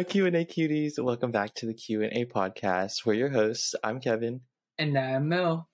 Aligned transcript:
Hi 0.00 0.04
Q&A 0.04 0.30
cuties, 0.46 0.98
welcome 0.98 1.30
back 1.30 1.52
to 1.56 1.66
the 1.66 1.74
Q&A 1.74 2.24
podcast. 2.24 3.04
We're 3.04 3.12
your 3.12 3.28
hosts. 3.28 3.74
I'm 3.84 4.00
Kevin. 4.00 4.40
And 4.78 4.96
I'm 4.96 5.28
Mel. 5.28 5.68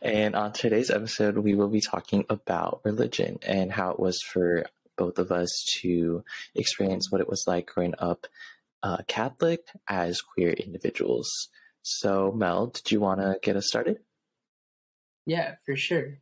And 0.00 0.34
on 0.34 0.54
today's 0.54 0.88
episode, 0.88 1.36
we 1.36 1.54
will 1.54 1.68
be 1.68 1.82
talking 1.82 2.24
about 2.30 2.80
religion 2.84 3.38
and 3.42 3.70
how 3.70 3.90
it 3.90 4.00
was 4.00 4.22
for 4.22 4.64
both 4.96 5.18
of 5.18 5.30
us 5.30 5.50
to 5.82 6.24
experience 6.54 7.12
what 7.12 7.20
it 7.20 7.28
was 7.28 7.44
like 7.46 7.66
growing 7.66 7.92
up 7.98 8.26
uh, 8.82 9.02
Catholic 9.08 9.60
as 9.90 10.22
queer 10.22 10.52
individuals. 10.52 11.30
So, 11.82 12.32
Mel, 12.34 12.68
did 12.68 12.90
you 12.92 13.00
want 13.00 13.20
to 13.20 13.36
get 13.42 13.56
us 13.56 13.68
started? 13.68 13.98
Yeah, 15.26 15.56
for 15.66 15.76
sure. 15.76 16.16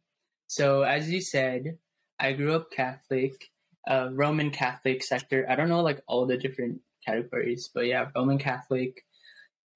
So, 0.48 0.83
as 0.83 1.09
you 1.09 1.20
said, 1.20 1.78
I 2.19 2.33
grew 2.33 2.56
up 2.56 2.73
Catholic, 2.73 3.52
uh, 3.89 4.09
Roman 4.11 4.50
Catholic 4.50 5.05
sector. 5.05 5.47
I 5.48 5.55
don't 5.55 5.69
know 5.69 5.83
like 5.83 6.00
all 6.09 6.27
the 6.27 6.36
different 6.36 6.80
categories, 7.05 7.70
but 7.74 7.87
yeah, 7.87 8.09
Roman 8.15 8.38
Catholic. 8.38 9.05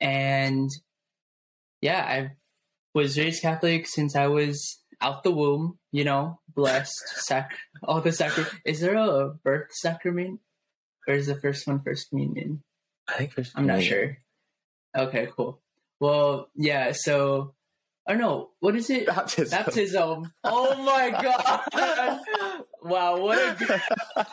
And 0.01 0.71
yeah, 1.80 2.02
I 2.02 2.30
was 2.95 3.19
raised 3.19 3.43
Catholic 3.43 3.87
since 3.87 4.16
I 4.16 4.27
was 4.27 4.80
out 5.01 5.23
the 5.23 5.30
womb, 5.30 5.79
you 5.93 6.05
know, 6.05 6.41
blessed, 6.55 7.02
sac- 7.27 7.59
all 7.83 8.01
the 8.01 8.12
sacrament. 8.12 8.55
Is 8.65 8.80
there 8.80 8.95
a 8.95 9.30
birth 9.30 9.71
sacrament? 9.73 10.41
Or 11.09 11.15
is 11.15 11.27
the 11.27 11.41
first 11.41 11.66
one 11.66 11.80
first 11.83 12.11
communion? 12.11 12.65
I 13.09 13.12
think 13.15 13.33
first 13.33 13.52
I'm 13.55 13.66
not 13.66 13.83
sure. 13.83 14.19
Okay, 14.97 15.29
cool. 15.37 15.61
Well, 16.01 16.49
yeah, 16.57 16.93
so 16.93 17.16
oh, 17.19 17.55
I 18.07 18.13
don't 18.13 18.21
know. 18.21 18.51
What 18.61 18.77
is 18.77 18.91
it? 18.91 19.07
Baptism. 19.07 19.51
Baptism. 19.57 20.32
Oh 20.43 20.82
my 20.82 21.10
god! 21.10 22.21
wow, 22.82 23.21
what 23.21 23.38
a 23.38 23.57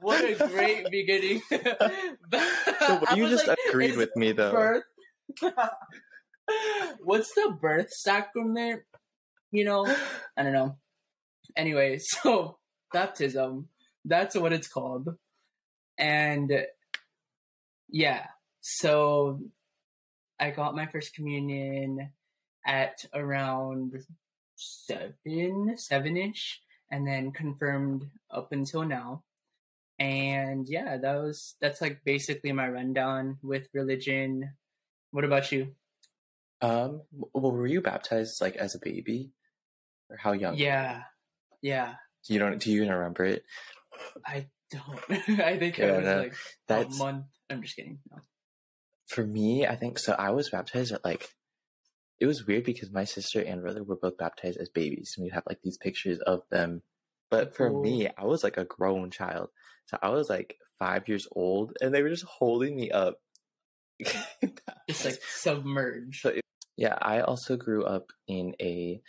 what 0.00 0.24
a 0.24 0.48
great 0.48 0.90
beginning. 0.90 1.42
so 1.50 3.02
you 3.14 3.28
just 3.28 3.46
like, 3.46 3.58
agreed 3.68 3.96
with 3.96 4.14
me 4.16 4.32
though. 4.32 4.52
Birth? 4.52 4.84
What's 7.04 7.32
the 7.34 7.56
birth 7.60 7.90
sacrament? 7.90 8.82
You 9.52 9.64
know, 9.64 9.86
I 10.36 10.42
don't 10.42 10.52
know. 10.52 10.76
Anyway, 11.56 11.98
so 11.98 12.58
baptism. 12.92 13.68
That's 14.04 14.36
what 14.36 14.52
it's 14.52 14.68
called. 14.68 15.08
And 15.98 16.66
yeah, 17.88 18.26
so 18.60 19.40
I 20.38 20.50
got 20.50 20.74
my 20.74 20.86
first 20.86 21.14
communion 21.14 22.10
at 22.66 23.04
around 23.14 23.94
seven, 24.56 25.76
seven 25.76 26.16
ish, 26.16 26.60
and 26.90 27.06
then 27.06 27.32
confirmed 27.32 28.08
up 28.30 28.52
until 28.52 28.84
now. 28.84 29.22
And 30.00 30.66
yeah, 30.66 30.96
that 30.96 31.14
was 31.16 31.56
that's 31.60 31.82
like 31.82 32.00
basically 32.04 32.52
my 32.52 32.68
rundown 32.68 33.36
with 33.42 33.68
religion. 33.74 34.54
What 35.10 35.24
about 35.24 35.52
you? 35.52 35.74
Um, 36.62 37.02
well, 37.12 37.52
were 37.52 37.66
you 37.66 37.82
baptized 37.82 38.40
like 38.40 38.56
as 38.56 38.74
a 38.74 38.78
baby, 38.78 39.32
or 40.08 40.16
how 40.16 40.32
young? 40.32 40.56
Yeah, 40.56 41.02
yeah. 41.60 41.94
You 42.28 42.38
don't? 42.38 42.58
Do 42.58 42.70
you 42.70 42.82
even 42.82 42.94
remember 42.94 43.24
it? 43.24 43.44
I 44.26 44.46
don't. 44.70 45.00
I 45.40 45.58
think 45.58 45.76
yeah, 45.76 45.86
I 45.86 45.96
was 45.98 46.06
no, 46.06 46.16
like 46.16 46.34
that's, 46.66 46.94
a 46.94 46.98
month. 46.98 47.26
I'm 47.50 47.62
just 47.62 47.76
kidding. 47.76 47.98
No. 48.10 48.18
For 49.06 49.26
me, 49.26 49.66
I 49.66 49.76
think 49.76 49.98
so. 49.98 50.14
I 50.18 50.30
was 50.30 50.48
baptized 50.48 50.92
at 50.92 51.04
like 51.04 51.28
it 52.20 52.26
was 52.26 52.46
weird 52.46 52.64
because 52.64 52.90
my 52.90 53.04
sister 53.04 53.40
and 53.40 53.62
brother 53.62 53.82
were 53.82 53.96
both 53.96 54.16
baptized 54.16 54.58
as 54.58 54.70
babies, 54.70 55.14
and 55.16 55.24
we'd 55.24 55.32
have 55.32 55.46
like 55.46 55.60
these 55.62 55.78
pictures 55.78 56.18
of 56.20 56.42
them. 56.50 56.82
But 57.30 57.54
for 57.54 57.70
me, 57.70 58.08
I 58.16 58.24
was 58.24 58.42
like 58.42 58.56
a 58.56 58.64
grown 58.64 59.10
child, 59.10 59.50
so 59.90 59.98
I 60.00 60.10
was 60.10 60.30
like 60.30 60.56
five 60.78 61.08
years 61.08 61.26
old, 61.32 61.76
and 61.80 61.92
they 61.92 62.02
were 62.02 62.10
just 62.10 62.24
holding 62.24 62.76
me 62.76 62.92
up, 62.92 63.16
just 64.88 65.04
like 65.04 65.20
submerged. 65.28 66.20
So 66.20 66.32
yeah, 66.76 66.96
I 67.02 67.22
also 67.22 67.56
grew 67.56 67.84
up 67.84 68.12
in 68.28 68.54
a 68.60 69.00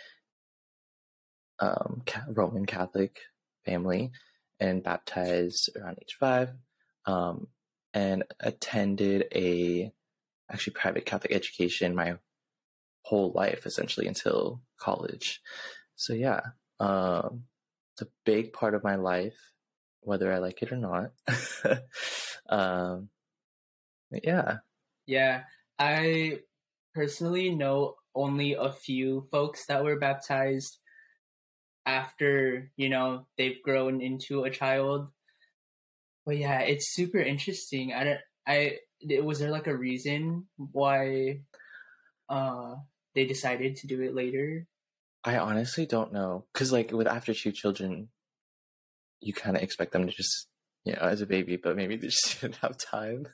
um, 1.59 2.01
Roman 2.29 2.65
Catholic 2.65 3.19
family 3.63 4.09
and 4.59 4.83
baptized 4.83 5.69
around 5.77 5.99
age 6.01 6.17
five, 6.19 6.49
um, 7.05 7.47
and 7.93 8.23
attended 8.39 9.25
a 9.35 9.91
actually 10.51 10.73
private 10.73 11.05
Catholic 11.05 11.31
education 11.31 11.93
my 11.93 12.15
whole 13.03 13.31
life 13.33 13.67
essentially 13.67 14.07
until 14.07 14.63
college. 14.79 15.41
So 15.95 16.13
yeah, 16.13 16.41
um, 16.79 17.43
it's 17.93 18.01
a 18.01 18.11
big 18.25 18.51
part 18.51 18.73
of 18.73 18.83
my 18.83 18.95
life, 18.95 19.37
whether 20.01 20.31
I 20.31 20.39
like 20.39 20.61
it 20.61 20.71
or 20.71 20.77
not. 20.77 21.11
um, 22.49 23.09
yeah. 24.11 24.57
Yeah. 25.05 25.43
I 25.79 26.39
personally 26.93 27.53
know 27.55 27.95
only 28.13 28.53
a 28.53 28.71
few 28.71 29.27
folks 29.31 29.65
that 29.67 29.83
were 29.83 29.97
baptized 29.97 30.77
after, 31.85 32.71
you 32.75 32.89
know, 32.89 33.27
they've 33.37 33.61
grown 33.63 34.01
into 34.01 34.43
a 34.43 34.49
child. 34.49 35.07
But 36.25 36.37
yeah, 36.37 36.59
it's 36.59 36.93
super 36.93 37.19
interesting. 37.19 37.93
I 37.93 38.03
don't, 38.03 38.19
I, 38.45 38.77
was 39.23 39.39
there 39.39 39.49
like 39.49 39.67
a 39.67 39.75
reason 39.75 40.47
why, 40.57 41.41
uh, 42.29 42.75
they 43.15 43.25
decided 43.25 43.77
to 43.77 43.87
do 43.87 44.01
it 44.01 44.15
later? 44.15 44.67
I 45.23 45.37
honestly 45.37 45.85
don't 45.85 46.13
know. 46.13 46.45
Cause 46.53 46.71
like 46.71 46.91
with 46.91 47.07
after 47.07 47.33
two 47.33 47.51
children, 47.51 48.09
you 49.21 49.33
kind 49.33 49.55
of 49.55 49.63
expect 49.63 49.93
them 49.93 50.07
to 50.07 50.11
just, 50.11 50.47
you 50.83 50.93
know, 50.93 50.99
as 51.01 51.21
a 51.21 51.25
baby, 51.25 51.57
but 51.57 51.75
maybe 51.75 51.95
they 51.95 52.07
just 52.07 52.37
didn't 52.41 52.57
have 52.57 52.77
time. 52.77 53.27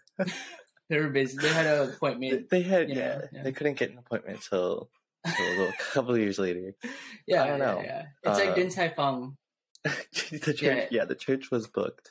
they 0.89 0.99
were 0.99 1.09
busy. 1.09 1.37
They 1.37 1.49
had 1.49 1.65
an 1.65 1.89
appointment. 1.89 2.49
They 2.49 2.61
had, 2.61 2.89
yeah, 2.89 3.21
yeah, 3.31 3.43
They 3.43 3.51
couldn't 3.51 3.77
get 3.77 3.91
an 3.91 3.97
appointment 3.97 4.37
until, 4.37 4.89
a 5.25 5.73
couple 5.93 6.13
of 6.13 6.19
years 6.19 6.39
later. 6.39 6.73
Yeah, 7.25 7.43
I 7.43 7.47
don't 7.47 7.59
know. 7.59 7.81
Yeah, 7.83 8.05
yeah. 8.23 8.31
It's 8.31 8.39
uh, 8.39 8.45
like 8.45 8.55
Din 8.55 8.69
Tai 8.69 8.89
Fung. 8.89 9.37
the 9.83 10.53
church, 10.53 10.61
yeah. 10.61 10.85
yeah. 10.91 11.05
the 11.05 11.15
church 11.15 11.49
was 11.51 11.67
booked. 11.67 12.09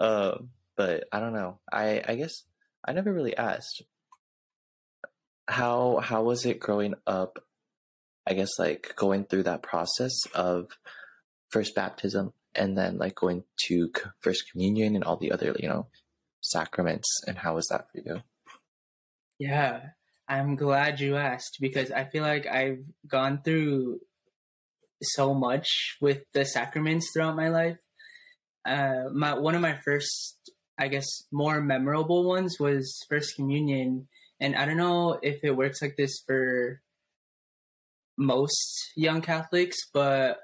Um, 0.00 0.50
but 0.76 1.04
I 1.12 1.20
don't 1.20 1.32
know. 1.32 1.60
I, 1.72 2.02
I 2.06 2.14
guess 2.16 2.44
I 2.84 2.92
never 2.92 3.12
really 3.12 3.36
asked 3.36 3.82
how 5.46 6.00
how 6.02 6.22
was 6.22 6.46
it 6.46 6.60
growing 6.60 6.94
up? 7.06 7.38
I 8.26 8.34
guess 8.34 8.58
like 8.58 8.94
going 8.96 9.24
through 9.24 9.44
that 9.44 9.62
process 9.62 10.12
of 10.34 10.68
first 11.50 11.74
baptism 11.74 12.32
and 12.56 12.76
then 12.76 12.98
like 12.98 13.14
going 13.14 13.44
to 13.66 13.90
first 14.20 14.50
communion 14.50 14.94
and 14.94 15.04
all 15.04 15.16
the 15.16 15.32
other 15.32 15.54
you 15.58 15.68
know 15.68 15.86
sacraments 16.40 17.08
and 17.26 17.38
how 17.38 17.54
was 17.54 17.66
that 17.68 17.90
for 17.90 18.00
you? 18.04 18.22
Yeah, 19.38 19.80
I'm 20.28 20.56
glad 20.56 21.00
you 21.00 21.16
asked 21.16 21.58
because 21.60 21.90
I 21.90 22.04
feel 22.04 22.22
like 22.22 22.46
I've 22.46 22.84
gone 23.06 23.40
through 23.42 24.00
so 25.02 25.34
much 25.34 25.96
with 26.00 26.22
the 26.32 26.44
sacraments 26.44 27.10
throughout 27.12 27.36
my 27.36 27.48
life. 27.48 27.78
Uh, 28.64 29.10
my 29.12 29.34
one 29.34 29.54
of 29.54 29.60
my 29.60 29.76
first, 29.84 30.38
I 30.78 30.88
guess, 30.88 31.06
more 31.32 31.60
memorable 31.60 32.24
ones 32.24 32.56
was 32.58 32.98
First 33.08 33.36
Communion, 33.36 34.08
and 34.40 34.56
I 34.56 34.64
don't 34.64 34.78
know 34.78 35.18
if 35.22 35.44
it 35.44 35.56
works 35.56 35.82
like 35.82 35.96
this 35.96 36.22
for 36.26 36.80
most 38.16 38.92
young 38.96 39.20
Catholics, 39.20 39.76
but 39.92 40.38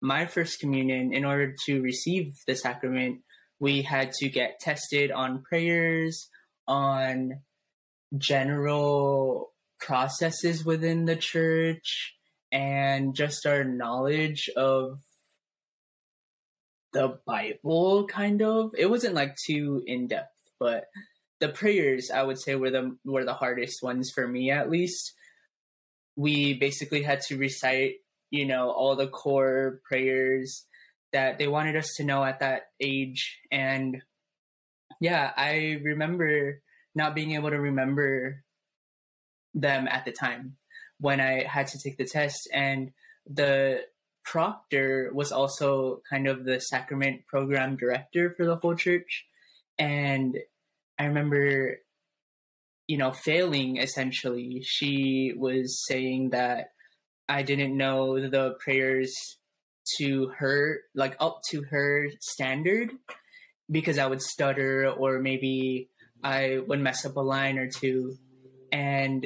my 0.00 0.26
first 0.26 0.60
communion, 0.60 1.12
in 1.12 1.24
order 1.24 1.54
to 1.66 1.82
receive 1.82 2.34
the 2.46 2.54
sacrament, 2.54 3.20
we 3.58 3.82
had 3.82 4.12
to 4.12 4.28
get 4.28 4.60
tested 4.60 5.10
on 5.10 5.42
prayers, 5.42 6.28
on 6.66 7.40
general 8.16 9.52
processes 9.78 10.64
within 10.64 11.04
the 11.04 11.16
church, 11.16 12.14
and 12.50 13.14
just 13.14 13.46
our 13.46 13.64
knowledge 13.64 14.50
of 14.56 14.98
the 16.92 17.18
Bible, 17.26 18.06
kind 18.06 18.42
of. 18.42 18.72
It 18.76 18.90
wasn't 18.90 19.14
like 19.14 19.36
too 19.36 19.82
in 19.86 20.08
depth, 20.08 20.34
but 20.58 20.86
the 21.38 21.48
prayers 21.48 22.10
I 22.10 22.22
would 22.22 22.38
say 22.38 22.54
were 22.54 22.70
the 22.70 22.96
were 23.04 23.24
the 23.24 23.34
hardest 23.34 23.82
ones 23.82 24.10
for 24.14 24.26
me 24.26 24.50
at 24.50 24.70
least. 24.70 25.14
We 26.16 26.54
basically 26.54 27.02
had 27.02 27.20
to 27.28 27.36
recite, 27.36 27.94
you 28.30 28.46
know, 28.46 28.70
all 28.70 28.96
the 28.96 29.08
core 29.08 29.80
prayers 29.88 30.66
that 31.12 31.38
they 31.38 31.48
wanted 31.48 31.76
us 31.76 31.90
to 31.96 32.04
know 32.04 32.24
at 32.24 32.40
that 32.40 32.68
age. 32.80 33.38
And 33.50 34.02
yeah, 35.00 35.32
I 35.36 35.80
remember 35.82 36.62
not 36.94 37.14
being 37.14 37.32
able 37.32 37.50
to 37.50 37.60
remember 37.60 38.44
them 39.54 39.88
at 39.88 40.04
the 40.04 40.12
time 40.12 40.56
when 40.98 41.20
I 41.20 41.44
had 41.44 41.66
to 41.68 41.78
take 41.82 41.96
the 41.96 42.04
test. 42.04 42.48
And 42.52 42.92
the 43.26 43.80
proctor 44.24 45.10
was 45.12 45.32
also 45.32 46.02
kind 46.08 46.28
of 46.28 46.44
the 46.44 46.60
sacrament 46.60 47.26
program 47.26 47.76
director 47.76 48.34
for 48.36 48.46
the 48.46 48.56
whole 48.56 48.76
church. 48.76 49.26
And 49.78 50.38
I 50.98 51.04
remember, 51.06 51.78
you 52.86 52.98
know, 52.98 53.10
failing 53.10 53.78
essentially. 53.78 54.62
She 54.62 55.32
was 55.36 55.84
saying 55.86 56.30
that 56.30 56.72
I 57.30 57.42
didn't 57.42 57.76
know 57.76 58.18
the 58.18 58.56
prayers 58.58 59.38
to 59.98 60.32
her, 60.38 60.80
like 60.96 61.14
up 61.20 61.42
to 61.50 61.62
her 61.70 62.10
standard, 62.18 62.90
because 63.70 63.98
I 63.98 64.06
would 64.06 64.20
stutter 64.20 64.90
or 64.90 65.20
maybe 65.20 65.90
I 66.24 66.58
would 66.58 66.80
mess 66.80 67.06
up 67.06 67.14
a 67.16 67.20
line 67.20 67.56
or 67.56 67.70
two, 67.70 68.18
and 68.72 69.24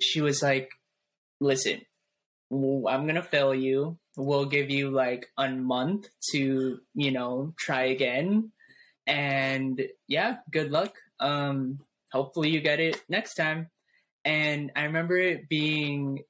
she 0.00 0.20
was 0.20 0.42
like, 0.42 0.68
"Listen, 1.40 1.82
I'm 2.50 3.06
gonna 3.06 3.22
fail 3.22 3.54
you. 3.54 3.98
We'll 4.16 4.46
give 4.46 4.68
you 4.68 4.90
like 4.90 5.30
a 5.38 5.48
month 5.48 6.08
to, 6.32 6.80
you 6.94 7.10
know, 7.12 7.54
try 7.56 7.84
again, 7.84 8.50
and 9.06 9.80
yeah, 10.08 10.38
good 10.50 10.72
luck. 10.72 10.98
Um, 11.20 11.86
hopefully 12.12 12.50
you 12.50 12.60
get 12.60 12.80
it 12.80 13.00
next 13.08 13.34
time." 13.34 13.70
And 14.24 14.72
I 14.74 14.84
remember 14.84 15.16
it 15.16 15.48
being 15.48 16.24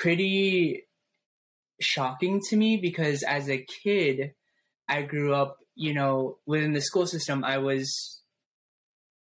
pretty 0.00 0.86
shocking 1.80 2.40
to 2.48 2.56
me 2.56 2.78
because 2.78 3.22
as 3.22 3.48
a 3.48 3.64
kid, 3.84 4.32
I 4.88 5.02
grew 5.02 5.34
up, 5.34 5.58
you 5.74 5.94
know, 5.94 6.38
within 6.46 6.72
the 6.72 6.80
school 6.80 7.06
system, 7.06 7.44
I 7.44 7.58
was, 7.58 8.22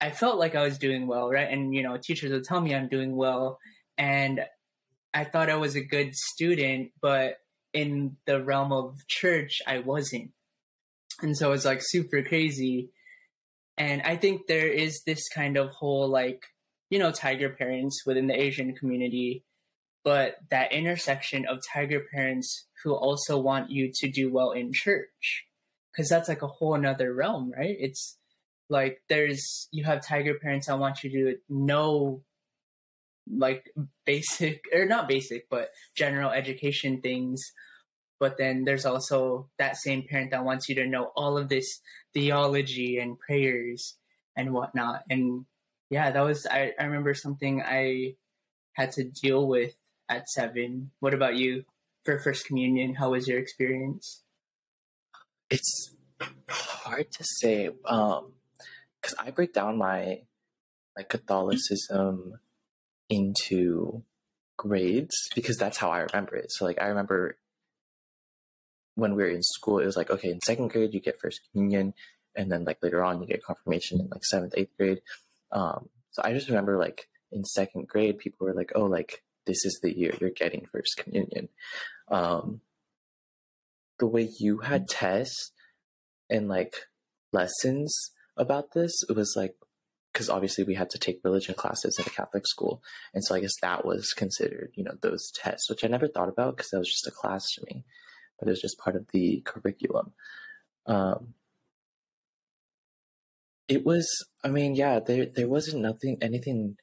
I 0.01 0.09
felt 0.11 0.39
like 0.39 0.55
I 0.55 0.63
was 0.63 0.77
doing 0.77 1.05
well, 1.05 1.29
right? 1.29 1.49
And, 1.49 1.75
you 1.75 1.83
know, 1.83 1.97
teachers 2.01 2.31
would 2.31 2.45
tell 2.45 2.61
me 2.61 2.73
I'm 2.73 2.87
doing 2.87 3.15
well. 3.15 3.59
And 3.97 4.41
I 5.13 5.25
thought 5.25 5.49
I 5.49 5.57
was 5.57 5.75
a 5.75 5.83
good 5.83 6.15
student, 6.15 6.91
but 7.01 7.35
in 7.73 8.15
the 8.25 8.41
realm 8.41 8.71
of 8.71 8.95
church, 9.07 9.59
I 9.67 9.79
wasn't. 9.79 10.31
And 11.21 11.37
so 11.37 11.51
it's 11.51 11.65
like 11.65 11.81
super 11.83 12.23
crazy. 12.23 12.91
And 13.77 14.01
I 14.03 14.15
think 14.15 14.47
there 14.47 14.67
is 14.67 15.01
this 15.05 15.27
kind 15.27 15.57
of 15.57 15.71
whole 15.71 16.07
like, 16.07 16.41
you 16.89 16.99
know, 16.99 17.11
tiger 17.11 17.49
parents 17.49 18.03
within 18.05 18.27
the 18.27 18.39
Asian 18.39 18.75
community 18.75 19.43
but 20.03 20.35
that 20.49 20.71
intersection 20.71 21.45
of 21.45 21.59
tiger 21.73 22.01
parents 22.11 22.67
who 22.83 22.93
also 22.93 23.37
want 23.37 23.69
you 23.69 23.91
to 23.93 24.09
do 24.09 24.31
well 24.31 24.51
in 24.51 24.71
church. 24.73 25.45
Because 25.91 26.09
that's 26.09 26.29
like 26.29 26.41
a 26.41 26.47
whole 26.47 26.75
another 26.75 27.13
realm 27.13 27.51
right? 27.55 27.75
It's 27.79 28.17
like 28.69 29.01
there's 29.09 29.67
you 29.71 29.83
have 29.85 30.05
tiger 30.05 30.35
parents 30.35 30.67
that 30.67 30.79
want 30.79 31.03
you 31.03 31.09
to 31.11 31.37
know 31.49 32.21
like 33.31 33.71
basic 34.05 34.63
or 34.73 34.85
not 34.85 35.07
basic 35.07 35.49
but 35.49 35.69
general 35.95 36.31
education 36.31 37.01
things. 37.01 37.41
But 38.19 38.37
then 38.37 38.65
there's 38.65 38.85
also 38.85 39.49
that 39.59 39.77
same 39.77 40.03
parent 40.03 40.31
that 40.31 40.43
wants 40.43 40.67
you 40.67 40.75
to 40.75 40.87
know 40.87 41.11
all 41.15 41.37
of 41.37 41.47
this 41.47 41.79
theology 42.13 42.99
and 42.99 43.17
prayers 43.17 43.95
and 44.35 44.53
whatnot. 44.53 45.03
And 45.09 45.45
yeah 45.89 46.11
that 46.11 46.21
was 46.21 46.45
i, 46.45 46.71
I 46.79 46.85
remember 46.85 47.13
something 47.13 47.61
i 47.61 48.13
had 48.73 48.91
to 48.93 49.03
deal 49.03 49.47
with 49.47 49.75
at 50.09 50.27
seven. 50.29 50.91
What 50.99 51.13
about 51.13 51.35
you 51.35 51.63
for 52.03 52.17
First 52.19 52.45
Communion? 52.45 52.95
How 52.95 53.11
was 53.11 53.27
your 53.27 53.39
experience? 53.39 54.23
It's 55.49 55.95
hard 56.49 57.11
to 57.11 57.23
say 57.23 57.69
um 57.85 58.33
because 59.01 59.15
I 59.17 59.31
break 59.31 59.53
down 59.53 59.77
my 59.77 60.21
like 60.97 61.09
Catholicism 61.09 62.39
into 63.09 64.03
grades 64.57 65.15
because 65.33 65.57
that's 65.57 65.77
how 65.77 65.89
I 65.89 65.99
remember 65.99 66.35
it. 66.35 66.51
So 66.51 66.65
like 66.65 66.81
I 66.81 66.87
remember 66.87 67.37
when 68.95 69.15
we 69.15 69.23
were 69.23 69.29
in 69.29 69.43
school, 69.43 69.79
it 69.79 69.85
was 69.85 69.95
like 69.95 70.09
okay, 70.09 70.29
in 70.29 70.41
second 70.41 70.69
grade 70.69 70.93
you 70.93 70.99
get 70.99 71.21
First 71.21 71.41
Communion, 71.51 71.93
and 72.35 72.51
then 72.51 72.65
like 72.65 72.79
later 72.81 73.03
on 73.03 73.21
you 73.21 73.27
get 73.27 73.43
confirmation 73.43 73.99
in 73.99 74.09
like 74.09 74.25
seventh, 74.25 74.53
eighth 74.57 74.75
grade. 74.77 75.01
Um, 75.51 75.89
so 76.11 76.21
I 76.23 76.33
just 76.33 76.49
remember 76.49 76.77
like 76.77 77.07
in 77.31 77.43
second 77.45 77.87
grade, 77.87 78.17
people 78.17 78.47
were 78.47 78.53
like, 78.53 78.71
oh, 78.75 78.85
like 78.85 79.23
this 79.49 79.65
is 79.65 79.79
the 79.81 79.97
year 79.97 80.13
you're 80.21 80.29
getting 80.29 80.67
First 80.71 80.95
Communion. 80.97 81.49
Um, 82.07 82.61
the 83.97 84.05
way 84.05 84.29
you 84.39 84.59
had 84.59 84.87
tests 84.87 85.51
and 86.29 86.47
like 86.47 86.75
lessons 87.33 88.11
about 88.37 88.73
this, 88.73 88.93
it 89.09 89.15
was 89.15 89.33
like, 89.35 89.55
because 90.13 90.29
obviously 90.29 90.63
we 90.63 90.75
had 90.75 90.91
to 90.91 90.99
take 90.99 91.19
religion 91.23 91.55
classes 91.55 91.97
at 91.99 92.05
a 92.05 92.11
Catholic 92.11 92.45
school. 92.45 92.83
And 93.13 93.23
so 93.23 93.33
I 93.33 93.39
guess 93.39 93.55
that 93.61 93.85
was 93.85 94.13
considered, 94.13 94.71
you 94.75 94.83
know, 94.83 94.93
those 95.01 95.31
tests, 95.31 95.67
which 95.67 95.83
I 95.83 95.87
never 95.87 96.07
thought 96.07 96.29
about 96.29 96.55
because 96.55 96.69
that 96.69 96.79
was 96.79 96.89
just 96.91 97.07
a 97.07 97.11
class 97.11 97.43
to 97.55 97.65
me, 97.65 97.85
but 98.37 98.47
it 98.47 98.51
was 98.51 98.61
just 98.61 98.77
part 98.77 98.95
of 98.95 99.07
the 99.11 99.41
curriculum. 99.45 100.13
Um, 100.85 101.33
it 103.67 103.83
was, 103.83 104.07
I 104.43 104.49
mean, 104.49 104.75
yeah, 104.75 104.99
there, 104.99 105.25
there 105.25 105.49
wasn't 105.49 105.81
nothing, 105.81 106.17
anything 106.21 106.77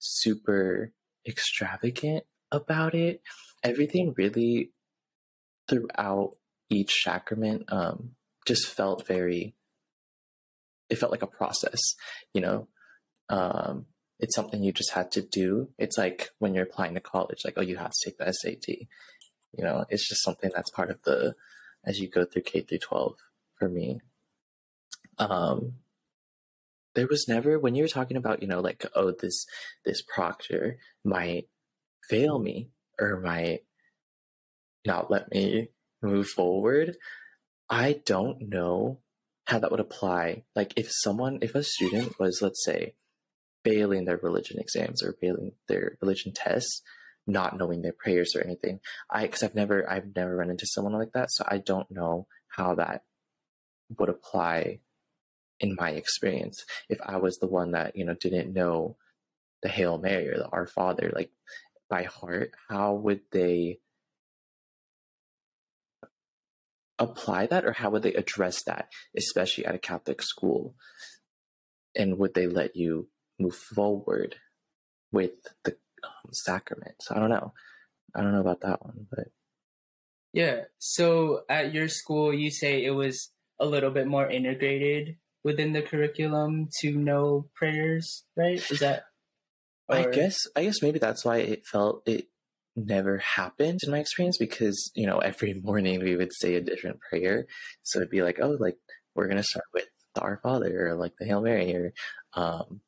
super 0.00 0.92
extravagant 1.26 2.24
about 2.50 2.94
it. 2.94 3.22
Everything 3.62 4.14
really 4.16 4.72
throughout 5.68 6.36
each 6.68 7.02
sacrament 7.02 7.64
um, 7.68 8.12
just 8.46 8.66
felt 8.66 9.06
very. 9.06 9.54
It 10.88 10.98
felt 10.98 11.12
like 11.12 11.22
a 11.22 11.28
process, 11.28 11.80
you 12.34 12.40
know. 12.40 12.68
Um, 13.28 13.86
it's 14.18 14.34
something 14.34 14.62
you 14.62 14.72
just 14.72 14.92
had 14.92 15.12
to 15.12 15.22
do. 15.22 15.70
It's 15.78 15.96
like 15.96 16.30
when 16.38 16.52
you're 16.52 16.64
applying 16.64 16.94
to 16.94 17.00
college, 17.00 17.38
like 17.44 17.54
oh, 17.56 17.62
you 17.62 17.76
have 17.76 17.92
to 17.92 18.04
take 18.04 18.18
the 18.18 18.32
SAT. 18.32 18.68
You 19.56 19.64
know, 19.64 19.84
it's 19.88 20.08
just 20.08 20.24
something 20.24 20.50
that's 20.54 20.70
part 20.70 20.90
of 20.90 21.02
the 21.04 21.34
as 21.84 21.98
you 21.98 22.08
go 22.08 22.24
through 22.24 22.42
K 22.42 22.60
through 22.60 22.78
twelve 22.78 23.16
for 23.58 23.68
me. 23.68 24.00
Um, 25.18 25.74
there 26.94 27.06
was 27.06 27.26
never 27.28 27.58
when 27.58 27.74
you 27.74 27.82
were 27.82 27.88
talking 27.88 28.16
about 28.16 28.42
you 28.42 28.48
know 28.48 28.60
like 28.60 28.84
oh 28.94 29.12
this 29.20 29.46
this 29.84 30.02
proctor 30.02 30.78
might 31.04 31.48
fail 32.08 32.38
me 32.38 32.70
or 32.98 33.20
might 33.20 33.60
not 34.86 35.10
let 35.10 35.30
me 35.30 35.68
move 36.02 36.26
forward 36.28 36.96
i 37.68 38.00
don't 38.04 38.48
know 38.48 38.98
how 39.50 39.58
that 39.58 39.72
would 39.72 39.80
apply. 39.80 40.44
Like 40.54 40.72
if 40.76 40.88
someone 40.90 41.40
if 41.42 41.54
a 41.56 41.64
student 41.64 42.18
was 42.20 42.40
let's 42.40 42.64
say 42.64 42.94
failing 43.64 44.04
their 44.04 44.16
religion 44.16 44.58
exams 44.60 45.02
or 45.02 45.16
failing 45.20 45.52
their 45.68 45.98
religion 46.00 46.32
tests 46.32 46.82
not 47.26 47.58
knowing 47.58 47.82
their 47.82 47.92
prayers 47.92 48.34
or 48.34 48.42
anything 48.42 48.80
i 49.10 49.22
because 49.22 49.42
i've 49.42 49.54
never 49.54 49.88
i've 49.88 50.16
never 50.16 50.34
run 50.34 50.48
into 50.48 50.66
someone 50.66 50.94
like 50.94 51.12
that 51.12 51.30
so 51.30 51.44
i 51.46 51.58
don't 51.58 51.90
know 51.90 52.26
how 52.48 52.74
that 52.74 53.02
would 53.98 54.08
apply 54.08 54.80
in 55.60 55.76
my 55.78 55.90
experience, 55.90 56.64
if 56.88 56.98
I 57.04 57.18
was 57.18 57.38
the 57.38 57.46
one 57.46 57.72
that, 57.72 57.94
you 57.94 58.04
know, 58.04 58.14
didn't 58.14 58.52
know 58.52 58.96
the 59.62 59.68
Hail 59.68 59.98
Mary 59.98 60.28
or 60.28 60.38
the 60.38 60.48
Our 60.48 60.66
Father, 60.66 61.12
like 61.14 61.30
by 61.88 62.04
heart, 62.04 62.52
how 62.68 62.94
would 62.94 63.20
they 63.30 63.78
apply 66.98 67.46
that 67.46 67.64
or 67.64 67.72
how 67.72 67.90
would 67.90 68.02
they 68.02 68.14
address 68.14 68.62
that, 68.64 68.88
especially 69.16 69.66
at 69.66 69.74
a 69.74 69.78
Catholic 69.78 70.22
school? 70.22 70.74
And 71.94 72.18
would 72.18 72.34
they 72.34 72.46
let 72.46 72.76
you 72.76 73.08
move 73.38 73.54
forward 73.54 74.36
with 75.12 75.32
the 75.64 75.72
um, 76.04 76.32
sacrament? 76.32 76.94
So 77.00 77.14
I 77.14 77.18
don't 77.18 77.30
know. 77.30 77.52
I 78.14 78.22
don't 78.22 78.32
know 78.32 78.40
about 78.40 78.62
that 78.62 78.84
one, 78.84 79.06
but. 79.10 79.28
Yeah. 80.32 80.62
So 80.78 81.42
at 81.48 81.74
your 81.74 81.88
school, 81.88 82.32
you 82.32 82.50
say 82.50 82.84
it 82.84 82.92
was 82.92 83.30
a 83.58 83.66
little 83.66 83.90
bit 83.90 84.06
more 84.06 84.28
integrated 84.28 85.16
within 85.44 85.72
the 85.72 85.82
curriculum 85.82 86.68
to 86.80 86.92
know 86.92 87.48
prayers, 87.54 88.24
right? 88.36 88.62
Is 88.70 88.80
that? 88.80 89.04
Or... 89.88 89.96
I 89.96 90.04
guess 90.04 90.38
I 90.54 90.64
guess 90.64 90.82
maybe 90.82 90.98
that's 90.98 91.24
why 91.24 91.38
it 91.38 91.66
felt 91.66 92.02
it 92.06 92.26
never 92.76 93.18
happened 93.18 93.80
in 93.82 93.90
my 93.90 93.98
experience 93.98 94.38
because 94.38 94.90
you 94.94 95.06
know 95.06 95.18
every 95.18 95.54
morning 95.62 96.02
we 96.02 96.16
would 96.16 96.32
say 96.32 96.54
a 96.54 96.60
different 96.60 97.00
prayer, 97.00 97.46
so 97.82 97.98
it'd 97.98 98.10
be 98.10 98.22
like 98.22 98.38
oh 98.40 98.56
like 98.58 98.76
we're 99.14 99.28
gonna 99.28 99.42
start 99.42 99.66
with 99.74 99.86
the 100.14 100.20
Our 100.20 100.40
Father 100.42 100.88
or 100.88 100.94
like 100.94 101.12
the 101.18 101.26
Hail 101.26 101.40
Mary 101.40 101.74
or 101.74 101.92
um, 102.34 102.80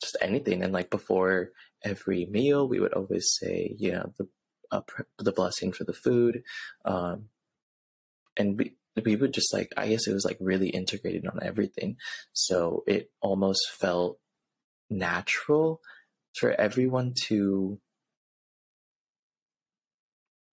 just 0.00 0.16
anything, 0.20 0.62
and 0.62 0.72
like 0.72 0.90
before 0.90 1.50
every 1.82 2.26
meal 2.26 2.68
we 2.68 2.80
would 2.80 2.92
always 2.92 3.34
say 3.40 3.74
you 3.78 3.92
know 3.92 4.12
the 4.18 4.28
uh, 4.70 4.82
the 5.18 5.32
blessing 5.32 5.72
for 5.72 5.84
the 5.84 5.92
food, 5.92 6.42
um, 6.84 7.26
and 8.36 8.58
we 8.58 8.76
we 9.04 9.16
would 9.16 9.32
just 9.32 9.52
like 9.52 9.72
I 9.76 9.88
guess 9.88 10.06
it 10.06 10.14
was 10.14 10.24
like 10.24 10.38
really 10.40 10.68
integrated 10.68 11.26
on 11.26 11.40
everything. 11.42 11.96
So 12.32 12.84
it 12.86 13.10
almost 13.20 13.60
felt 13.78 14.18
natural 14.88 15.80
for 16.38 16.52
everyone 16.52 17.14
to 17.26 17.80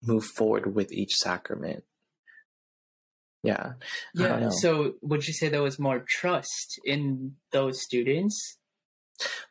move 0.03 0.25
forward 0.25 0.75
with 0.75 0.93
each 0.93 1.15
sacrament. 1.15 1.85
Yeah. 3.43 3.75
Yeah. 4.15 4.51
So 4.51 4.95
would 5.03 5.27
you 5.27 5.33
say 5.33 5.49
there 5.49 5.63
was 5.63 5.79
more 5.79 6.05
trust 6.07 6.81
in 6.85 7.37
those 7.53 7.83
students? 7.83 8.59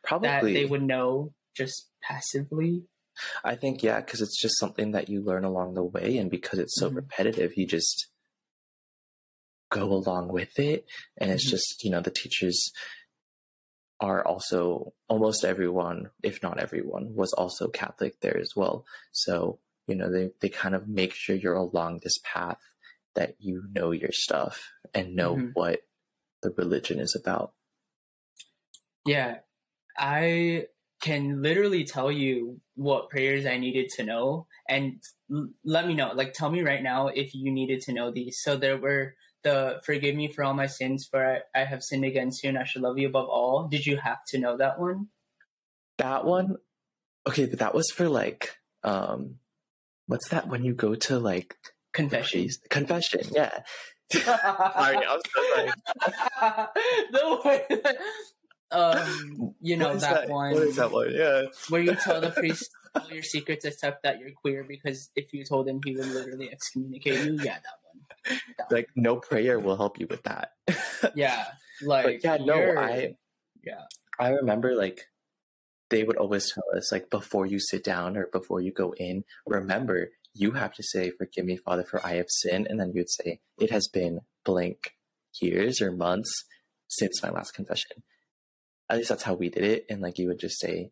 Probably. 0.04 0.28
That 0.28 0.44
they 0.44 0.64
would 0.64 0.82
know 0.82 1.32
just 1.56 1.88
passively? 2.02 2.84
I 3.42 3.54
think, 3.54 3.82
yeah, 3.82 4.00
because 4.00 4.20
it's 4.20 4.40
just 4.40 4.58
something 4.58 4.92
that 4.92 5.08
you 5.08 5.22
learn 5.22 5.44
along 5.44 5.74
the 5.74 5.82
way. 5.82 6.18
And 6.18 6.30
because 6.30 6.58
it's 6.58 6.78
so 6.78 6.88
mm-hmm. 6.88 6.96
repetitive, 6.96 7.56
you 7.56 7.66
just 7.66 8.08
go 9.70 9.84
along 9.84 10.28
with 10.28 10.58
it. 10.58 10.86
And 11.18 11.30
it's 11.30 11.46
mm-hmm. 11.46 11.50
just, 11.50 11.84
you 11.84 11.90
know, 11.90 12.00
the 12.00 12.10
teachers 12.10 12.72
are 14.00 14.26
also 14.26 14.92
almost 15.08 15.44
everyone, 15.44 16.10
if 16.22 16.42
not 16.42 16.58
everyone, 16.58 17.14
was 17.14 17.32
also 17.32 17.68
Catholic 17.68 18.20
there 18.20 18.36
as 18.38 18.52
well. 18.54 18.84
So, 19.12 19.58
you 19.86 19.94
know, 19.94 20.10
they, 20.10 20.30
they 20.40 20.48
kind 20.48 20.74
of 20.74 20.88
make 20.88 21.14
sure 21.14 21.34
you're 21.34 21.54
along 21.54 22.00
this 22.02 22.18
path 22.22 22.60
that 23.14 23.36
you 23.38 23.64
know 23.72 23.92
your 23.92 24.12
stuff 24.12 24.70
and 24.94 25.16
know 25.16 25.36
mm-hmm. 25.36 25.50
what 25.54 25.80
the 26.42 26.50
religion 26.56 27.00
is 27.00 27.16
about. 27.20 27.52
Yeah, 29.06 29.38
I 29.96 30.66
can 31.00 31.42
literally 31.42 31.84
tell 31.84 32.10
you 32.10 32.60
what 32.74 33.10
prayers 33.10 33.46
I 33.46 33.58
needed 33.58 33.90
to 33.96 34.04
know 34.04 34.46
and 34.68 35.00
l- 35.30 35.50
let 35.64 35.86
me 35.86 35.94
know. 35.94 36.12
Like, 36.14 36.34
tell 36.34 36.50
me 36.50 36.62
right 36.62 36.82
now 36.82 37.08
if 37.08 37.34
you 37.34 37.50
needed 37.50 37.80
to 37.82 37.92
know 37.92 38.10
these. 38.10 38.38
So 38.40 38.56
there 38.56 38.76
were 38.78 39.14
the 39.46 39.80
forgive 39.84 40.14
me 40.16 40.26
for 40.32 40.42
all 40.44 40.54
my 40.54 40.66
sins, 40.66 41.06
for 41.10 41.40
I, 41.54 41.60
I 41.60 41.64
have 41.64 41.82
sinned 41.82 42.04
against 42.04 42.42
you 42.42 42.48
and 42.50 42.58
I 42.58 42.64
should 42.64 42.82
love 42.82 42.98
you 42.98 43.06
above 43.08 43.28
all. 43.28 43.68
Did 43.68 43.86
you 43.86 43.96
have 43.96 44.18
to 44.28 44.38
know 44.38 44.56
that 44.56 44.78
one? 44.80 45.08
That 45.98 46.24
one, 46.24 46.56
okay, 47.28 47.46
but 47.46 47.60
that 47.60 47.74
was 47.74 47.90
for 47.90 48.08
like, 48.08 48.56
um, 48.82 49.36
what's 50.08 50.28
that 50.30 50.48
when 50.48 50.64
you 50.64 50.74
go 50.74 50.94
to 51.06 51.18
like 51.18 51.56
Confession. 51.92 52.40
priest- 52.42 52.66
Confession, 52.68 53.20
yeah. 53.32 53.60
Sorry, 54.12 54.96
I'm 54.96 55.20
so 55.34 55.42
sorry. 55.54 55.70
the 57.12 57.40
way 57.44 57.64
that- 57.70 57.96
um, 58.72 59.54
you 59.60 59.76
know 59.76 59.86
What 59.88 59.96
is 59.96 60.02
that, 60.02 60.28
one 60.28 60.52
What 60.52 60.62
is 60.64 60.76
that 60.76 60.90
one? 60.90 61.12
Yeah. 61.14 61.42
where 61.68 61.80
you 61.80 61.94
tell 61.94 62.20
the 62.20 62.30
priest 62.30 62.68
all 62.96 63.08
your 63.10 63.22
secrets 63.22 63.64
except 63.64 64.02
that 64.02 64.18
you're 64.18 64.32
queer 64.32 64.64
because 64.64 65.08
if 65.14 65.32
you 65.32 65.44
told 65.44 65.68
him 65.68 65.80
he 65.84 65.94
would 65.94 66.06
literally 66.06 66.50
excommunicate 66.50 67.24
you. 67.26 67.34
Yeah, 67.42 67.54
that 67.54 67.76
one. 67.84 67.85
Like 68.70 68.88
no 68.96 69.16
prayer 69.16 69.60
will 69.60 69.76
help 69.76 70.00
you 70.00 70.06
with 70.08 70.22
that. 70.24 70.52
Yeah, 71.14 71.44
like 71.82 72.22
but 72.22 72.24
yeah, 72.24 72.44
no, 72.44 72.74
I 72.76 73.14
yeah. 73.62 73.82
I 74.18 74.30
remember 74.30 74.74
like 74.74 75.06
they 75.90 76.02
would 76.02 76.16
always 76.16 76.52
tell 76.52 76.64
us 76.76 76.90
like 76.90 77.10
before 77.10 77.46
you 77.46 77.60
sit 77.60 77.84
down 77.84 78.16
or 78.16 78.26
before 78.32 78.60
you 78.60 78.72
go 78.72 78.94
in, 78.96 79.24
remember 79.46 80.10
you 80.34 80.52
have 80.52 80.72
to 80.74 80.82
say, 80.82 81.10
"Forgive 81.10 81.44
me, 81.44 81.56
Father, 81.56 81.84
for 81.84 82.04
I 82.04 82.14
have 82.14 82.26
sinned," 82.28 82.66
and 82.66 82.80
then 82.80 82.88
you 82.88 83.00
would 83.00 83.10
say, 83.10 83.40
"It 83.58 83.70
has 83.70 83.88
been 83.88 84.20
blank 84.44 84.96
years 85.40 85.80
or 85.80 85.92
months 85.92 86.32
since 86.88 87.22
my 87.22 87.30
last 87.30 87.52
confession." 87.52 88.02
At 88.88 88.98
least 88.98 89.10
that's 89.10 89.24
how 89.24 89.34
we 89.34 89.48
did 89.48 89.64
it, 89.64 89.86
and 89.88 90.00
like 90.00 90.18
you 90.18 90.28
would 90.28 90.40
just 90.40 90.58
say, 90.60 90.90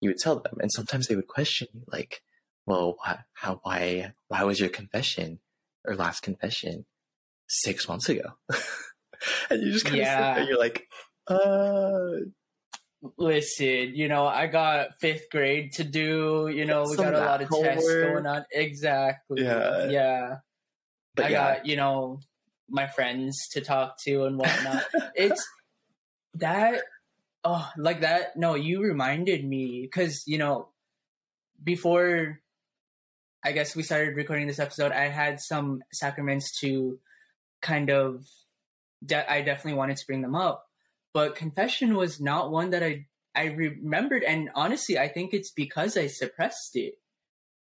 you 0.00 0.10
would 0.10 0.18
tell 0.18 0.40
them, 0.40 0.58
and 0.60 0.72
sometimes 0.72 1.06
they 1.06 1.16
would 1.16 1.28
question 1.28 1.68
you, 1.72 1.84
like, 1.86 2.22
"Well, 2.66 2.96
why, 2.98 3.20
how, 3.34 3.60
why, 3.62 4.12
why 4.28 4.42
was 4.44 4.60
your 4.60 4.68
confession 4.70 5.40
or 5.86 5.94
last 5.94 6.22
confession 6.22 6.84
six 7.48 7.88
months 7.88 8.08
ago?" 8.08 8.32
and 9.50 9.62
you 9.62 9.72
just 9.72 9.84
kind 9.84 9.96
of 9.96 10.00
Yeah. 10.06 10.34
sit 10.34 10.40
there, 10.40 10.48
you're 10.50 10.58
like, 10.58 10.86
"Uh." 11.26 12.26
Listen, 13.18 13.94
you 13.94 14.08
know, 14.08 14.26
I 14.26 14.46
got 14.48 14.98
fifth 15.00 15.30
grade 15.30 15.72
to 15.74 15.84
do. 15.84 16.48
You 16.52 16.64
know, 16.64 16.86
we 16.88 16.96
got 16.96 17.14
a 17.14 17.18
lot 17.18 17.42
of 17.42 17.50
math 17.50 17.62
tests 17.62 17.94
going 17.94 18.26
on. 18.26 18.44
Exactly. 18.50 19.44
Yeah. 19.44 19.88
Yeah. 19.90 20.36
But 21.14 21.26
I 21.26 21.28
yeah, 21.28 21.54
got, 21.56 21.66
you 21.66 21.76
know, 21.76 22.20
my 22.68 22.88
friends 22.88 23.48
to 23.52 23.60
talk 23.60 23.98
to 24.04 24.24
and 24.24 24.38
whatnot. 24.38 24.82
it's 25.14 25.46
that, 26.34 26.80
oh, 27.44 27.70
like 27.76 28.00
that. 28.00 28.36
No, 28.36 28.54
you 28.54 28.80
reminded 28.80 29.44
me 29.44 29.82
because, 29.82 30.24
you 30.26 30.38
know, 30.38 30.70
before 31.62 32.40
I 33.46 33.52
guess 33.52 33.76
we 33.76 33.84
started 33.84 34.16
recording 34.16 34.48
this 34.48 34.58
episode, 34.58 34.90
I 34.90 35.06
had 35.06 35.38
some 35.40 35.80
sacraments 35.92 36.58
to 36.58 36.98
kind 37.62 37.90
of, 37.90 38.24
de- 39.04 39.32
I 39.32 39.42
definitely 39.42 39.78
wanted 39.78 39.98
to 39.98 40.06
bring 40.06 40.20
them 40.20 40.34
up. 40.34 40.66
But 41.14 41.36
confession 41.36 41.94
was 41.94 42.20
not 42.20 42.50
one 42.50 42.70
that 42.70 42.82
I 42.82 43.06
I 43.36 43.44
remembered, 43.44 44.24
and 44.24 44.50
honestly, 44.54 44.98
I 44.98 45.08
think 45.08 45.32
it's 45.32 45.52
because 45.52 45.96
I 45.96 46.08
suppressed 46.08 46.72
it. 46.74 46.94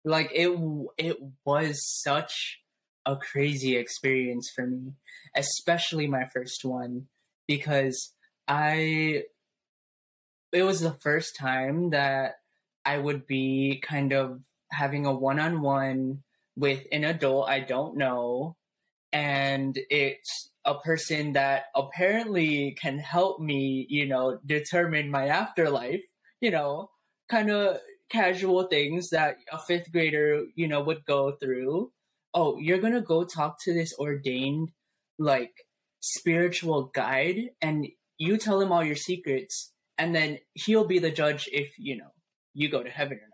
Like 0.07 0.31
it, 0.33 0.57
it 0.97 1.19
was 1.45 1.85
such 2.03 2.61
a 3.05 3.17
crazy 3.17 3.76
experience 3.76 4.50
for 4.55 4.67
me, 4.67 4.93
especially 5.37 6.07
my 6.07 6.25
first 6.33 6.64
one, 6.64 7.09
because 7.47 8.14
I. 8.49 9.25
It 10.50 10.62
was 10.62 10.81
the 10.81 10.95
first 10.95 11.37
time 11.37 11.91
that 11.91 12.37
I 12.87 12.97
would 12.97 13.26
be 13.26 13.83
kind 13.85 14.12
of 14.12 14.41
having 14.75 15.07
a 15.07 15.14
one-on-one 15.14 16.23
with 16.57 16.85
an 16.93 17.04
adult 17.04 17.49
I 17.49 17.61
don't 17.61 17.97
know, 17.97 18.57
and 19.12 19.78
it's 19.90 20.50
a 20.64 20.75
person 20.75 21.33
that 21.35 21.64
apparently 21.75 22.76
can 22.81 22.99
help 22.99 23.40
me, 23.40 23.87
you 23.88 24.07
know, 24.07 24.38
determine 24.45 25.11
my 25.11 25.28
afterlife, 25.28 26.02
you 26.40 26.50
know, 26.50 26.90
kind 27.28 27.50
of 27.50 27.78
casual 28.09 28.64
things 28.64 29.11
that 29.11 29.37
a 29.52 29.59
fifth 29.59 29.93
grader, 29.93 30.45
you 30.54 30.69
know, 30.69 30.83
would 30.83 31.04
go 31.04 31.33
through. 31.33 31.90
Oh, 32.33 32.59
you're 32.59 32.78
going 32.78 32.95
to 32.95 33.00
go 33.00 33.25
talk 33.25 33.59
to 33.64 33.75
this 33.75 33.95
ordained, 33.99 34.71
like, 35.19 35.52
spiritual 36.00 36.90
guide, 36.95 37.50
and 37.61 37.87
you 38.19 38.37
tell 38.37 38.61
him 38.61 38.73
all 38.73 38.85
your 38.85 38.97
secrets, 38.97 39.73
and 39.99 40.14
then 40.14 40.38
he'll 40.54 40.87
be 40.87 40.99
the 40.99 41.11
judge 41.11 41.49
if, 41.52 41.73
you 41.78 41.97
know, 41.97 42.12
you 42.52 42.69
go 42.69 42.83
to 42.83 42.90
heaven 42.90 43.19
or 43.19 43.28
not. 43.28 43.34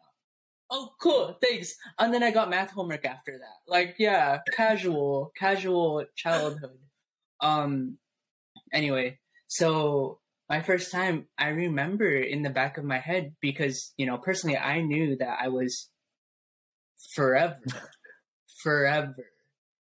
Oh, 0.70 0.90
cool, 1.00 1.36
thanks. 1.42 1.74
And 1.98 2.14
then 2.14 2.22
I 2.22 2.30
got 2.30 2.48
math 2.48 2.70
homework 2.70 3.04
after 3.04 3.32
that. 3.32 3.70
Like, 3.70 3.96
yeah, 3.98 4.38
casual, 4.52 5.32
casual 5.36 6.04
childhood. 6.14 6.78
Um, 7.40 7.98
anyway, 8.72 9.18
so 9.48 10.20
my 10.48 10.60
first 10.60 10.92
time, 10.92 11.26
I 11.36 11.48
remember 11.48 12.08
in 12.08 12.42
the 12.42 12.50
back 12.50 12.78
of 12.78 12.84
my 12.84 12.98
head 12.98 13.34
because, 13.40 13.92
you 13.96 14.06
know, 14.06 14.18
personally, 14.18 14.56
I 14.56 14.80
knew 14.80 15.16
that 15.16 15.38
I 15.42 15.48
was 15.48 15.90
forever, 17.14 17.58
forever. 18.62 19.26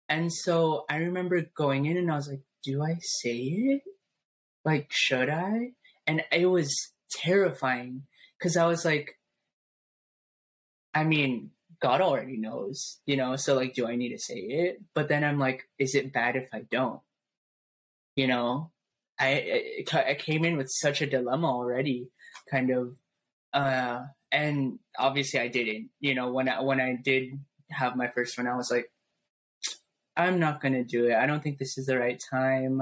And 0.08 0.34
so 0.34 0.86
I 0.90 0.98
remember 0.98 1.46
going 1.56 1.86
in 1.86 1.98
and 1.98 2.12
I 2.12 2.16
was 2.16 2.28
like, 2.28 2.42
do 2.64 2.82
I 2.84 2.98
say 3.22 3.36
it? 3.36 3.82
Like, 4.66 4.88
should 4.90 5.30
I? 5.30 5.74
And 6.08 6.24
it 6.32 6.48
was 6.48 6.76
terrifying 7.12 8.04
because 8.38 8.58
I 8.58 8.66
was 8.66 8.84
like, 8.84 9.19
I 10.94 11.04
mean, 11.04 11.52
God 11.82 12.02
already 12.02 12.38
knows, 12.38 13.00
you 13.06 13.16
know, 13.16 13.36
so 13.36 13.56
like, 13.56 13.74
do 13.74 13.88
I 13.88 13.96
need 13.96 14.10
to 14.10 14.20
say 14.20 14.36
it? 14.36 14.82
But 14.94 15.08
then 15.08 15.24
I'm 15.24 15.40
like, 15.40 15.70
is 15.78 15.96
it 15.96 16.14
bad 16.14 16.36
if 16.36 16.50
I 16.54 16.62
don't? 16.70 17.00
You 18.16 18.28
know, 18.28 18.72
I, 19.20 19.84
I, 19.94 20.04
I 20.10 20.14
came 20.16 20.44
in 20.44 20.58
with 20.58 20.68
such 20.70 21.02
a 21.02 21.08
dilemma 21.08 21.48
already, 21.48 22.10
kind 22.52 22.70
of, 22.72 22.96
uh, 23.54 24.02
and 24.32 24.80
obviously 24.98 25.40
I 25.40 25.48
didn't, 25.48 25.90
you 26.00 26.16
know, 26.16 26.32
when 26.32 26.50
I, 26.50 26.62
when 26.62 26.82
I 26.82 26.98
did 27.02 27.40
have 27.70 27.96
my 27.96 28.08
first 28.08 28.38
one, 28.38 28.48
I 28.48 28.56
was 28.56 28.70
like, 28.70 28.92
I'm 30.18 30.40
not 30.40 30.62
going 30.62 30.74
to 30.74 30.84
do 30.84 31.08
it. 31.08 31.16
I 31.16 31.26
don't 31.26 31.42
think 31.42 31.60
this 31.60 31.78
is 31.78 31.86
the 31.86 31.98
right 31.98 32.20
time. 32.30 32.82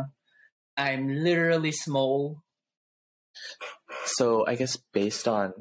I'm 0.76 1.24
literally 1.24 1.72
small. 1.72 2.42
So 4.06 4.46
I 4.48 4.56
guess 4.56 4.78
based 4.92 5.28
on 5.28 5.54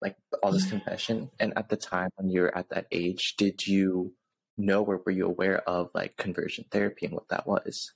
like 0.00 0.16
all 0.42 0.52
this 0.52 0.68
confession, 0.68 1.30
and 1.38 1.52
at 1.56 1.68
the 1.68 1.76
time 1.76 2.10
when 2.16 2.30
you 2.30 2.42
were 2.42 2.56
at 2.56 2.70
that 2.70 2.86
age, 2.90 3.34
did 3.36 3.66
you 3.66 4.14
know 4.56 4.82
or 4.84 5.00
were 5.04 5.12
you 5.12 5.26
aware 5.26 5.58
of 5.68 5.90
like 5.94 6.16
conversion 6.16 6.64
therapy 6.70 7.06
and 7.06 7.14
what 7.14 7.28
that 7.28 7.46
was? 7.46 7.92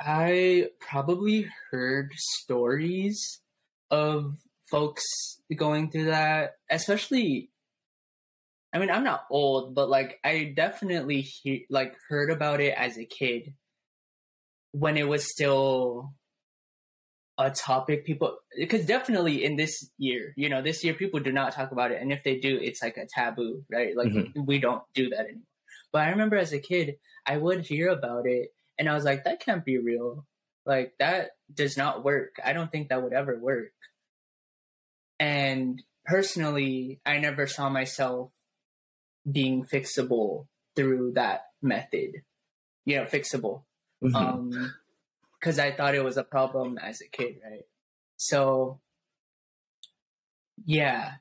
I 0.00 0.68
probably 0.80 1.48
heard 1.70 2.12
stories 2.14 3.40
of 3.90 4.36
folks 4.70 5.04
going 5.54 5.90
through 5.90 6.06
that, 6.06 6.54
especially. 6.70 7.50
I 8.74 8.78
mean, 8.78 8.90
I'm 8.90 9.04
not 9.04 9.26
old, 9.30 9.74
but 9.74 9.90
like 9.90 10.18
I 10.24 10.52
definitely 10.56 11.20
he- 11.20 11.66
like 11.68 11.94
heard 12.08 12.30
about 12.30 12.60
it 12.60 12.74
as 12.76 12.96
a 12.96 13.04
kid 13.04 13.54
when 14.72 14.96
it 14.96 15.06
was 15.06 15.30
still 15.30 16.14
a 17.38 17.50
topic 17.50 18.04
people 18.04 18.36
because 18.58 18.84
definitely 18.86 19.44
in 19.44 19.56
this 19.56 19.90
year, 19.98 20.34
you 20.36 20.48
know, 20.48 20.62
this 20.62 20.84
year 20.84 20.94
people 20.94 21.20
do 21.20 21.32
not 21.32 21.52
talk 21.54 21.72
about 21.72 21.90
it, 21.90 22.00
and 22.00 22.12
if 22.12 22.22
they 22.24 22.38
do, 22.38 22.58
it's 22.60 22.82
like 22.82 22.96
a 22.96 23.06
taboo, 23.06 23.64
right? 23.70 23.96
Like 23.96 24.12
we 24.36 24.58
don't 24.58 24.82
do 24.94 25.08
that 25.10 25.20
anymore. 25.20 25.42
But 25.92 26.02
I 26.02 26.10
remember 26.10 26.36
as 26.36 26.52
a 26.52 26.58
kid, 26.58 26.96
I 27.26 27.36
would 27.36 27.66
hear 27.66 27.88
about 27.88 28.26
it, 28.26 28.52
and 28.78 28.88
I 28.88 28.94
was 28.94 29.04
like, 29.04 29.24
that 29.24 29.40
can't 29.40 29.64
be 29.64 29.78
real. 29.78 30.26
Like 30.64 30.94
that 30.98 31.30
does 31.52 31.76
not 31.76 32.04
work. 32.04 32.36
I 32.44 32.52
don't 32.52 32.70
think 32.70 32.88
that 32.88 33.02
would 33.02 33.12
ever 33.12 33.38
work. 33.38 33.72
And 35.18 35.82
personally, 36.04 37.00
I 37.06 37.18
never 37.18 37.46
saw 37.46 37.68
myself 37.68 38.30
being 39.30 39.64
fixable 39.64 40.46
through 40.74 41.12
that 41.14 41.42
method. 41.60 42.22
You 42.84 42.96
know, 42.96 43.04
fixable. 43.04 43.62
Mhm. 44.02 44.14
Um, 44.14 44.74
because 45.42 45.58
I 45.58 45.72
thought 45.72 45.96
it 45.96 46.04
was 46.04 46.16
a 46.16 46.22
problem 46.22 46.78
as 46.78 47.00
a 47.00 47.08
kid, 47.08 47.36
right? 47.44 47.64
So, 48.16 48.80
yeah, 50.64 51.14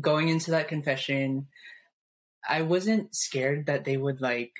going 0.00 0.30
into 0.30 0.52
that 0.52 0.68
confession, 0.68 1.48
I 2.48 2.62
wasn't 2.62 3.14
scared 3.14 3.66
that 3.66 3.84
they 3.84 3.98
would 3.98 4.22
like 4.22 4.54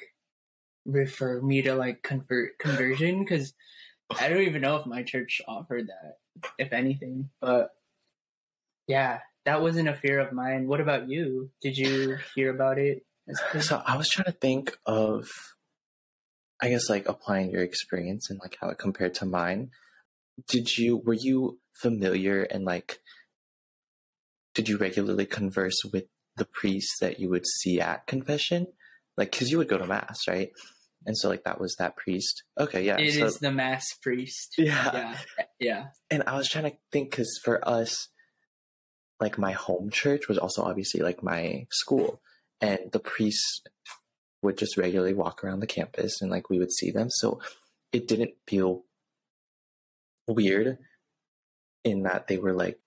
refer 0.85 1.41
me 1.41 1.63
to 1.63 1.75
like 1.75 2.03
convert 2.03 2.59
conversion 2.59 3.21
because 3.21 3.55
I 4.21 4.29
don't 4.29 4.43
even 4.43 4.61
know 4.61 4.77
if 4.77 4.85
my 4.85 5.03
church 5.03 5.41
offered 5.49 5.87
that, 5.87 6.51
if 6.59 6.75
anything. 6.75 7.31
But 7.41 7.71
yeah, 8.87 9.21
that 9.47 9.63
wasn't 9.63 9.89
a 9.89 9.95
fear 9.95 10.21
of 10.21 10.35
mine. 10.35 10.67
What 10.67 10.83
about 10.83 11.09
you? 11.09 11.51
Did 11.63 11.79
you 11.79 12.19
hear 12.35 12.55
about 12.55 12.79
it? 12.79 13.07
So 13.61 13.81
I 13.87 13.97
was 13.97 14.11
trying 14.11 14.27
to 14.27 14.33
think 14.33 14.77
of, 14.85 15.31
I 16.63 16.69
guess 16.69 16.89
like 16.89 17.07
applying 17.09 17.51
your 17.51 17.63
experience 17.63 18.31
and 18.31 18.39
like 18.41 18.57
how 18.61 18.69
it 18.71 18.79
compared 18.79 19.15
to 19.15 19.27
mine. 19.27 19.71
did 20.49 20.79
you 20.79 20.97
were 20.97 21.13
you 21.13 21.59
familiar 21.75 22.43
and 22.43 22.65
like 22.65 23.01
did 24.55 24.69
you 24.69 24.77
regularly 24.77 25.27
converse 25.27 25.83
with 25.93 26.05
the 26.37 26.45
priests 26.45 26.99
that 27.01 27.19
you 27.19 27.29
would 27.31 27.47
see 27.47 27.81
at 27.81 28.07
confession? 28.07 28.67
Like, 29.17 29.31
because 29.31 29.51
you 29.51 29.59
would 29.59 29.69
go 29.69 29.79
to 29.79 29.87
mass, 29.87 30.27
right? 30.29 30.51
And 31.05 31.17
so, 31.17 31.29
like, 31.29 31.45
that 31.45 31.61
was 31.61 31.75
that 31.79 31.97
priest. 31.97 32.45
Okay, 32.59 32.85
yeah. 32.85 32.99
It 32.99 33.15
so, 33.15 33.27
is 33.27 33.39
the 33.39 33.53
mass 33.53 33.87
priest. 34.03 34.55
Yeah. 34.59 34.93
Yeah. 34.93 35.17
Yeah. 35.59 35.87
And 36.11 36.23
I 36.27 36.37
was 36.37 36.49
trying 36.49 36.71
to 36.71 36.77
think 36.91 37.11
because 37.11 37.41
for 37.43 37.67
us, 37.67 38.09
like, 39.21 39.39
my 39.39 39.53
home 39.53 39.91
church 39.91 40.29
was 40.29 40.39
also 40.39 40.63
obviously 40.63 41.01
like 41.01 41.23
my 41.23 41.67
school, 41.71 42.21
and 42.61 42.93
the 42.93 43.01
priests 43.01 43.63
would 44.43 44.59
just 44.59 44.77
regularly 44.77 45.15
walk 45.15 45.43
around 45.43 45.61
the 45.61 45.67
campus 45.67 46.21
and 46.21 46.31
like 46.31 46.51
we 46.51 46.59
would 46.59 46.73
see 46.73 46.91
them. 46.91 47.09
So 47.11 47.41
it 47.93 48.09
didn't 48.09 48.33
feel 48.47 48.85
weird 50.27 50.79
in 51.85 52.03
that 52.03 52.27
they 52.27 52.39
were 52.39 52.53
like 52.53 52.79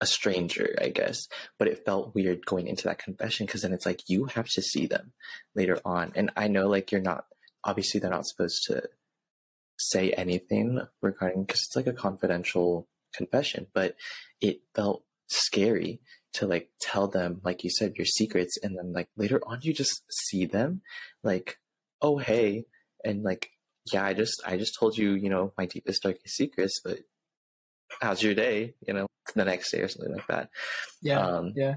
a 0.00 0.06
stranger, 0.06 0.76
I 0.80 0.88
guess. 0.88 1.26
But 1.58 1.68
it 1.68 1.84
felt 1.84 2.14
weird 2.14 2.46
going 2.46 2.68
into 2.68 2.84
that 2.84 2.98
confession 2.98 3.46
because 3.46 3.62
then 3.62 3.72
it's 3.72 3.86
like 3.86 4.02
you 4.08 4.26
have 4.26 4.48
to 4.50 4.62
see 4.62 4.86
them 4.86 5.12
later 5.54 5.80
on. 5.84 6.12
And 6.14 6.30
I 6.36 6.48
know 6.48 6.68
like 6.68 6.92
you're 6.92 7.00
not 7.00 7.24
obviously 7.64 7.98
they're 7.98 8.10
not 8.10 8.26
supposed 8.26 8.64
to 8.66 8.82
say 9.78 10.12
anything 10.12 10.80
regarding 11.02 11.44
because 11.44 11.62
it's 11.62 11.76
like 11.76 11.86
a 11.86 11.92
confidential 11.92 12.88
confession, 13.14 13.66
but 13.74 13.96
it 14.40 14.60
felt 14.74 15.04
scary 15.28 16.00
to 16.34 16.46
like 16.46 16.68
tell 16.80 17.08
them 17.08 17.40
like 17.44 17.64
you 17.64 17.70
said 17.70 17.94
your 17.96 18.04
secrets 18.06 18.58
and 18.62 18.76
then 18.76 18.92
like 18.92 19.08
later 19.16 19.40
on 19.46 19.58
you 19.62 19.72
just 19.72 20.02
see 20.10 20.46
them 20.46 20.82
like 21.22 21.58
oh 22.02 22.18
hey 22.18 22.64
and 23.04 23.22
like 23.22 23.50
yeah 23.92 24.04
i 24.04 24.12
just 24.14 24.42
i 24.46 24.56
just 24.56 24.76
told 24.78 24.96
you 24.98 25.12
you 25.12 25.28
know 25.30 25.52
my 25.56 25.66
deepest 25.66 26.02
darkest 26.02 26.34
secrets 26.36 26.80
but 26.84 26.98
how's 28.00 28.22
your 28.22 28.34
day 28.34 28.74
you 28.86 28.92
know 28.94 29.06
the 29.34 29.44
next 29.44 29.70
day 29.70 29.80
or 29.80 29.88
something 29.88 30.12
like 30.14 30.26
that 30.26 30.50
Yeah. 31.02 31.20
um 31.20 31.52
yeah. 31.56 31.76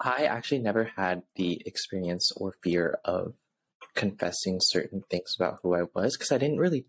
i 0.00 0.24
actually 0.24 0.60
never 0.60 0.84
had 0.96 1.22
the 1.36 1.60
experience 1.66 2.32
or 2.36 2.54
fear 2.62 2.98
of 3.04 3.34
confessing 3.94 4.58
certain 4.60 5.02
things 5.10 5.34
about 5.38 5.58
who 5.62 5.74
i 5.74 5.82
was 5.94 6.16
because 6.16 6.32
i 6.32 6.38
didn't 6.38 6.58
really 6.58 6.86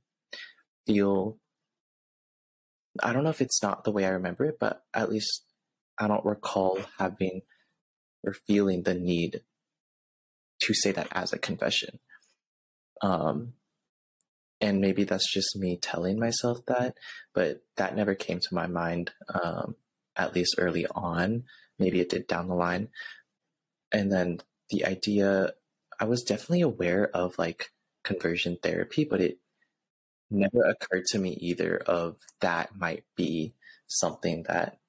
feel 0.87 1.37
i 3.03 3.11
don't 3.13 3.23
know 3.23 3.29
if 3.29 3.41
it's 3.41 3.61
not 3.61 3.83
the 3.83 3.91
way 3.91 4.05
i 4.05 4.09
remember 4.09 4.45
it 4.45 4.57
but 4.59 4.83
at 4.93 5.09
least 5.09 5.43
I 6.01 6.07
don't 6.07 6.25
recall 6.25 6.79
having 6.97 7.41
or 8.23 8.33
feeling 8.33 8.81
the 8.81 8.95
need 8.95 9.41
to 10.61 10.73
say 10.73 10.91
that 10.91 11.07
as 11.11 11.31
a 11.31 11.37
confession. 11.37 11.99
Um, 13.03 13.53
and 14.59 14.79
maybe 14.79 15.03
that's 15.03 15.31
just 15.31 15.55
me 15.55 15.77
telling 15.77 16.19
myself 16.19 16.65
that, 16.65 16.95
but 17.35 17.61
that 17.77 17.95
never 17.95 18.15
came 18.15 18.39
to 18.39 18.55
my 18.55 18.65
mind, 18.65 19.11
um, 19.31 19.75
at 20.15 20.33
least 20.33 20.55
early 20.57 20.87
on. 20.87 21.43
Maybe 21.77 21.99
it 21.99 22.09
did 22.09 22.25
down 22.27 22.47
the 22.47 22.55
line. 22.55 22.89
And 23.91 24.11
then 24.11 24.39
the 24.71 24.85
idea, 24.85 25.53
I 25.99 26.05
was 26.05 26.23
definitely 26.23 26.61
aware 26.61 27.09
of 27.15 27.37
like 27.37 27.71
conversion 28.03 28.57
therapy, 28.61 29.05
but 29.05 29.21
it 29.21 29.37
never 30.31 30.63
occurred 30.63 31.05
to 31.09 31.19
me 31.19 31.37
either 31.41 31.77
of 31.77 32.17
that 32.39 32.75
might 32.75 33.03
be 33.15 33.53
something 33.87 34.43
that 34.47 34.80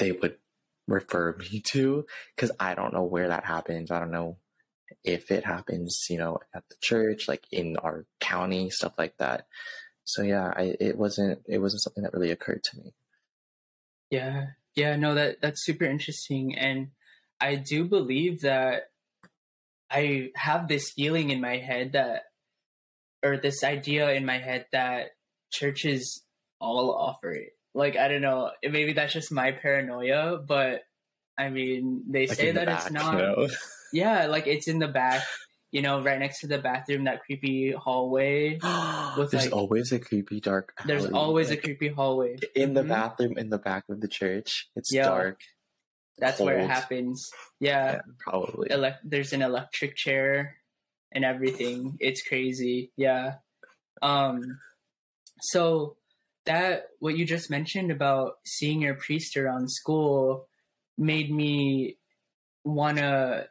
they 0.00 0.10
would 0.10 0.36
refer 0.88 1.36
me 1.38 1.60
to 1.72 2.04
because 2.34 2.50
I 2.58 2.74
don't 2.74 2.92
know 2.92 3.04
where 3.04 3.28
that 3.28 3.44
happens. 3.44 3.92
I 3.92 4.00
don't 4.00 4.10
know 4.10 4.38
if 5.04 5.30
it 5.30 5.44
happens, 5.44 6.06
you 6.10 6.18
know, 6.18 6.38
at 6.52 6.68
the 6.68 6.74
church, 6.80 7.28
like 7.28 7.46
in 7.52 7.76
our 7.76 8.06
county, 8.18 8.70
stuff 8.70 8.94
like 8.98 9.16
that. 9.18 9.46
So 10.04 10.22
yeah, 10.22 10.52
I, 10.56 10.74
it 10.80 10.98
wasn't 10.98 11.40
it 11.46 11.58
wasn't 11.58 11.82
something 11.82 12.02
that 12.02 12.12
really 12.12 12.32
occurred 12.32 12.64
to 12.64 12.78
me. 12.78 12.94
Yeah. 14.10 14.46
Yeah, 14.74 14.96
no, 14.96 15.14
that 15.14 15.40
that's 15.40 15.64
super 15.64 15.84
interesting. 15.84 16.56
And 16.56 16.88
I 17.40 17.56
do 17.56 17.84
believe 17.84 18.40
that 18.42 18.90
I 19.90 20.30
have 20.34 20.68
this 20.68 20.90
feeling 20.90 21.30
in 21.30 21.40
my 21.40 21.58
head 21.58 21.92
that 21.92 22.24
or 23.22 23.36
this 23.36 23.62
idea 23.62 24.12
in 24.12 24.24
my 24.24 24.38
head 24.38 24.66
that 24.72 25.10
churches 25.52 26.24
all 26.60 26.94
offer 26.94 27.32
it. 27.32 27.52
Like 27.74 27.96
I 27.96 28.08
don't 28.08 28.22
know, 28.22 28.50
maybe 28.62 28.92
that's 28.94 29.12
just 29.12 29.30
my 29.32 29.52
paranoia, 29.52 30.38
but 30.38 30.82
I 31.38 31.50
mean, 31.50 32.04
they 32.08 32.26
Like 32.26 32.36
say 32.36 32.50
that 32.52 32.66
back, 32.66 32.82
it's 32.82 32.90
not. 32.90 33.14
You 33.14 33.20
know? 33.20 33.48
Yeah, 33.92 34.26
like 34.34 34.46
it's 34.46 34.66
in 34.68 34.78
the 34.80 34.88
back, 34.88 35.22
you 35.70 35.80
know, 35.82 36.02
right 36.02 36.18
next 36.18 36.40
to 36.40 36.46
the 36.48 36.58
bathroom, 36.58 37.04
that 37.04 37.22
creepy 37.22 37.72
hallway. 37.72 38.58
There's 39.16 39.32
like- 39.32 39.52
always 39.52 39.92
a 39.92 39.98
creepy 39.98 40.40
dark. 40.40 40.72
There's 40.84 41.04
alley, 41.06 41.14
always 41.14 41.50
a 41.50 41.56
creepy 41.56 41.88
hallway. 41.88 42.36
in 42.54 42.74
the 42.74 42.82
Mhm. 42.82 42.88
bathroom 42.88 43.38
in 43.38 43.50
the 43.50 43.58
back 43.58 43.84
of 43.88 44.00
the 44.00 44.08
church. 44.08 44.68
It's 44.76 44.92
Yeah. 44.92 45.04
dark. 45.04 45.40
That's 46.18 46.38
where 46.40 46.58
it 46.58 46.68
happens. 46.68 47.30
Yeah. 47.60 47.92
Yeah, 47.92 48.00
probably. 48.18 48.68
elec- 48.68 48.98
there's 49.04 49.32
an 49.32 49.40
electric 49.42 49.96
chair 49.96 50.56
and 51.12 51.24
everything. 51.24 51.96
It's 52.00 52.20
crazy. 52.26 52.92
Yeah. 52.96 53.36
Um 54.02 54.58
so 55.40 55.96
that 56.46 56.88
what 56.98 57.16
you 57.16 57.24
just 57.24 57.50
mentioned 57.50 57.90
about 57.90 58.38
seeing 58.44 58.80
your 58.80 58.94
priest 58.94 59.36
around 59.36 59.70
school 59.70 60.46
made 60.96 61.30
me 61.30 61.96
want 62.64 62.98
to 62.98 63.48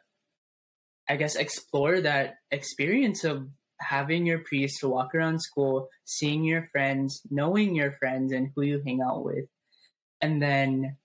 I 1.08 1.16
guess 1.16 1.34
explore 1.34 2.00
that 2.02 2.36
experience 2.52 3.24
of 3.24 3.48
having 3.80 4.26
your 4.26 4.38
priest 4.38 4.78
to 4.80 4.88
walk 4.88 5.12
around 5.14 5.40
school, 5.40 5.88
seeing 6.04 6.44
your 6.44 6.68
friends, 6.70 7.20
knowing 7.30 7.74
your 7.74 7.92
friends 7.98 8.32
and 8.32 8.52
who 8.54 8.62
you 8.62 8.80
hang 8.86 9.00
out 9.02 9.24
with. 9.24 9.46
And 10.20 10.40
then 10.40 10.98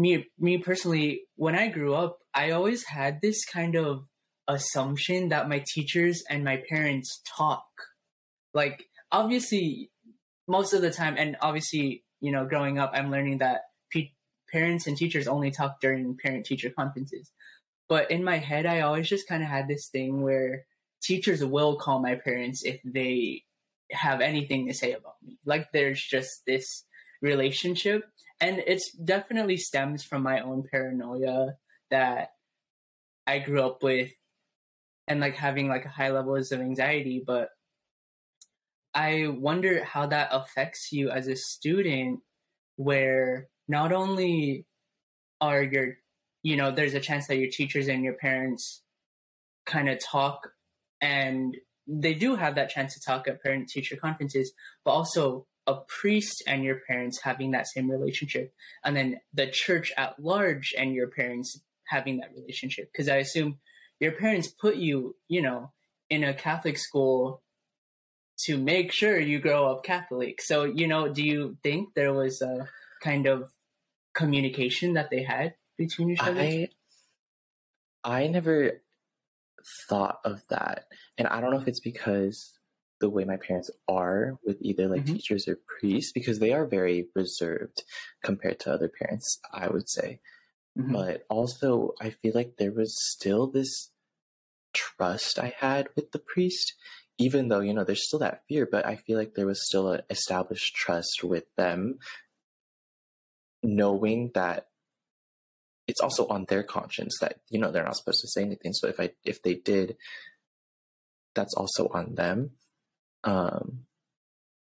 me 0.00 0.26
me 0.38 0.58
personally 0.58 1.22
when 1.36 1.54
i 1.54 1.68
grew 1.68 1.94
up 1.94 2.18
i 2.34 2.50
always 2.50 2.84
had 2.86 3.20
this 3.20 3.44
kind 3.44 3.76
of 3.76 4.04
assumption 4.48 5.28
that 5.28 5.48
my 5.48 5.62
teachers 5.74 6.24
and 6.28 6.42
my 6.42 6.62
parents 6.68 7.20
talk 7.36 7.66
like 8.54 8.86
obviously 9.12 9.90
most 10.48 10.72
of 10.72 10.82
the 10.82 10.90
time 10.90 11.16
and 11.18 11.36
obviously 11.40 12.04
you 12.20 12.32
know 12.32 12.44
growing 12.46 12.78
up 12.78 12.90
i'm 12.94 13.10
learning 13.10 13.38
that 13.38 13.62
parents 14.50 14.86
and 14.86 14.96
teachers 14.96 15.28
only 15.28 15.50
talk 15.50 15.80
during 15.80 16.16
parent 16.16 16.46
teacher 16.46 16.70
conferences. 16.70 17.30
But 17.88 18.10
in 18.10 18.24
my 18.24 18.38
head 18.38 18.66
i 18.66 18.80
always 18.80 19.08
just 19.08 19.28
kind 19.28 19.42
of 19.42 19.48
had 19.48 19.68
this 19.68 19.88
thing 19.88 20.22
where 20.22 20.64
teachers 21.02 21.44
will 21.44 21.76
call 21.76 22.00
my 22.00 22.14
parents 22.14 22.62
if 22.64 22.80
they 22.84 23.44
have 23.90 24.20
anything 24.20 24.68
to 24.68 24.74
say 24.74 24.92
about 24.92 25.16
me. 25.22 25.38
Like 25.44 25.68
there's 25.72 26.02
just 26.02 26.42
this 26.46 26.84
relationship 27.22 28.04
and 28.40 28.62
it's 28.66 28.92
definitely 28.92 29.56
stems 29.56 30.04
from 30.04 30.22
my 30.22 30.40
own 30.40 30.64
paranoia 30.70 31.54
that 31.90 32.30
I 33.26 33.40
grew 33.40 33.62
up 33.62 33.82
with 33.82 34.10
and 35.08 35.20
like 35.20 35.34
having 35.34 35.68
like 35.68 35.84
high 35.84 36.10
levels 36.10 36.52
of 36.52 36.60
anxiety 36.60 37.22
but 37.24 37.50
I 38.94 39.28
wonder 39.28 39.84
how 39.84 40.06
that 40.06 40.28
affects 40.32 40.90
you 40.92 41.10
as 41.10 41.28
a 41.28 41.36
student 41.36 42.20
where 42.76 43.48
not 43.68 43.92
only 43.92 44.66
are 45.40 45.62
your 45.62 45.96
you 46.42 46.56
know 46.56 46.70
there's 46.70 46.94
a 46.94 47.00
chance 47.00 47.26
that 47.26 47.36
your 47.36 47.50
teachers 47.50 47.88
and 47.88 48.02
your 48.02 48.14
parents 48.14 48.82
kind 49.66 49.88
of 49.88 49.98
talk 50.02 50.52
and 51.00 51.56
they 51.86 52.14
do 52.14 52.36
have 52.36 52.54
that 52.54 52.70
chance 52.70 52.94
to 52.94 53.00
talk 53.00 53.28
at 53.28 53.42
parent 53.42 53.68
teacher 53.68 53.96
conferences 53.96 54.52
but 54.84 54.92
also 54.92 55.46
a 55.66 55.74
priest 55.86 56.42
and 56.46 56.64
your 56.64 56.80
parents 56.88 57.20
having 57.22 57.50
that 57.50 57.66
same 57.68 57.90
relationship 57.90 58.52
and 58.84 58.96
then 58.96 59.20
the 59.32 59.46
church 59.46 59.92
at 59.96 60.18
large 60.18 60.74
and 60.76 60.94
your 60.94 61.08
parents 61.08 61.60
having 61.86 62.18
that 62.18 62.30
relationship. 62.34 62.90
Because 62.92 63.08
i 63.08 63.16
assume 63.16 63.58
your 64.00 64.12
parents 64.12 64.48
put 64.48 64.76
you 64.76 65.16
you 65.28 65.42
know 65.42 65.70
in 66.08 66.24
a 66.24 66.34
catholic 66.34 66.78
school 66.78 67.42
to 68.44 68.58
make 68.58 68.92
sure 68.92 69.18
you 69.20 69.38
grow 69.38 69.66
up 69.70 69.84
catholic 69.84 70.40
so 70.42 70.64
you 70.64 70.86
know 70.88 71.12
do 71.12 71.22
you 71.22 71.56
think 71.62 71.94
there 71.94 72.12
was 72.12 72.42
a 72.42 72.68
kind 73.02 73.26
of 73.26 73.50
communication 74.14 74.94
that 74.94 75.10
they 75.10 75.22
had 75.22 75.54
between 75.78 76.10
each 76.10 76.26
other 76.26 76.50
I 76.50 76.68
I 78.04 78.26
never 78.28 78.82
thought 79.88 80.20
of 80.24 80.42
that. 80.48 80.86
And 81.18 81.28
I 81.28 81.40
don't 81.40 81.50
know 81.50 81.60
if 81.60 81.68
it's 81.68 81.80
because 81.80 82.58
the 83.00 83.10
way 83.10 83.24
my 83.24 83.36
parents 83.36 83.70
are 83.88 84.38
with 84.44 84.58
either 84.60 84.88
like 84.88 85.02
Mhm. 85.02 85.06
teachers 85.06 85.48
or 85.48 85.58
priests, 85.80 86.12
because 86.12 86.38
they 86.38 86.52
are 86.52 86.66
very 86.66 87.08
reserved 87.14 87.84
compared 88.22 88.60
to 88.60 88.72
other 88.72 88.88
parents, 88.90 89.40
I 89.52 89.68
would 89.68 89.88
say. 89.88 90.20
Mhm. 90.76 90.92
But 90.92 91.26
also, 91.30 91.94
I 92.00 92.10
feel 92.10 92.32
like 92.34 92.56
there 92.58 92.72
was 92.72 92.96
still 93.10 93.48
this 93.50 93.92
trust 94.74 95.38
I 95.38 95.54
had 95.58 95.88
with 95.96 96.12
the 96.12 96.18
priest, 96.20 96.74
even 97.20 97.48
though, 97.48 97.60
you 97.60 97.74
know, 97.74 97.84
there's 97.84 98.06
still 98.06 98.20
that 98.20 98.40
fear, 98.48 98.66
but 98.66 98.86
I 98.86 98.96
feel 98.96 99.18
like 99.18 99.34
there 99.34 99.46
was 99.46 99.66
still 99.66 99.92
an 99.92 100.00
established 100.08 100.74
trust 100.74 101.22
with 101.22 101.44
them, 101.54 101.98
knowing 103.62 104.30
that 104.32 104.68
it's 105.86 106.00
also 106.00 106.26
on 106.28 106.46
their 106.48 106.62
conscience 106.62 107.18
that, 107.20 107.40
you 107.50 107.58
know, 107.58 107.70
they're 107.70 107.84
not 107.84 107.96
supposed 107.96 108.22
to 108.22 108.28
say 108.28 108.42
anything. 108.42 108.72
So 108.72 108.88
if 108.88 108.98
I, 108.98 109.10
if 109.22 109.42
they 109.42 109.54
did, 109.54 109.98
that's 111.34 111.52
also 111.54 111.88
on 111.92 112.14
them. 112.14 112.52
Um, 113.22 113.80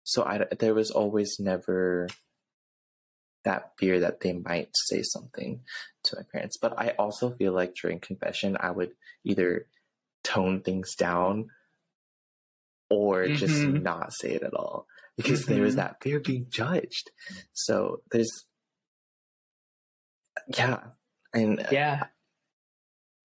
so 0.03 0.23
I 0.23 0.45
there 0.60 0.75
was 0.75 0.91
always 0.91 1.38
never 1.39 2.08
that 3.43 3.71
fear 3.79 4.01
that 4.01 4.19
they 4.19 4.34
might 4.34 4.69
say 4.73 5.01
something 5.01 5.62
to 6.03 6.17
my 6.17 6.23
parents. 6.31 6.58
But 6.62 6.77
I 6.77 6.89
also 6.99 7.31
feel 7.31 7.53
like 7.53 7.73
during 7.73 7.99
confession, 7.99 8.55
I 8.60 8.69
would 8.69 8.91
either 9.23 9.65
tone 10.23 10.62
things 10.62 10.93
down 10.93 11.49
or 12.89 13.24
mm-hmm. 13.24 13.36
just 13.36 13.62
not 13.63 14.13
say 14.13 14.32
it 14.32 14.43
at 14.43 14.54
all 14.54 14.86
because 15.17 15.43
mm-hmm. 15.43 15.54
there 15.54 15.63
was 15.63 15.76
that 15.76 15.98
fear 16.02 16.17
of 16.17 16.24
being 16.24 16.48
judged. 16.50 17.12
So 17.54 18.02
there's, 18.12 18.45
yeah. 20.56 20.80
And 21.34 21.65
yeah. 21.71 22.06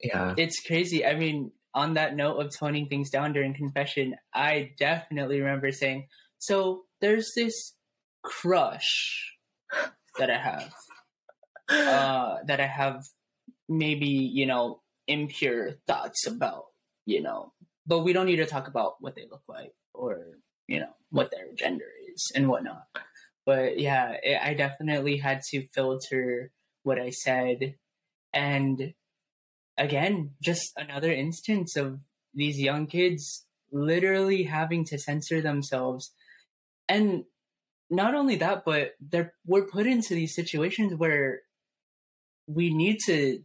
Yeah. 0.03 0.35
It's 0.37 0.61
crazy. 0.66 1.05
I 1.05 1.14
mean, 1.14 1.53
on 1.75 1.94
that 1.94 2.16
note 2.16 2.38
of 2.38 2.57
toning 2.57 2.87
things 2.87 3.11
down 3.11 3.33
during 3.33 3.55
confession, 3.55 4.16
I 4.35 4.73
definitely 4.79 5.40
remember 5.40 5.70
saying, 5.73 6.09
so 6.38 6.85
there's 7.01 7.31
this 7.37 7.75
crush 8.23 9.33
that 10.18 10.31
I 10.31 10.38
have, 10.38 10.75
uh, 11.68 12.37
that 12.46 12.61
I 12.61 12.66
have 12.66 13.05
maybe, 13.68 14.09
you 14.09 14.46
know, 14.46 14.81
impure 15.07 15.73
thoughts 15.87 16.27
about, 16.27 16.64
you 17.05 17.23
know, 17.23 17.53
but 17.90 18.05
we 18.05 18.12
don't 18.12 18.26
need 18.26 18.37
to 18.37 18.46
talk 18.46 18.68
about 18.68 18.94
what 19.00 19.16
they 19.16 19.26
look 19.29 19.42
like 19.48 19.72
or, 19.92 20.38
you 20.68 20.79
know, 20.79 20.94
what 21.11 21.33
their 21.33 21.53
gender 21.59 21.90
is 22.14 22.31
and 22.37 22.48
whatnot. 22.48 22.85
But 23.44 23.81
yeah, 23.81 24.14
it, 24.22 24.38
I 24.40 24.55
definitely 24.55 25.16
had 25.16 25.42
to 25.50 25.66
filter 25.74 26.53
what 26.85 27.00
I 27.00 27.11
said. 27.11 27.74
And 28.33 28.94
again, 29.76 30.35
just 30.40 30.72
another 30.76 31.11
instance 31.11 31.74
of 31.74 31.98
these 32.33 32.61
young 32.61 32.87
kids 32.87 33.44
literally 33.72 34.44
having 34.44 34.85
to 34.85 34.96
censor 34.96 35.40
themselves. 35.40 36.12
And 36.88 37.24
not 37.90 38.14
only 38.14 38.37
that, 38.37 38.64
but 38.64 38.92
they're 39.00 39.33
we're 39.44 39.66
put 39.66 39.88
into 39.88 40.14
these 40.14 40.37
situations 40.37 40.94
where 40.94 41.40
we 42.46 42.72
need 42.72 42.98
to 43.07 43.42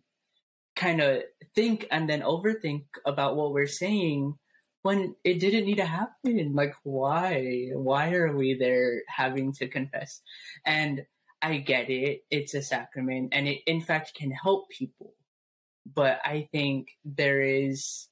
kind 0.75 1.01
of 1.01 1.23
think 1.55 1.87
and 1.91 2.09
then 2.09 2.21
overthink 2.21 2.85
about 3.05 3.35
what 3.35 3.51
we're 3.51 3.67
saying 3.67 4.35
when 4.81 5.15
it 5.23 5.39
didn't 5.39 5.65
need 5.65 5.77
to 5.77 5.85
happen. 5.85 6.53
Like, 6.53 6.75
why? 6.83 7.69
Why 7.73 8.13
are 8.13 8.35
we 8.35 8.53
there 8.53 9.01
having 9.07 9.53
to 9.53 9.67
confess? 9.67 10.21
And 10.65 11.05
I 11.41 11.57
get 11.57 11.89
it. 11.89 12.21
It's 12.29 12.53
a 12.53 12.61
sacrament 12.61 13.29
and 13.31 13.47
it, 13.47 13.61
in 13.65 13.81
fact, 13.81 14.15
can 14.15 14.31
help 14.31 14.69
people. 14.69 15.13
But 15.91 16.19
I 16.23 16.49
think 16.51 16.89
there 17.03 17.41
is, 17.41 18.09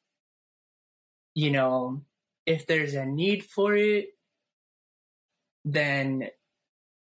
you 1.35 1.51
know, 1.51 2.01
if 2.45 2.67
there's 2.67 2.93
a 2.93 3.05
need 3.05 3.43
for 3.43 3.75
it, 3.75 4.09
then 5.65 6.29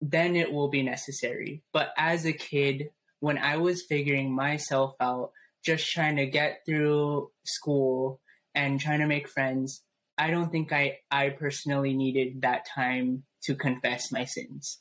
then 0.02 0.36
it 0.36 0.52
will 0.52 0.70
be 0.70 0.84
necessary. 0.84 1.63
But 1.74 1.89
as 1.98 2.26
a 2.26 2.34
kid, 2.34 2.89
when 3.20 3.38
I 3.38 3.58
was 3.58 3.86
figuring 3.88 4.34
myself 4.34 4.93
out, 5.00 5.32
just 5.68 5.92
trying 5.92 6.16
to 6.16 6.26
get 6.26 6.62
through 6.66 7.30
school 7.44 8.22
and 8.56 8.80
trying 8.80 9.00
to 9.00 9.06
make 9.06 9.28
friends, 9.28 9.84
I 10.18 10.32
don't 10.32 10.50
think 10.50 10.72
I, 10.72 11.00
I 11.12 11.30
personally 11.30 11.94
needed 11.94 12.42
that 12.44 12.66
time 12.74 13.24
to 13.44 13.54
confess 13.54 14.10
my 14.10 14.24
sins. 14.24 14.80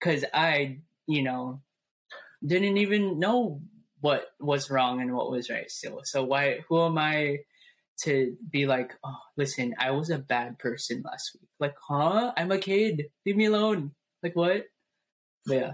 Cause 0.00 0.24
I, 0.32 0.78
you 1.08 1.24
know, 1.24 1.60
didn't 2.46 2.76
even 2.76 3.18
know 3.18 3.62
what 4.00 4.26
was 4.38 4.70
wrong 4.70 5.00
and 5.00 5.12
what 5.12 5.28
was 5.28 5.50
right 5.50 5.68
still. 5.68 6.02
So 6.04 6.22
why, 6.22 6.60
who 6.68 6.80
am 6.84 6.98
I 6.98 7.38
to 8.02 8.36
be 8.48 8.66
like, 8.66 8.92
oh, 9.04 9.18
listen, 9.36 9.74
I 9.76 9.90
was 9.90 10.10
a 10.10 10.18
bad 10.18 10.60
person 10.60 11.02
last 11.04 11.32
week. 11.34 11.48
Like, 11.58 11.74
huh? 11.88 12.32
I'm 12.36 12.52
a 12.52 12.58
kid. 12.58 13.06
Leave 13.24 13.36
me 13.36 13.46
alone. 13.46 13.90
Like, 14.22 14.36
what? 14.36 14.66
But 15.46 15.56
yeah. 15.56 15.72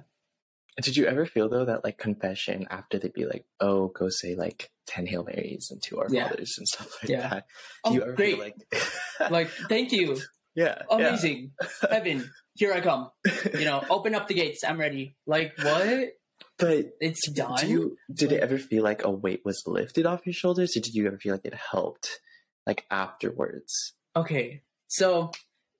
Did 0.81 0.97
you 0.97 1.07
ever 1.07 1.27
feel 1.27 1.49
though 1.49 1.67
that 1.67 1.85
like 1.85 1.99
confession 1.99 2.67
after 2.71 2.99
they'd 2.99 3.13
be 3.13 3.27
like, 3.27 3.45
oh, 3.61 3.89
go 3.89 4.09
say 4.09 4.35
like 4.35 4.71
ten 4.87 5.07
Hail 5.07 5.25
Marys 5.25 5.69
and 5.71 5.83
two 5.83 5.99
our 5.99 6.07
yeah. 6.11 6.29
fathers 6.29 6.55
and 6.57 6.67
stuff 6.67 6.97
like 7.03 7.11
yeah. 7.11 7.29
that? 7.29 7.47
Do 7.85 7.91
oh, 7.91 7.93
you 7.93 8.03
ever 8.03 8.13
great. 8.13 8.39
like 8.39 8.57
like 9.31 9.51
thank 9.69 9.93
you. 9.93 10.19
Yeah. 10.55 10.83
Amazing. 10.91 11.53
Yeah. 11.63 11.89
Heaven, 11.91 12.31
here 12.53 12.75
I 12.75 12.83
come. 12.83 13.11
You 13.55 13.65
know, 13.65 13.83
open 13.91 14.15
up 14.15 14.29
the 14.29 14.35
gates. 14.35 14.63
I'm 14.63 14.79
ready. 14.79 15.17
Like 15.27 15.55
what? 15.63 16.11
But 16.59 16.93
it's 17.01 17.27
done. 17.31 17.67
You, 17.67 17.97
did 18.13 18.31
like, 18.31 18.37
it 18.37 18.43
ever 18.43 18.59
feel 18.59 18.83
like 18.83 19.03
a 19.03 19.11
weight 19.11 19.41
was 19.47 19.63
lifted 19.67 20.05
off 20.05 20.27
your 20.27 20.35
shoulders? 20.35 20.77
Or 20.77 20.81
did 20.81 20.95
you 20.95 21.07
ever 21.07 21.17
feel 21.17 21.33
like 21.33 21.47
it 21.47 21.55
helped 21.55 22.21
like 22.67 22.85
afterwards? 22.91 23.95
Okay. 24.15 24.61
So 24.89 25.31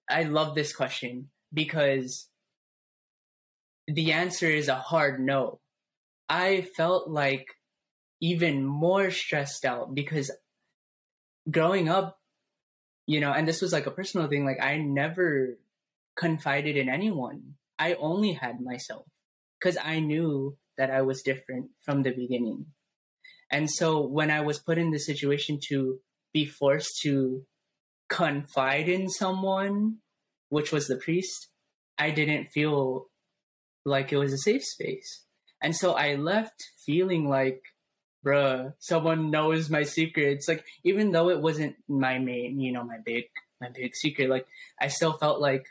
I 0.09 0.23
love 0.23 0.55
this 0.55 0.75
question 0.75 1.29
because 1.53 2.29
the 3.87 4.13
answer 4.13 4.47
is 4.47 4.69
a 4.69 4.77
hard 4.77 5.21
no. 5.21 5.61
I 6.29 6.63
felt 6.77 7.09
like 7.09 7.47
even 8.21 8.65
more 8.65 9.11
stressed 9.11 9.65
out 9.65 9.95
because 9.95 10.31
growing 11.51 11.89
up, 11.89 12.19
you 13.07 13.21
know, 13.21 13.33
and 13.33 13.47
this 13.47 13.61
was 13.61 13.73
like 13.73 13.87
a 13.87 13.91
personal 13.91 14.29
thing, 14.29 14.45
like 14.45 14.63
I 14.63 14.77
never 14.79 15.59
confided 16.17 16.77
in 16.77 16.89
anyone. 16.89 17.55
I 17.79 17.95
only 17.95 18.33
had 18.33 18.61
myself 18.61 19.07
because 19.61 19.77
I 19.83 19.99
knew 19.99 20.57
that 20.79 20.91
I 20.91 21.03
was 21.03 21.23
different 21.23 21.71
from 21.85 22.03
the 22.03 22.13
beginning. 22.13 22.67
And 23.51 23.71
so 23.71 24.07
when 24.07 24.31
I 24.31 24.41
was 24.41 24.59
put 24.59 24.79
in 24.79 24.93
the 24.93 24.99
situation 24.99 25.59
to 25.69 25.99
be 26.33 26.47
forced 26.47 27.01
to 27.03 27.45
confide 28.09 28.89
in 28.89 29.09
someone, 29.09 29.99
which 30.49 30.73
was 30.73 30.87
the 30.87 30.97
priest, 30.97 31.49
I 31.99 32.11
didn't 32.11 32.49
feel 32.49 33.09
like 33.85 34.13
it 34.13 34.19
was 34.19 34.33
a 34.33 34.39
safe 34.39 34.65
space. 34.65 35.25
And 35.63 35.75
so 35.77 35.93
I 35.93 36.17
left 36.17 36.55
feeling 36.85 37.29
like, 37.29 37.63
bruh, 38.25 38.73
someone 38.79 39.31
knows 39.31 39.71
my 39.71 39.83
secrets. 39.85 40.49
Like, 40.49 40.65
even 40.85 41.13
though 41.13 41.31
it 41.31 41.41
wasn't 41.41 41.77
my 41.89 42.19
main, 42.19 42.61
you 42.61 42.73
know, 42.73 42.85
my 42.85 42.99
big, 43.05 43.25
my 43.61 43.69
big 43.75 43.95
secret, 43.95 44.29
like, 44.29 44.47
I 44.81 44.89
still 44.89 45.13
felt 45.13 45.41
like, 45.41 45.67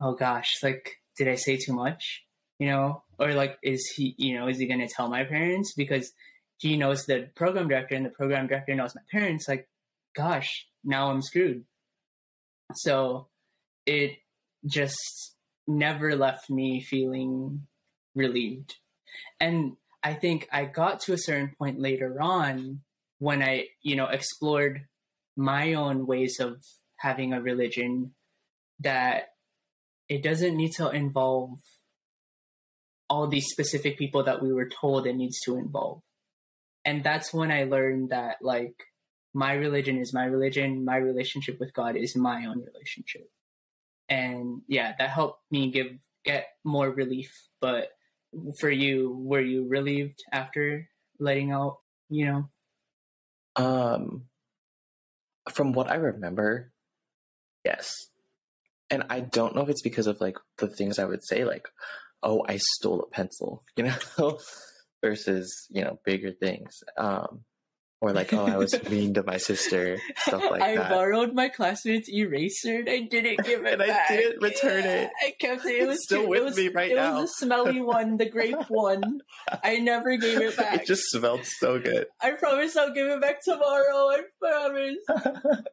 oh 0.00 0.14
gosh, 0.14 0.56
like, 0.62 0.96
did 1.16 1.28
I 1.28 1.34
say 1.34 1.56
too 1.56 1.74
much? 1.74 2.24
You 2.58 2.68
know, 2.68 3.02
or 3.18 3.32
like, 3.34 3.58
is 3.62 3.86
he, 3.96 4.14
you 4.18 4.38
know, 4.38 4.48
is 4.48 4.58
he 4.58 4.66
going 4.66 4.80
to 4.80 4.88
tell 4.88 5.08
my 5.08 5.24
parents? 5.24 5.72
Because 5.76 6.12
he 6.58 6.76
knows 6.76 7.04
the 7.04 7.28
program 7.34 7.68
director 7.68 7.94
and 7.94 8.04
the 8.04 8.10
program 8.10 8.46
director 8.46 8.74
knows 8.74 8.94
my 8.94 9.02
parents. 9.10 9.48
Like, 9.48 9.68
gosh, 10.14 10.66
now 10.84 11.10
I'm 11.10 11.22
screwed. 11.22 11.64
So 12.74 13.28
it 13.86 14.18
just 14.66 15.34
never 15.66 16.16
left 16.16 16.50
me 16.50 16.80
feeling 16.80 17.66
relieved. 18.14 18.76
And 19.38 19.76
I 20.02 20.14
think 20.14 20.48
I 20.52 20.64
got 20.64 21.00
to 21.00 21.12
a 21.12 21.18
certain 21.18 21.54
point 21.58 21.80
later 21.80 22.20
on 22.20 22.80
when 23.18 23.42
I, 23.42 23.66
you 23.82 23.96
know, 23.96 24.06
explored 24.06 24.86
my 25.36 25.74
own 25.74 26.06
ways 26.06 26.40
of 26.40 26.62
having 26.96 27.32
a 27.32 27.40
religion 27.40 28.12
that 28.80 29.34
it 30.08 30.22
doesn't 30.22 30.56
need 30.56 30.72
to 30.72 30.90
involve 30.90 31.58
all 33.08 33.26
these 33.26 33.46
specific 33.50 33.98
people 33.98 34.24
that 34.24 34.42
we 34.42 34.52
were 34.52 34.68
told 34.68 35.06
it 35.06 35.16
needs 35.16 35.38
to 35.40 35.56
involve. 35.56 36.02
And 36.84 37.04
that's 37.04 37.32
when 37.34 37.50
I 37.50 37.64
learned 37.64 38.10
that 38.10 38.36
like 38.40 38.74
my 39.34 39.52
religion 39.52 39.98
is 39.98 40.14
my 40.14 40.24
religion, 40.24 40.84
my 40.84 40.96
relationship 40.96 41.58
with 41.60 41.74
God 41.74 41.96
is 41.96 42.16
my 42.16 42.46
own 42.46 42.62
relationship 42.64 43.28
and 44.10 44.62
yeah, 44.66 44.94
that 44.98 45.10
helped 45.10 45.40
me 45.50 45.70
give 45.70 45.96
get 46.24 46.48
more 46.64 46.90
relief. 46.90 47.32
But 47.60 47.88
for 48.58 48.68
you, 48.68 49.16
were 49.16 49.40
you 49.40 49.66
relieved 49.68 50.18
after 50.32 50.88
letting 51.18 51.52
out? 51.52 51.78
You 52.10 52.26
know, 52.26 52.50
um, 53.56 54.24
from 55.52 55.72
what 55.72 55.88
I 55.88 55.94
remember, 55.94 56.72
yes. 57.64 57.94
And 58.90 59.04
I 59.08 59.20
don't 59.20 59.54
know 59.54 59.62
if 59.62 59.68
it's 59.68 59.82
because 59.82 60.08
of 60.08 60.20
like 60.20 60.36
the 60.58 60.68
things 60.68 60.98
I 60.98 61.04
would 61.04 61.24
say, 61.24 61.44
like, 61.44 61.68
"Oh, 62.22 62.44
I 62.48 62.58
stole 62.58 63.00
a 63.00 63.06
pencil," 63.06 63.62
you 63.76 63.84
know, 63.84 64.38
versus 65.00 65.68
you 65.70 65.84
know 65.84 66.00
bigger 66.04 66.32
things. 66.32 66.82
Um, 66.98 67.44
or 68.00 68.12
like, 68.12 68.32
oh, 68.32 68.46
I 68.46 68.56
was 68.56 68.74
mean 68.90 69.14
to 69.14 69.22
my 69.22 69.36
sister, 69.36 69.98
stuff 70.16 70.42
like 70.50 70.62
I 70.62 70.76
that. 70.76 70.86
I 70.86 70.88
borrowed 70.88 71.34
my 71.34 71.48
classmate's 71.48 72.08
eraser 72.08 72.78
and 72.78 72.88
I 72.88 73.00
didn't 73.00 73.44
give 73.44 73.60
it 73.66 73.72
and 73.72 73.78
back. 73.78 74.10
I 74.10 74.16
didn't 74.16 74.42
return 74.42 74.84
it. 74.84 75.10
I 75.22 75.34
kept 75.38 75.66
it. 75.66 75.82
It 75.82 75.86
was 75.86 76.02
still 76.02 76.26
with 76.26 76.40
it 76.40 76.44
was, 76.44 76.56
me 76.56 76.68
right 76.68 76.90
it 76.90 76.96
now. 76.96 77.18
It 77.18 77.20
was 77.22 77.30
the 77.30 77.46
smelly 77.46 77.80
one, 77.80 78.16
the 78.16 78.28
grape 78.30 78.68
one. 78.68 79.20
I 79.62 79.78
never 79.78 80.16
gave 80.16 80.40
it 80.40 80.56
back. 80.56 80.82
It 80.82 80.86
just 80.86 81.10
smelled 81.10 81.44
so 81.44 81.78
good. 81.78 82.06
I 82.20 82.32
promise 82.32 82.76
I'll 82.76 82.94
give 82.94 83.08
it 83.08 83.20
back 83.20 83.42
tomorrow. 83.42 84.08
I 84.08 84.20
promise. 84.40 85.64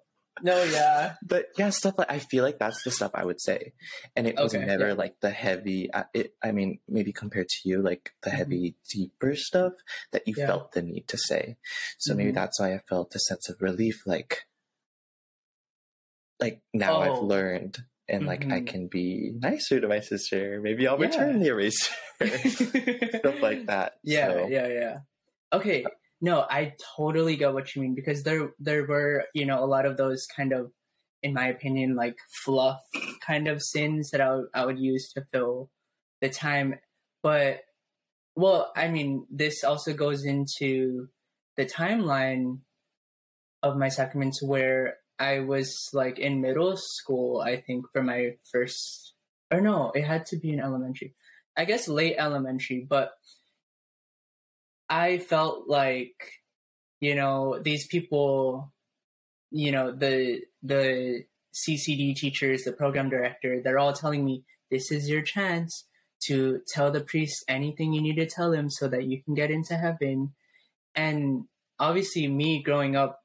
No, 0.43 0.63
yeah. 0.63 1.15
But 1.27 1.47
yeah, 1.57 1.69
stuff 1.69 1.95
like 1.97 2.11
I 2.11 2.19
feel 2.19 2.43
like 2.43 2.59
that's 2.59 2.83
the 2.83 2.91
stuff 2.91 3.11
I 3.13 3.25
would 3.25 3.41
say, 3.41 3.73
and 4.15 4.27
it 4.27 4.35
was 4.35 4.55
okay, 4.55 4.65
never 4.65 4.89
yeah. 4.89 4.93
like 4.93 5.19
the 5.21 5.29
heavy. 5.29 5.91
Uh, 5.91 6.03
it, 6.13 6.33
I 6.43 6.51
mean, 6.51 6.79
maybe 6.87 7.11
compared 7.11 7.49
to 7.49 7.69
you, 7.69 7.81
like 7.81 8.13
the 8.21 8.29
mm-hmm. 8.29 8.37
heavy, 8.37 8.69
mm-hmm. 8.71 8.99
deeper 8.99 9.35
stuff 9.35 9.73
that 10.11 10.27
you 10.27 10.35
yeah. 10.37 10.47
felt 10.47 10.71
the 10.71 10.81
need 10.81 11.07
to 11.09 11.17
say. 11.17 11.57
So 11.97 12.11
mm-hmm. 12.11 12.17
maybe 12.17 12.31
that's 12.31 12.59
why 12.59 12.73
I 12.73 12.79
felt 12.87 13.15
a 13.15 13.19
sense 13.19 13.49
of 13.49 13.61
relief. 13.61 14.03
Like, 14.05 14.45
like 16.39 16.61
now 16.73 16.97
oh. 16.97 17.01
I've 17.01 17.23
learned 17.23 17.83
and 18.09 18.25
like 18.25 18.45
I 18.45 18.61
Mhm. 18.61 18.67
can 18.67 18.87
be 18.87 19.31
nicer 19.35 19.79
to 19.79 19.87
my 19.87 19.99
sister. 19.99 20.61
Maybe 20.61 20.87
I'll 20.87 20.99
Yeah. 20.99 21.07
return 21.07 21.39
the 21.39 21.47
eraser. 21.47 21.93
Stuff 23.19 23.41
like 23.41 23.65
that. 23.67 23.97
Yeah, 24.03 24.27
So, 24.27 24.47
yeah, 24.47 24.67
yeah. 24.67 24.97
Okay, 25.51 25.85
no, 26.21 26.45
I 26.49 26.73
totally 26.95 27.35
get 27.35 27.53
what 27.53 27.75
you 27.75 27.81
mean 27.81 27.95
because 27.95 28.23
there 28.23 28.51
there 28.59 28.85
were 28.85 29.25
you 29.33 29.45
know 29.45 29.63
a 29.63 29.65
lot 29.65 29.85
of 29.85 29.97
those 29.97 30.25
kind 30.25 30.53
of, 30.53 30.71
in 31.21 31.33
my 31.33 31.47
opinion, 31.47 31.95
like 31.95 32.17
fluff 32.43 32.81
kind 33.25 33.47
of 33.47 33.61
sins 33.61 34.09
that 34.11 34.21
I 34.21 34.39
I 34.53 34.65
would 34.65 34.79
use 34.79 35.11
to 35.13 35.25
fill 35.31 35.69
the 36.21 36.29
time. 36.29 36.75
But 37.23 37.61
well, 38.35 38.71
I 38.75 38.87
mean, 38.87 39.25
this 39.29 39.63
also 39.63 39.93
goes 39.93 40.25
into 40.25 41.07
the 41.55 41.65
timeline 41.65 42.59
of 43.63 43.77
my 43.77 43.89
sacraments 43.89 44.41
where 44.43 44.97
I 45.19 45.39
was 45.39 45.75
like 45.93 46.19
in 46.19 46.41
middle 46.41 46.75
school, 46.77 47.41
I 47.41 47.57
think, 47.61 47.85
for 47.91 48.03
my 48.03 48.35
first 48.51 49.13
or 49.51 49.61
no, 49.61 49.91
it 49.95 50.03
had 50.03 50.25
to 50.27 50.37
be 50.37 50.51
in 50.51 50.59
elementary. 50.59 51.15
I 51.55 51.65
guess 51.65 51.87
late 51.87 52.15
elementary, 52.17 52.85
but 52.87 53.11
I 54.89 55.17
felt 55.17 55.67
like, 55.67 56.15
you 56.99 57.15
know, 57.15 57.59
these 57.59 57.87
people, 57.87 58.73
you 59.51 59.71
know, 59.71 59.91
the 59.91 60.41
the 60.63 61.25
CCD 61.53 62.15
teachers, 62.15 62.63
the 62.63 62.71
program 62.71 63.09
director, 63.09 63.61
they're 63.63 63.79
all 63.79 63.93
telling 63.93 64.23
me 64.23 64.43
this 64.69 64.91
is 64.91 65.09
your 65.09 65.21
chance 65.21 65.85
to 66.25 66.61
tell 66.67 66.91
the 66.91 67.01
priest 67.01 67.43
anything 67.47 67.93
you 67.93 68.01
need 68.01 68.15
to 68.15 68.25
tell 68.25 68.51
him 68.51 68.69
so 68.69 68.87
that 68.87 69.05
you 69.05 69.21
can 69.23 69.33
get 69.33 69.51
into 69.51 69.75
heaven. 69.75 70.33
And 70.95 71.45
obviously 71.79 72.27
me 72.27 72.61
growing 72.63 72.95
up 72.95 73.21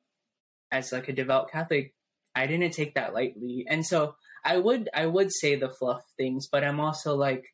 as 0.71 0.93
like 0.93 1.09
a 1.09 1.13
devout 1.13 1.51
Catholic, 1.51 1.95
I 2.35 2.47
didn't 2.47 2.73
take 2.73 2.95
that 2.95 3.15
lightly. 3.15 3.67
And 3.69 3.85
so 3.85 4.17
I 4.45 4.59
would 4.59 4.89
I 4.95 5.07
would 5.07 5.33
say 5.33 5.55
the 5.55 5.69
fluff 5.69 6.03
things, 6.17 6.49
but 6.51 6.65
I'm 6.65 6.81
also 6.81 7.15
like 7.15 7.45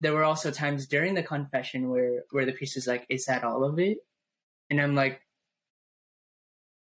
there 0.00 0.12
were 0.12 0.24
also 0.24 0.50
times 0.50 0.86
during 0.86 1.14
the 1.14 1.22
confession 1.22 1.88
where 1.88 2.24
where 2.30 2.44
the 2.44 2.52
priest 2.52 2.76
is 2.76 2.86
like, 2.86 3.06
"Is 3.08 3.24
that 3.26 3.44
all 3.44 3.64
of 3.64 3.78
it?" 3.78 3.98
And 4.70 4.80
I'm 4.80 4.94
like, 4.94 5.20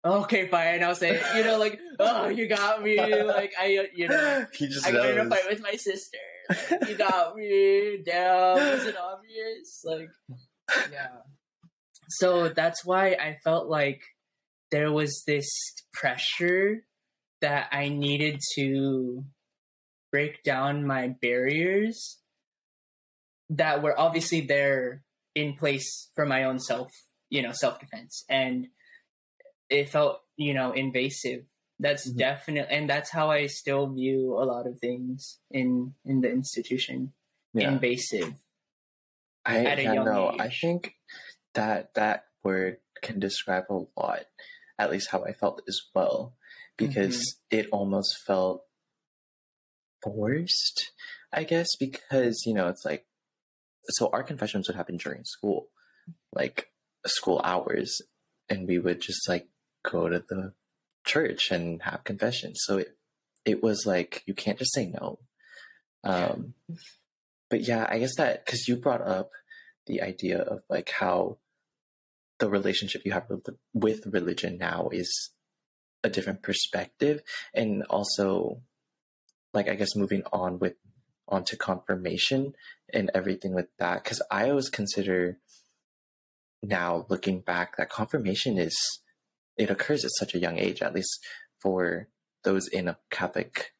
"Okay, 0.05 0.49
fine." 0.49 0.83
I'll 0.83 0.95
say, 0.95 1.21
you 1.37 1.45
know, 1.45 1.59
like, 1.59 1.79
"Oh, 1.99 2.29
you 2.29 2.49
got 2.49 2.83
me." 2.83 2.97
Like 3.25 3.53
I, 3.59 3.89
you 3.95 4.09
know, 4.09 4.47
he 4.53 4.69
just 4.69 4.87
I 4.87 4.93
got 4.93 5.09
in 5.11 5.19
a 5.19 5.29
fight 5.29 5.49
with 5.49 5.63
my 5.63 5.73
sister. 5.73 6.19
Like, 6.51 6.89
you 6.89 6.95
got 6.97 7.35
me. 7.35 8.03
Damn, 8.05 8.59
is 8.59 8.87
it 8.87 8.97
obvious? 8.97 9.83
Like, 9.85 10.11
yeah. 10.93 11.09
So 12.11 12.49
that's 12.49 12.85
why 12.85 13.09
I 13.09 13.37
felt 13.45 13.69
like 13.69 14.01
there 14.71 14.93
was 14.93 15.23
this 15.27 15.49
pressure 15.93 16.85
that 17.41 17.69
I 17.73 17.89
needed 17.89 18.41
to 18.57 19.25
break 20.11 20.43
down 20.43 20.87
my 20.87 21.15
barriers 21.21 22.18
that 23.51 23.83
were 23.83 23.99
obviously 23.99 24.43
there 24.43 25.03
in 25.35 25.55
place 25.55 26.11
for 26.15 26.27
my 26.27 26.45
own 26.45 26.59
self, 26.59 26.91
you 27.31 27.43
know, 27.43 27.53
self 27.53 27.79
defense. 27.81 28.25
And 28.29 28.69
it 29.71 29.89
felt, 29.89 30.21
you 30.37 30.55
know, 30.55 30.73
invasive. 30.73 31.45
That's 31.81 32.09
Mhm. 32.09 32.19
definitely, 32.19 32.75
and 32.77 32.91
that's 32.91 33.11
how 33.11 33.31
I 33.31 33.47
still 33.47 33.93
view 33.93 34.35
a 34.35 34.45
lot 34.45 34.67
of 34.67 34.81
things 34.81 35.39
in 35.51 35.95
in 36.05 36.21
the 36.23 36.31
institution. 36.31 37.13
Yeah. 37.55 37.73
Invasive. 37.73 38.35
I 39.45 39.65
at 39.65 39.79
a 39.79 39.83
yeah, 39.85 39.93
young 39.95 40.05
no, 40.05 40.35
I 40.39 40.51
think 40.51 40.95
that 41.55 41.95
that 41.95 42.27
word 42.43 42.79
can 43.03 43.21
describe 43.21 43.65
a 43.71 43.87
lot, 43.97 44.27
at 44.79 44.91
least 44.91 45.11
how 45.11 45.25
I 45.25 45.33
felt 45.33 45.63
as 45.69 45.81
well, 45.95 46.37
because 46.77 47.15
Mm-hmm. 47.17 47.59
it 47.59 47.69
almost 47.73 48.19
felt 48.27 48.65
forced, 50.03 50.93
I 51.33 51.45
guess, 51.45 51.69
because 51.79 52.43
you 52.47 52.55
know 52.55 52.69
it's 52.69 52.85
like 52.85 53.07
so 53.91 54.11
our 54.13 54.23
confessions 54.23 54.69
would 54.69 54.77
happen 54.77 54.97
during 54.97 55.25
school, 55.25 55.69
like 56.33 56.71
school 57.07 57.41
hours, 57.45 58.01
and 58.49 58.67
we 58.67 58.79
would 58.79 59.01
just 59.01 59.29
like 59.29 59.49
go 59.85 60.09
to 60.09 60.23
the 60.29 60.53
church 61.05 61.51
and 61.51 61.83
have 61.83 62.05
confessions. 62.05 62.61
So 62.65 62.79
it 62.79 62.97
it 63.45 63.63
was 63.63 63.87
like 63.87 64.23
you 64.27 64.35
can't 64.35 64.59
just 64.59 64.75
say 64.75 64.87
no. 64.87 65.19
Um, 66.05 66.55
but 67.51 67.63
yeah, 67.63 67.87
I 67.89 67.99
guess 67.99 68.17
that 68.17 68.45
because 68.45 68.69
you 68.69 68.77
brought 68.77 69.03
up 69.03 69.31
the 69.87 70.03
idea 70.03 70.41
of 70.41 70.61
like 70.69 70.91
how 70.91 71.39
the 72.39 72.49
relationship 72.49 73.03
you 73.05 73.13
have 73.13 73.29
with, 73.29 73.49
with 73.73 74.07
religion 74.07 74.59
now 74.59 74.91
is 74.93 75.31
a 76.05 76.11
different 76.11 76.43
perspective, 76.43 77.23
and 77.55 77.85
also 77.85 78.61
like 79.55 79.69
I 79.69 79.75
guess 79.75 79.97
moving 79.97 80.23
on 80.33 80.59
with 80.59 80.75
onto 81.29 81.57
confirmation 81.57 82.55
and 82.93 83.11
everything 83.15 83.55
with 83.55 83.67
that 83.79 84.03
because 84.03 84.23
I 84.31 84.49
always 84.49 84.71
consider 84.71 85.39
now 86.63 87.07
looking 87.09 87.41
back 87.41 87.77
that 87.77 87.91
confirmation 87.91 88.59
is 88.59 88.77
it 89.57 89.71
occurs 89.71 90.05
at 90.05 90.11
such 90.13 90.35
a 90.35 90.39
young 90.39 90.59
age 90.59 90.83
at 90.83 90.95
least 90.95 91.25
for 91.61 92.09
those 92.45 92.69
in 92.69 92.89
a 92.89 92.99
Catholic 93.11 93.75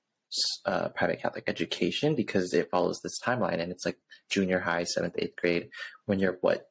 uh, 0.67 0.89
private 0.91 1.23
Catholic 1.23 1.45
education 1.47 2.15
because 2.15 2.53
it 2.53 2.71
follows 2.71 3.01
this 3.03 3.19
timeline 3.25 3.61
and 3.61 3.73
it's 3.73 3.87
like 3.87 3.97
junior 4.29 4.61
high, 4.61 4.85
seventh, 4.85 5.15
eighth 5.19 5.37
grade 5.37 5.71
when 6.05 6.19
you're 6.19 6.39
what 6.43 6.69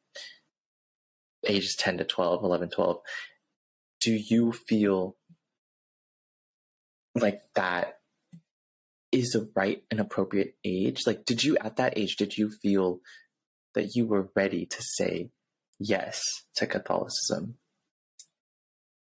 ages 1.46 1.76
10 1.76 1.98
to 1.98 2.04
12, 2.04 2.44
11, 2.44 2.70
12. 2.70 3.00
Do 4.00 4.14
you 4.14 4.52
feel 4.52 5.16
like 7.16 7.42
that 7.56 7.97
is 9.12 9.32
the 9.32 9.50
right 9.56 9.84
and 9.90 10.00
appropriate 10.00 10.56
age? 10.64 11.04
Like, 11.06 11.26
did 11.26 11.44
you 11.44 11.58
at 11.58 11.78
that 11.78 11.98
age, 11.98 12.16
did 12.16 12.38
you 12.38 12.50
feel 12.50 13.00
that 13.76 13.96
you 13.96 14.06
were 14.08 14.30
ready 14.36 14.66
to 14.66 14.78
say 14.80 15.30
yes 15.80 16.22
to 16.56 16.68
Catholicism? 16.68 17.56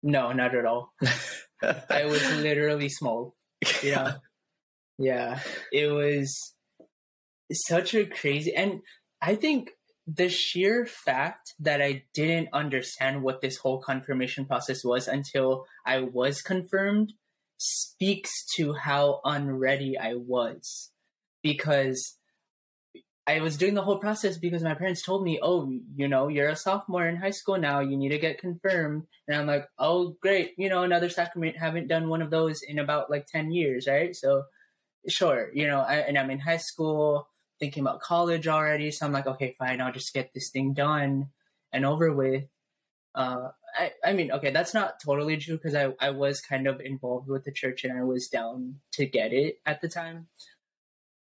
No, 0.03 0.33
not 0.33 0.55
at 0.55 0.65
all. 0.65 0.93
I 1.63 2.05
was 2.05 2.23
literally 2.37 2.89
small. 2.89 3.35
Yeah. 3.83 4.15
Yeah. 4.99 5.41
It 5.73 5.89
was 5.89 6.55
such 7.53 7.95
a 7.95 8.05
crazy 8.05 8.55
and 8.55 8.81
I 9.21 9.35
think 9.35 9.71
the 10.07 10.29
sheer 10.29 10.87
fact 10.87 11.53
that 11.59 11.83
I 11.83 12.05
didn't 12.15 12.49
understand 12.53 13.23
what 13.23 13.41
this 13.41 13.59
whole 13.59 13.81
confirmation 13.81 14.47
process 14.47 14.83
was 14.85 15.07
until 15.07 15.67
I 15.85 16.01
was 16.01 16.41
confirmed 16.41 17.13
speaks 17.59 18.47
to 18.57 18.73
how 18.73 19.21
unready 19.25 19.99
I 19.99 20.14
was. 20.14 20.90
Because 21.42 22.18
I 23.29 23.40
was 23.40 23.59
doing 23.59 23.75
the 23.75 23.83
whole 23.83 23.99
process 23.99 24.38
because 24.38 24.62
my 24.62 24.73
parents 24.73 25.03
told 25.03 25.23
me, 25.23 25.38
oh, 25.42 25.71
you 25.94 26.09
know, 26.09 26.29
you're 26.29 26.49
a 26.49 26.57
sophomore 26.57 27.07
in 27.07 27.16
high 27.16 27.31
school 27.31 27.59
now, 27.59 27.81
you 27.81 27.94
need 27.94 28.09
to 28.09 28.18
get 28.18 28.40
confirmed. 28.40 29.03
And 29.29 29.37
I'm 29.37 29.47
like, 29.47 29.68
oh, 29.79 30.16
great, 30.23 30.55
you 30.57 30.71
know, 30.71 30.83
another 30.83 31.11
sacrament, 31.11 31.59
haven't 31.59 31.88
done 31.88 32.09
one 32.09 32.23
of 32.23 32.31
those 32.31 32.62
in 32.62 32.79
about 32.79 33.11
like 33.11 33.27
10 33.27 33.51
years, 33.51 33.87
right? 33.87 34.16
So, 34.16 34.44
sure, 35.09 35.51
you 35.53 35.66
know, 35.66 35.81
I, 35.81 35.97
and 35.97 36.16
I'm 36.16 36.31
in 36.31 36.38
high 36.38 36.57
school 36.57 37.29
thinking 37.61 37.83
about 37.83 38.01
college 38.01 38.49
already. 38.49 38.90
So 38.90 39.05
I'm 39.05 39.12
like, 39.12 39.27
okay, 39.27 39.55
fine, 39.59 39.83
I'll 39.83 39.92
just 39.92 40.14
get 40.14 40.33
this 40.33 40.49
thing 40.51 40.73
done 40.73 41.27
and 41.71 41.85
over 41.85 42.11
with. 42.11 42.44
Uh, 43.14 43.49
I, 43.76 43.92
I 44.04 44.12
mean, 44.12 44.31
okay, 44.33 44.50
that's 44.50 44.74
not 44.74 44.94
totally 45.04 45.37
true 45.37 45.57
because 45.57 45.74
I, 45.74 45.92
I 46.00 46.11
was 46.11 46.40
kind 46.40 46.66
of 46.66 46.81
involved 46.81 47.28
with 47.28 47.44
the 47.44 47.52
church 47.52 47.85
and 47.85 47.98
I 47.98 48.04
was 48.04 48.28
down 48.28 48.76
to 48.92 49.07
get 49.07 49.33
it 49.33 49.57
at 49.66 49.81
the 49.81 49.88
time. 49.88 50.28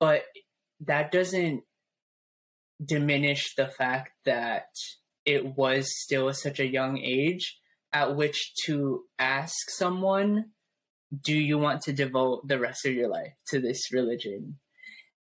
But 0.01 0.23
that 0.81 1.13
doesn't 1.13 1.63
diminish 2.85 3.55
the 3.55 3.69
fact 3.69 4.11
that 4.25 4.67
it 5.25 5.57
was 5.57 5.89
still 6.03 6.33
such 6.33 6.61
a 6.61 6.67
young 6.67 6.99
age 6.99 7.59
at 7.93 8.17
which 8.17 8.53
to 8.65 9.05
ask 9.19 9.71
someone, 9.71 10.47
do 11.23 11.33
you 11.33 11.59
want 11.59 11.81
to 11.83 11.93
devote 11.93 12.47
the 12.49 12.59
rest 12.59 12.85
of 12.85 12.93
your 12.93 13.09
life 13.09 13.33
to 13.49 13.61
this 13.61 13.93
religion? 13.93 14.59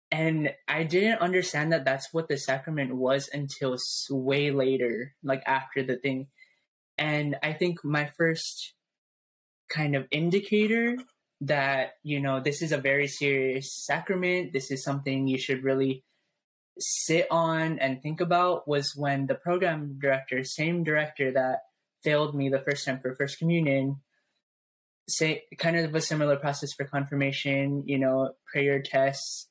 And 0.09 0.53
I 0.67 0.83
didn't 0.83 1.19
understand 1.19 1.73
that 1.73 1.85
that's 1.85 2.13
what 2.13 2.29
the 2.29 2.37
sacrament 2.37 2.95
was 2.95 3.29
until 3.33 3.75
way 4.09 4.51
later, 4.51 5.15
like 5.23 5.43
after 5.45 5.83
the 5.83 5.97
thing. 5.97 6.27
And 6.97 7.35
I 7.43 7.53
think 7.53 7.83
my 7.83 8.05
first 8.17 8.73
kind 9.69 9.95
of 9.95 10.07
indicator 10.11 10.97
that, 11.41 11.93
you 12.03 12.19
know, 12.19 12.39
this 12.39 12.61
is 12.61 12.71
a 12.71 12.77
very 12.77 13.07
serious 13.07 13.73
sacrament, 13.73 14.53
this 14.53 14.71
is 14.71 14.83
something 14.83 15.27
you 15.27 15.37
should 15.37 15.63
really 15.63 16.03
sit 16.79 17.27
on 17.29 17.79
and 17.79 18.01
think 18.01 18.21
about 18.21 18.67
was 18.67 18.93
when 18.95 19.27
the 19.27 19.35
program 19.35 19.97
director, 19.99 20.43
same 20.43 20.83
director 20.83 21.31
that 21.31 21.59
failed 22.03 22.35
me 22.35 22.49
the 22.49 22.59
first 22.59 22.85
time 22.85 22.99
for 22.99 23.15
First 23.15 23.37
Communion, 23.37 23.97
say 25.07 25.43
kind 25.57 25.77
of 25.77 25.93
a 25.93 26.01
similar 26.01 26.37
process 26.37 26.73
for 26.73 26.85
confirmation, 26.85 27.83
you 27.85 27.99
know, 27.99 28.31
prayer 28.51 28.81
tests, 28.81 29.49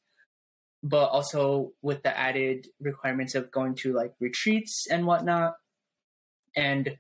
but 0.82 1.06
also 1.06 1.72
with 1.82 2.02
the 2.02 2.18
added 2.18 2.66
requirements 2.80 3.34
of 3.34 3.50
going 3.50 3.74
to 3.76 3.92
like 3.92 4.12
retreats 4.20 4.86
and 4.90 5.06
whatnot. 5.06 5.54
And 6.56 6.96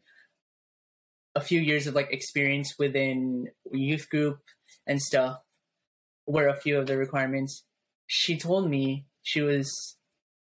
a 1.34 1.40
few 1.40 1.60
years 1.60 1.86
of 1.86 1.94
like 1.94 2.12
experience 2.12 2.74
within 2.78 3.48
youth 3.72 4.08
group 4.08 4.38
and 4.86 5.00
stuff 5.00 5.38
were 6.26 6.48
a 6.48 6.60
few 6.60 6.78
of 6.78 6.86
the 6.86 6.96
requirements. 6.96 7.64
She 8.06 8.36
told 8.36 8.68
me 8.68 9.06
she 9.22 9.40
was 9.40 9.96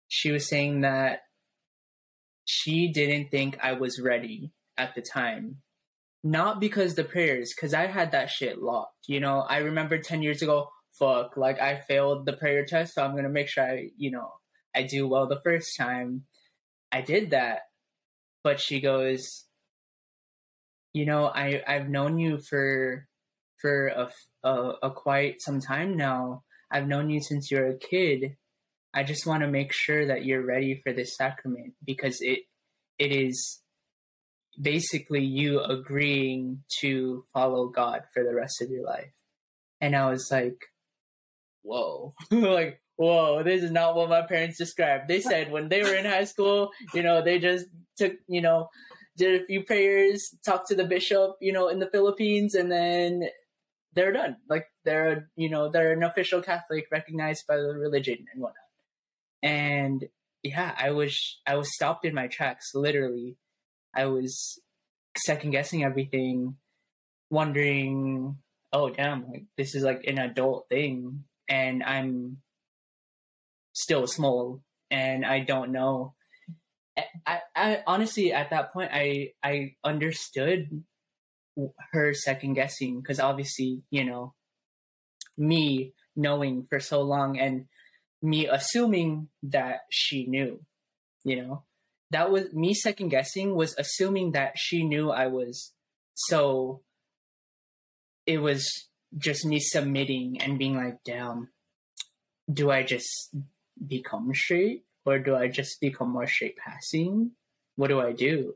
she 0.07 0.31
was 0.31 0.49
saying 0.49 0.81
that 0.81 1.21
she 2.45 2.91
didn't 2.91 3.29
think 3.31 3.57
I 3.61 3.73
was 3.73 3.99
ready 3.99 4.51
at 4.77 4.95
the 4.95 5.01
time. 5.01 5.61
Not 6.23 6.59
because 6.59 6.95
the 6.95 7.03
prayers, 7.03 7.53
because 7.55 7.73
I 7.73 7.87
had 7.87 8.11
that 8.11 8.29
shit 8.29 8.61
locked. 8.61 9.07
You 9.07 9.19
know, 9.19 9.39
I 9.39 9.59
remember 9.59 9.97
10 9.97 10.21
years 10.21 10.41
ago, 10.41 10.69
fuck, 10.91 11.37
like 11.37 11.59
I 11.59 11.79
failed 11.79 12.25
the 12.25 12.33
prayer 12.33 12.65
test, 12.65 12.93
so 12.93 13.03
I'm 13.03 13.13
going 13.13 13.23
to 13.23 13.29
make 13.29 13.47
sure 13.47 13.63
I, 13.63 13.89
you 13.97 14.11
know, 14.11 14.33
I 14.75 14.83
do 14.83 15.07
well 15.07 15.27
the 15.27 15.41
first 15.43 15.77
time. 15.77 16.25
I 16.91 17.01
did 17.01 17.31
that. 17.31 17.61
But 18.43 18.59
she 18.59 18.81
goes, 18.81 19.45
you 20.93 21.05
know, 21.05 21.25
I, 21.25 21.61
I've 21.67 21.89
known 21.89 22.17
you 22.19 22.39
for, 22.39 23.07
for 23.57 23.87
a, 23.87 24.09
a, 24.43 24.73
a 24.83 24.91
quite 24.91 25.41
some 25.41 25.59
time 25.59 25.95
now. 25.95 26.43
I've 26.71 26.87
known 26.87 27.09
you 27.09 27.21
since 27.21 27.51
you're 27.51 27.67
a 27.67 27.77
kid. 27.77 28.37
I 28.93 29.03
just 29.03 29.25
want 29.25 29.43
to 29.43 29.47
make 29.47 29.71
sure 29.71 30.07
that 30.07 30.25
you're 30.25 30.45
ready 30.45 30.81
for 30.83 30.93
this 30.93 31.15
sacrament 31.15 31.73
because 31.85 32.17
it 32.21 32.39
it 32.99 33.11
is 33.11 33.61
basically 34.59 35.23
you 35.23 35.59
agreeing 35.59 36.63
to 36.81 37.25
follow 37.33 37.67
God 37.67 38.03
for 38.13 38.23
the 38.23 38.35
rest 38.35 38.61
of 38.61 38.69
your 38.69 38.85
life. 38.85 39.11
And 39.79 39.95
I 39.95 40.09
was 40.09 40.29
like, 40.29 40.59
whoa, 41.63 42.13
like, 42.31 42.81
whoa, 42.95 43.41
this 43.43 43.63
is 43.63 43.71
not 43.71 43.95
what 43.95 44.09
my 44.09 44.21
parents 44.21 44.57
described. 44.57 45.07
They 45.07 45.21
said 45.21 45.51
when 45.51 45.69
they 45.69 45.81
were 45.81 45.95
in 45.95 46.05
high 46.05 46.25
school, 46.25 46.71
you 46.93 47.01
know, 47.01 47.23
they 47.23 47.39
just 47.39 47.65
took, 47.97 48.13
you 48.27 48.41
know, 48.41 48.69
did 49.17 49.41
a 49.41 49.45
few 49.45 49.63
prayers, 49.63 50.35
talked 50.45 50.67
to 50.67 50.75
the 50.75 50.85
bishop, 50.85 51.35
you 51.41 51.51
know, 51.51 51.67
in 51.67 51.79
the 51.79 51.89
Philippines, 51.89 52.55
and 52.55 52.71
then 52.71 53.27
they're 53.93 54.13
done. 54.13 54.37
Like 54.49 54.67
they're, 54.85 55.29
you 55.35 55.49
know, 55.49 55.69
they're 55.69 55.93
an 55.93 56.03
official 56.03 56.41
Catholic 56.41 56.87
recognized 56.91 57.45
by 57.47 57.57
the 57.57 57.75
religion 57.75 58.25
and 58.33 58.41
whatnot. 58.41 58.55
And 59.43 60.05
yeah, 60.43 60.73
I 60.77 60.91
was 60.91 61.39
I 61.45 61.55
was 61.55 61.73
stopped 61.73 62.05
in 62.05 62.13
my 62.13 62.27
tracks, 62.27 62.71
literally. 62.73 63.37
I 63.95 64.05
was 64.05 64.59
second 65.25 65.51
guessing 65.51 65.83
everything, 65.83 66.55
wondering, 67.29 68.37
oh 68.71 68.89
damn, 68.89 69.29
like 69.29 69.45
this 69.57 69.75
is 69.75 69.83
like 69.83 70.03
an 70.05 70.17
adult 70.17 70.67
thing 70.69 71.25
and 71.49 71.83
I'm 71.83 72.37
still 73.73 74.07
small 74.07 74.61
and 74.89 75.25
I 75.25 75.39
don't 75.39 75.71
know. 75.71 76.13
I, 77.25 77.39
I 77.55 77.83
honestly 77.87 78.33
at 78.33 78.49
that 78.49 78.73
point 78.73 78.91
I 78.93 79.31
I 79.43 79.75
understood 79.83 80.83
her 81.91 82.13
second 82.13 82.53
guessing 82.53 83.01
because 83.01 83.19
obviously 83.19 83.83
you 83.89 84.05
know 84.05 84.33
me 85.37 85.93
knowing 86.15 86.65
for 86.69 86.79
so 86.79 87.01
long 87.01 87.39
and 87.39 87.65
me 88.21 88.47
assuming 88.47 89.29
that 89.43 89.81
she 89.89 90.25
knew, 90.27 90.61
you 91.23 91.41
know, 91.41 91.63
that 92.11 92.31
was 92.31 92.53
me 92.53 92.73
second 92.73 93.09
guessing 93.09 93.55
was 93.55 93.75
assuming 93.77 94.33
that 94.33 94.53
she 94.57 94.83
knew 94.83 95.09
I 95.09 95.27
was. 95.27 95.73
So 96.13 96.81
it 98.25 98.37
was 98.39 98.69
just 99.17 99.45
me 99.45 99.59
submitting 99.59 100.41
and 100.41 100.59
being 100.59 100.75
like, 100.75 100.97
damn, 101.05 101.49
do 102.51 102.69
I 102.69 102.83
just 102.83 103.33
become 103.85 104.33
straight 104.33 104.83
or 105.11 105.19
do 105.19 105.35
I 105.35 105.47
just 105.47 105.79
become 105.81 106.09
more 106.09 106.27
straight 106.27 106.57
passing? 106.57 107.31
What 107.75 107.89
do 107.89 107.99
I 107.99 108.13
do? 108.13 108.55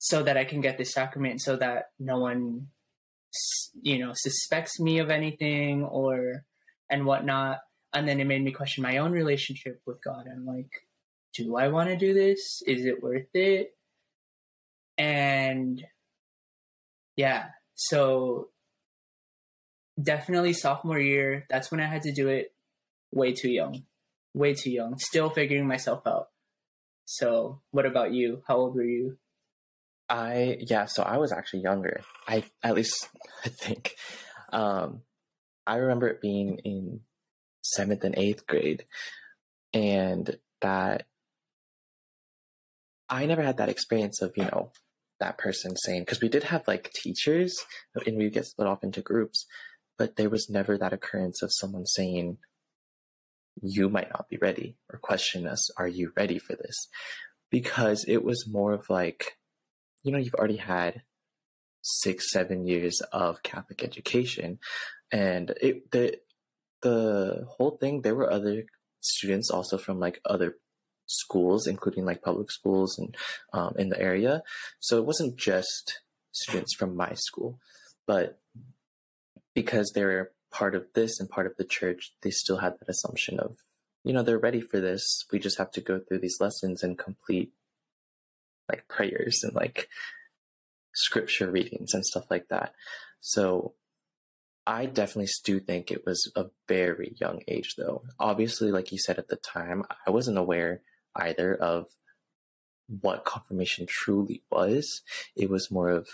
So 0.00 0.22
that 0.22 0.36
I 0.36 0.44
can 0.44 0.60
get 0.60 0.78
this 0.78 0.92
sacrament 0.92 1.40
so 1.40 1.56
that 1.56 1.90
no 1.98 2.18
one, 2.18 2.68
you 3.82 3.98
know, 3.98 4.12
suspects 4.14 4.80
me 4.80 4.98
of 4.98 5.10
anything 5.10 5.84
or 5.84 6.44
and 6.90 7.04
whatnot 7.04 7.58
and 7.92 8.06
then 8.06 8.20
it 8.20 8.26
made 8.26 8.42
me 8.42 8.52
question 8.52 8.82
my 8.82 8.98
own 8.98 9.12
relationship 9.12 9.80
with 9.86 10.02
God. 10.02 10.26
I'm 10.30 10.44
like, 10.44 10.70
do 11.34 11.56
I 11.56 11.68
want 11.68 11.88
to 11.88 11.96
do 11.96 12.12
this? 12.12 12.62
Is 12.66 12.84
it 12.84 13.02
worth 13.02 13.34
it? 13.34 13.74
And 14.98 15.82
yeah, 17.16 17.46
so 17.74 18.48
definitely 20.00 20.52
sophomore 20.52 20.98
year, 20.98 21.46
that's 21.48 21.70
when 21.70 21.80
I 21.80 21.86
had 21.86 22.02
to 22.02 22.12
do 22.12 22.28
it 22.28 22.52
way 23.12 23.32
too 23.32 23.50
young. 23.50 23.84
Way 24.38 24.54
too 24.54 24.70
young. 24.70 24.98
Still 24.98 25.30
figuring 25.30 25.66
myself 25.66 26.06
out. 26.06 26.28
So, 27.06 27.60
what 27.72 27.86
about 27.86 28.12
you? 28.12 28.42
How 28.46 28.58
old 28.58 28.76
were 28.76 28.84
you? 28.84 29.18
I 30.08 30.58
yeah, 30.60 30.84
so 30.84 31.02
I 31.02 31.16
was 31.16 31.32
actually 31.32 31.62
younger. 31.62 32.02
I 32.28 32.44
at 32.62 32.76
least 32.76 33.08
I 33.44 33.48
think. 33.48 33.96
Um 34.52 35.02
I 35.66 35.78
remember 35.78 36.06
it 36.06 36.20
being 36.20 36.60
in 36.64 37.00
seventh 37.62 38.04
and 38.04 38.16
eighth 38.16 38.46
grade. 38.46 38.84
And 39.74 40.38
that 40.60 41.06
I 43.08 43.26
never 43.26 43.42
had 43.42 43.56
that 43.56 43.68
experience 43.68 44.22
of, 44.22 44.36
you 44.36 44.44
know, 44.44 44.70
that 45.18 45.36
person 45.36 45.76
saying, 45.76 46.02
because 46.02 46.20
we 46.20 46.28
did 46.28 46.44
have 46.44 46.68
like 46.68 46.92
teachers 46.92 47.58
and 48.06 48.16
we 48.16 48.30
get 48.30 48.46
split 48.46 48.68
off 48.68 48.84
into 48.84 49.00
groups, 49.00 49.46
but 49.98 50.14
there 50.14 50.30
was 50.30 50.48
never 50.48 50.78
that 50.78 50.92
occurrence 50.92 51.42
of 51.42 51.50
someone 51.52 51.86
saying, 51.86 52.38
you 53.62 53.88
might 53.88 54.10
not 54.10 54.28
be 54.28 54.36
ready 54.36 54.76
or 54.92 54.98
question 54.98 55.46
us, 55.46 55.70
are 55.76 55.88
you 55.88 56.12
ready 56.16 56.38
for 56.38 56.54
this? 56.54 56.88
Because 57.50 58.04
it 58.06 58.24
was 58.24 58.46
more 58.48 58.72
of 58.72 58.88
like, 58.90 59.38
you 60.02 60.12
know, 60.12 60.18
you've 60.18 60.34
already 60.34 60.56
had 60.56 61.02
six, 61.82 62.30
seven 62.30 62.66
years 62.66 63.00
of 63.12 63.42
Catholic 63.42 63.82
education. 63.82 64.58
And 65.10 65.54
it, 65.60 65.90
the, 65.90 66.18
the 66.82 67.46
whole 67.48 67.78
thing, 67.80 68.02
there 68.02 68.14
were 68.14 68.30
other 68.30 68.64
students 69.00 69.50
also 69.50 69.78
from 69.78 69.98
like 69.98 70.20
other 70.24 70.56
schools, 71.06 71.66
including 71.66 72.04
like 72.04 72.22
public 72.22 72.50
schools 72.50 72.98
and 72.98 73.16
um, 73.52 73.74
in 73.78 73.88
the 73.88 74.00
area. 74.00 74.42
So 74.80 74.98
it 74.98 75.06
wasn't 75.06 75.38
just 75.38 76.00
students 76.32 76.74
from 76.74 76.96
my 76.96 77.14
school, 77.14 77.58
but 78.06 78.38
because 79.54 79.90
they're 79.94 80.30
part 80.50 80.74
of 80.74 80.86
this 80.94 81.20
and 81.20 81.28
part 81.28 81.46
of 81.46 81.56
the 81.56 81.64
church, 81.64 82.12
they 82.22 82.30
still 82.30 82.58
had 82.58 82.74
that 82.78 82.88
assumption 82.88 83.38
of, 83.38 83.56
you 84.04 84.12
know, 84.12 84.22
they're 84.22 84.38
ready 84.38 84.60
for 84.60 84.80
this. 84.80 85.24
We 85.32 85.38
just 85.38 85.58
have 85.58 85.70
to 85.72 85.80
go 85.80 86.00
through 86.00 86.20
these 86.20 86.38
lessons 86.40 86.82
and 86.82 86.98
complete 86.98 87.52
like 88.68 88.86
prayers 88.88 89.40
and 89.42 89.54
like 89.54 89.88
scripture 90.94 91.50
readings 91.50 91.94
and 91.94 92.04
stuff 92.04 92.24
like 92.30 92.48
that. 92.48 92.74
So 93.20 93.74
I 94.66 94.86
definitely 94.86 95.30
do 95.44 95.60
think 95.60 95.90
it 95.90 96.04
was 96.04 96.30
a 96.36 96.46
very 96.66 97.14
young 97.18 97.40
age, 97.48 97.74
though. 97.78 98.02
Obviously, 98.18 98.70
like 98.70 98.92
you 98.92 98.98
said 98.98 99.18
at 99.18 99.28
the 99.28 99.36
time, 99.36 99.82
I 100.06 100.10
wasn't 100.10 100.36
aware 100.38 100.82
either 101.16 101.54
of 101.54 101.86
what 102.86 103.24
confirmation 103.24 103.86
truly 103.88 104.42
was. 104.50 105.02
It 105.34 105.48
was 105.48 105.70
more 105.70 105.88
of 105.88 106.08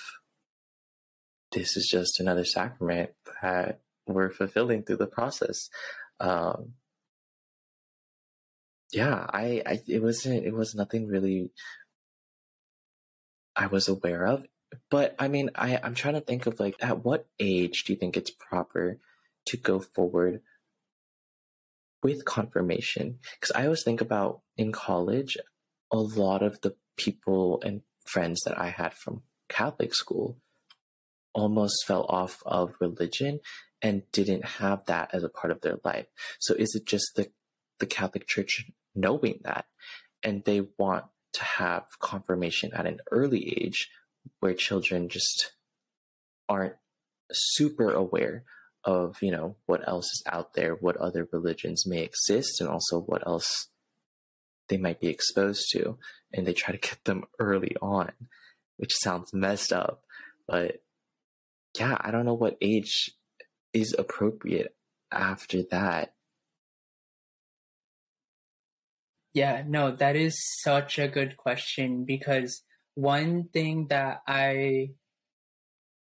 this 1.51 1.77
is 1.77 1.89
just 1.91 2.21
another 2.21 2.45
sacrament 2.45 3.11
that 3.43 3.81
we're 4.07 4.31
fulfilling 4.31 4.83
through 4.83 4.99
the 4.99 5.07
process. 5.07 5.71
Um, 6.21 6.75
yeah, 8.93 9.27
I, 9.29 9.63
I, 9.67 9.81
it 9.89 10.03
wasn't, 10.03 10.45
it 10.45 10.55
was 10.55 10.75
nothing 10.75 11.09
really 11.09 11.51
I 13.57 13.67
was 13.67 13.89
aware 13.89 14.27
of. 14.27 14.47
But 14.91 15.15
I 15.19 15.29
mean, 15.29 15.51
I, 15.55 15.79
I'm 15.83 15.95
trying 15.95 16.15
to 16.15 16.21
think 16.21 16.47
of 16.47 16.59
like, 16.59 16.77
at 16.81 17.05
what 17.05 17.27
age 17.39 17.85
do 17.85 17.93
you 17.93 17.99
think 17.99 18.17
it's 18.17 18.31
proper 18.31 18.99
to 19.47 19.57
go 19.57 19.79
forward 19.81 20.41
with 22.03 22.25
confirmation? 22.25 23.19
Because 23.39 23.53
I 23.55 23.65
always 23.65 23.85
think 23.85 24.01
about 24.01 24.41
in 24.57 24.73
college, 24.73 25.37
a 25.93 25.97
lot 25.97 26.43
of 26.43 26.61
the 26.61 26.75
people 26.97 27.63
and 27.65 27.83
friends 28.05 28.43
that 28.45 28.59
I 28.59 28.69
had 28.69 28.95
from 28.95 29.23
Catholic 29.49 29.95
school 29.95 30.39
almost 31.33 31.85
fell 31.87 32.07
off 32.09 32.43
of 32.47 32.75
religion 32.81 33.41
and 33.83 34.03
didn't 34.13 34.45
have 34.45 34.85
that 34.87 35.11
as 35.13 35.25
a 35.25 35.29
part 35.29 35.51
of 35.51 35.61
their 35.61 35.79
life. 35.85 36.07
So 36.39 36.55
is 36.55 36.75
it 36.75 36.87
just 36.87 37.13
the 37.17 37.31
the 37.81 37.87
Catholic 37.87 38.27
Church 38.27 38.71
knowing 38.95 39.41
that 39.43 39.67
and 40.23 40.45
they 40.45 40.63
want 40.79 41.05
to 41.35 41.45
have 41.45 41.85
confirmation 42.01 42.73
at 42.75 42.87
an 42.87 43.01
early 43.11 43.63
age 43.63 43.91
where 44.41 44.55
children 44.55 45.09
just 45.09 45.53
aren't 46.49 46.77
super 47.33 47.91
aware 47.91 48.45
of 48.85 49.17
you 49.23 49.31
know 49.31 49.57
what 49.67 49.87
else 49.89 50.07
is 50.07 50.23
out 50.27 50.55
there 50.55 50.75
what 50.75 50.97
other 50.99 51.29
religions 51.33 51.87
may 51.87 52.03
exist 52.03 52.61
and 52.61 52.69
also 52.69 53.01
what 53.01 53.27
else 53.27 53.69
they 54.69 54.77
might 54.77 55.01
be 55.01 55.09
exposed 55.09 55.67
to 55.73 55.99
and 56.33 56.47
they 56.47 56.53
try 56.53 56.73
to 56.73 56.79
get 56.79 57.03
them 57.05 57.25
early 57.39 57.75
on 57.81 58.13
which 58.77 58.95
sounds 58.95 59.33
messed 59.33 59.73
up 59.73 60.05
but 60.47 60.83
yeah 61.79 61.97
i 62.01 62.11
don't 62.11 62.27
know 62.27 62.35
what 62.35 62.59
age 62.61 63.11
is 63.75 63.95
appropriate 63.99 64.75
after 65.13 65.63
that 65.71 66.15
yeah 69.35 69.63
no 69.67 69.91
that 69.91 70.17
is 70.17 70.35
such 70.63 70.99
a 70.99 71.09
good 71.09 71.37
question 71.37 72.05
because 72.05 72.63
one 72.95 73.49
thing 73.53 73.89
that 73.89 74.23
I 74.27 74.91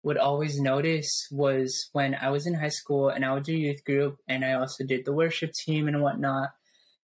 would 0.03 0.17
always 0.17 0.59
notice 0.59 1.27
was 1.31 1.91
when 1.93 2.15
I 2.15 2.31
was 2.31 2.47
in 2.47 2.55
high 2.55 2.69
school 2.69 3.11
and 3.11 3.25
I 3.25 3.35
would 3.35 3.43
do 3.43 3.55
youth 3.55 3.85
group 3.85 4.17
and 4.27 4.45
I 4.45 4.55
also 4.55 4.85
did 4.85 5.05
the 5.05 5.13
worship 5.13 5.53
team 5.53 5.89
and 5.89 6.03
whatnot. 6.03 6.51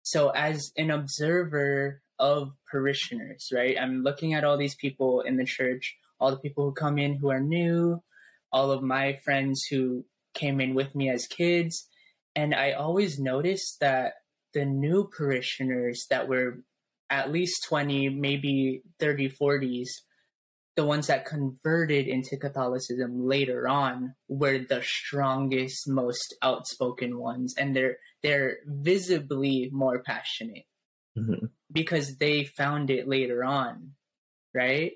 So 0.02 0.30
as 0.30 0.72
an 0.76 0.91
observer 0.91 2.02
of 2.20 2.52
parishioners, 2.70 3.50
right? 3.54 3.78
I'm 3.80 4.04
looking 4.04 4.34
at 4.34 4.44
all 4.44 4.58
these 4.58 4.76
people 4.76 5.22
in 5.22 5.38
the 5.38 5.46
church, 5.46 5.96
all 6.20 6.32
the 6.32 6.38
people 6.38 6.66
who 6.66 6.74
come 6.74 6.98
in 6.98 7.16
who 7.16 7.30
are 7.32 7.39
new, 7.39 8.04
all 8.52 8.72
of 8.72 8.84
my 8.84 9.20
friends 9.24 9.64
who 9.70 10.04
came 10.34 10.60
in 10.60 10.74
with 10.74 10.96
me 10.96 11.10
as 11.10 11.28
kids. 11.28 11.88
And 12.36 12.54
I 12.54 12.72
always 12.72 13.20
noticed 13.20 13.78
that 13.82 14.14
the 14.54 14.66
new 14.66 15.10
parishioners 15.16 16.06
that 16.10 16.28
were 16.28 16.64
at 17.10 17.32
least 17.32 17.66
20, 17.68 18.10
maybe 18.10 18.82
30, 19.00 19.30
40s, 19.30 19.88
the 20.76 20.86
ones 20.86 21.08
that 21.08 21.26
converted 21.26 22.08
into 22.08 22.38
Catholicism 22.38 23.28
later 23.28 23.68
on 23.68 24.16
were 24.28 24.58
the 24.58 24.82
strongest, 24.84 25.88
most 25.88 26.36
outspoken 26.42 27.20
ones, 27.20 27.54
and 27.58 27.76
they're 27.76 27.98
they're 28.24 28.58
visibly 28.66 29.70
more 29.72 30.02
passionate 30.02 30.66
mm-hmm. 31.18 31.46
because 31.72 32.18
they 32.18 32.46
found 32.46 32.90
it 32.90 33.08
later 33.08 33.44
on, 33.44 33.92
right? 34.54 34.94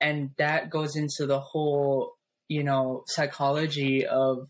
And 0.00 0.30
that 0.38 0.70
goes 0.70 0.94
into 0.94 1.26
the 1.26 1.40
whole, 1.40 2.12
you 2.46 2.62
know, 2.62 3.02
psychology 3.08 4.06
of 4.06 4.48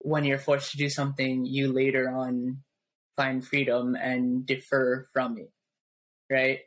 when 0.00 0.24
you're 0.24 0.38
forced 0.38 0.72
to 0.72 0.78
do 0.78 0.88
something, 0.88 1.44
you 1.44 1.72
later 1.72 2.10
on 2.10 2.58
find 3.16 3.44
freedom 3.46 3.94
and 3.94 4.46
defer 4.46 5.06
from 5.12 5.38
it, 5.38 5.52
right? 6.30 6.60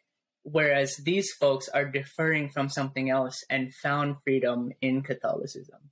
Whereas 0.43 0.97
these 0.97 1.31
folks 1.31 1.69
are 1.69 1.85
deferring 1.85 2.49
from 2.49 2.69
something 2.69 3.09
else 3.09 3.43
and 3.49 3.73
found 3.73 4.17
freedom 4.23 4.71
in 4.81 5.01
Catholicism. 5.01 5.91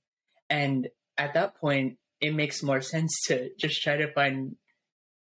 And 0.49 0.89
at 1.17 1.33
that 1.33 1.55
point, 1.55 1.97
it 2.19 2.35
makes 2.35 2.61
more 2.61 2.81
sense 2.81 3.11
to 3.27 3.49
just 3.57 3.81
try 3.81 3.97
to 3.97 4.11
find 4.13 4.57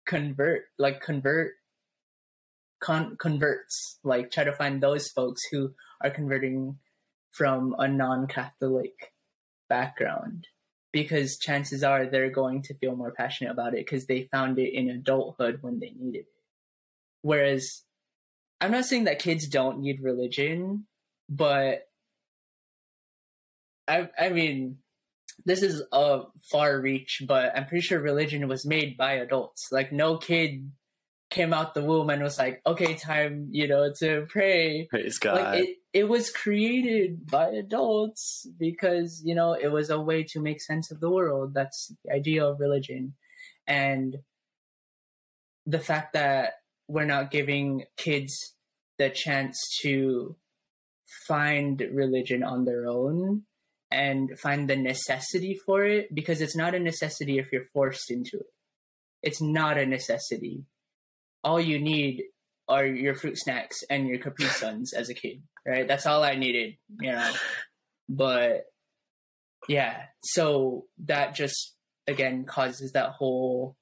convert, 0.05 0.65
like 0.77 1.01
convert, 1.01 1.53
con- 2.79 3.17
converts, 3.19 3.99
like 4.03 4.31
try 4.31 4.43
to 4.43 4.53
find 4.53 4.81
those 4.81 5.09
folks 5.09 5.41
who 5.51 5.73
are 6.01 6.11
converting 6.11 6.77
from 7.31 7.75
a 7.77 7.87
non 7.87 8.27
Catholic 8.27 9.13
background. 9.67 10.47
Because 10.95 11.37
chances 11.37 11.83
are 11.83 12.05
they're 12.05 12.29
going 12.29 12.61
to 12.63 12.73
feel 12.75 12.95
more 12.95 13.11
passionate 13.11 13.51
about 13.51 13.73
it 13.73 13.85
because 13.85 14.05
they 14.05 14.29
found 14.31 14.57
it 14.57 14.73
in 14.73 14.89
adulthood 14.89 15.57
when 15.59 15.81
they 15.81 15.91
needed 15.99 16.19
it. 16.19 16.41
Whereas 17.21 17.83
I'm 18.61 18.71
not 18.71 18.85
saying 18.85 19.03
that 19.03 19.19
kids 19.19 19.45
don't 19.49 19.79
need 19.79 20.01
religion, 20.01 20.85
but 21.27 21.89
I 23.89 24.07
I 24.17 24.29
mean 24.29 24.77
this 25.43 25.61
is 25.63 25.83
a 25.91 26.21
far 26.49 26.79
reach, 26.79 27.23
but 27.27 27.51
I'm 27.53 27.65
pretty 27.65 27.81
sure 27.81 27.99
religion 27.99 28.47
was 28.47 28.65
made 28.65 28.95
by 28.95 29.15
adults. 29.15 29.67
Like 29.73 29.91
no 29.91 30.15
kid 30.15 30.71
came 31.29 31.53
out 31.53 31.73
the 31.73 31.83
womb 31.83 32.09
and 32.09 32.23
was 32.23 32.37
like, 32.37 32.61
okay, 32.65 32.93
time, 32.93 33.49
you 33.51 33.67
know, 33.67 33.91
to 33.99 34.25
pray. 34.29 34.87
Praise 34.89 35.19
God. 35.19 35.41
Like 35.41 35.63
it, 35.65 35.77
it 35.95 36.09
was 36.09 36.29
created 36.29 37.25
by 37.25 37.47
adults 37.47 38.45
because, 38.59 39.21
you 39.23 39.33
know, 39.33 39.53
it 39.53 39.69
was 39.69 39.89
a 39.89 39.97
way 39.97 40.23
to 40.23 40.41
make 40.41 40.61
sense 40.61 40.91
of 40.91 40.99
the 40.99 41.09
world. 41.09 41.53
That's 41.53 41.93
the 42.03 42.11
idea 42.11 42.45
of 42.45 42.59
religion. 42.59 43.13
And 43.65 44.17
the 45.65 45.79
fact 45.79 46.11
that 46.11 46.55
we're 46.89 47.05
not 47.05 47.31
giving 47.31 47.85
kids 47.95 48.55
the 48.97 49.09
chance 49.09 49.57
to 49.83 50.35
find 51.29 51.81
religion 51.93 52.43
on 52.43 52.65
their 52.65 52.87
own 52.87 53.43
and 53.89 54.37
find 54.37 54.69
the 54.69 54.75
necessity 54.75 55.57
for 55.65 55.85
it 55.85 56.13
because 56.13 56.41
it's 56.41 56.57
not 56.57 56.75
a 56.75 56.79
necessity 56.79 57.37
if 57.37 57.53
you're 57.53 57.69
forced 57.73 58.11
into 58.11 58.35
it. 58.35 58.51
It's 59.23 59.41
not 59.41 59.77
a 59.77 59.85
necessity. 59.85 60.65
All 61.41 61.61
you 61.61 61.79
need 61.79 62.25
are 62.67 62.85
your 62.85 63.13
fruit 63.13 63.37
snacks 63.37 63.83
and 63.89 64.07
your 64.07 64.19
Capri 64.19 64.45
Suns 64.45 64.93
as 64.93 65.09
a 65.09 65.13
kid, 65.13 65.41
right? 65.65 65.87
That's 65.87 66.05
all 66.05 66.23
I 66.23 66.35
needed, 66.35 66.75
you 66.99 67.11
know. 67.11 67.31
But 68.09 68.65
yeah, 69.67 70.03
so 70.23 70.85
that 71.05 71.35
just 71.35 71.75
again 72.07 72.45
causes 72.45 72.91
that 72.93 73.11
whole 73.11 73.75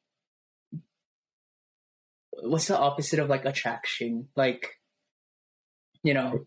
what's 2.41 2.67
the 2.67 2.77
opposite 2.77 3.19
of 3.19 3.29
like 3.29 3.45
attraction? 3.45 4.27
Like 4.35 4.69
you 6.03 6.13
know. 6.13 6.45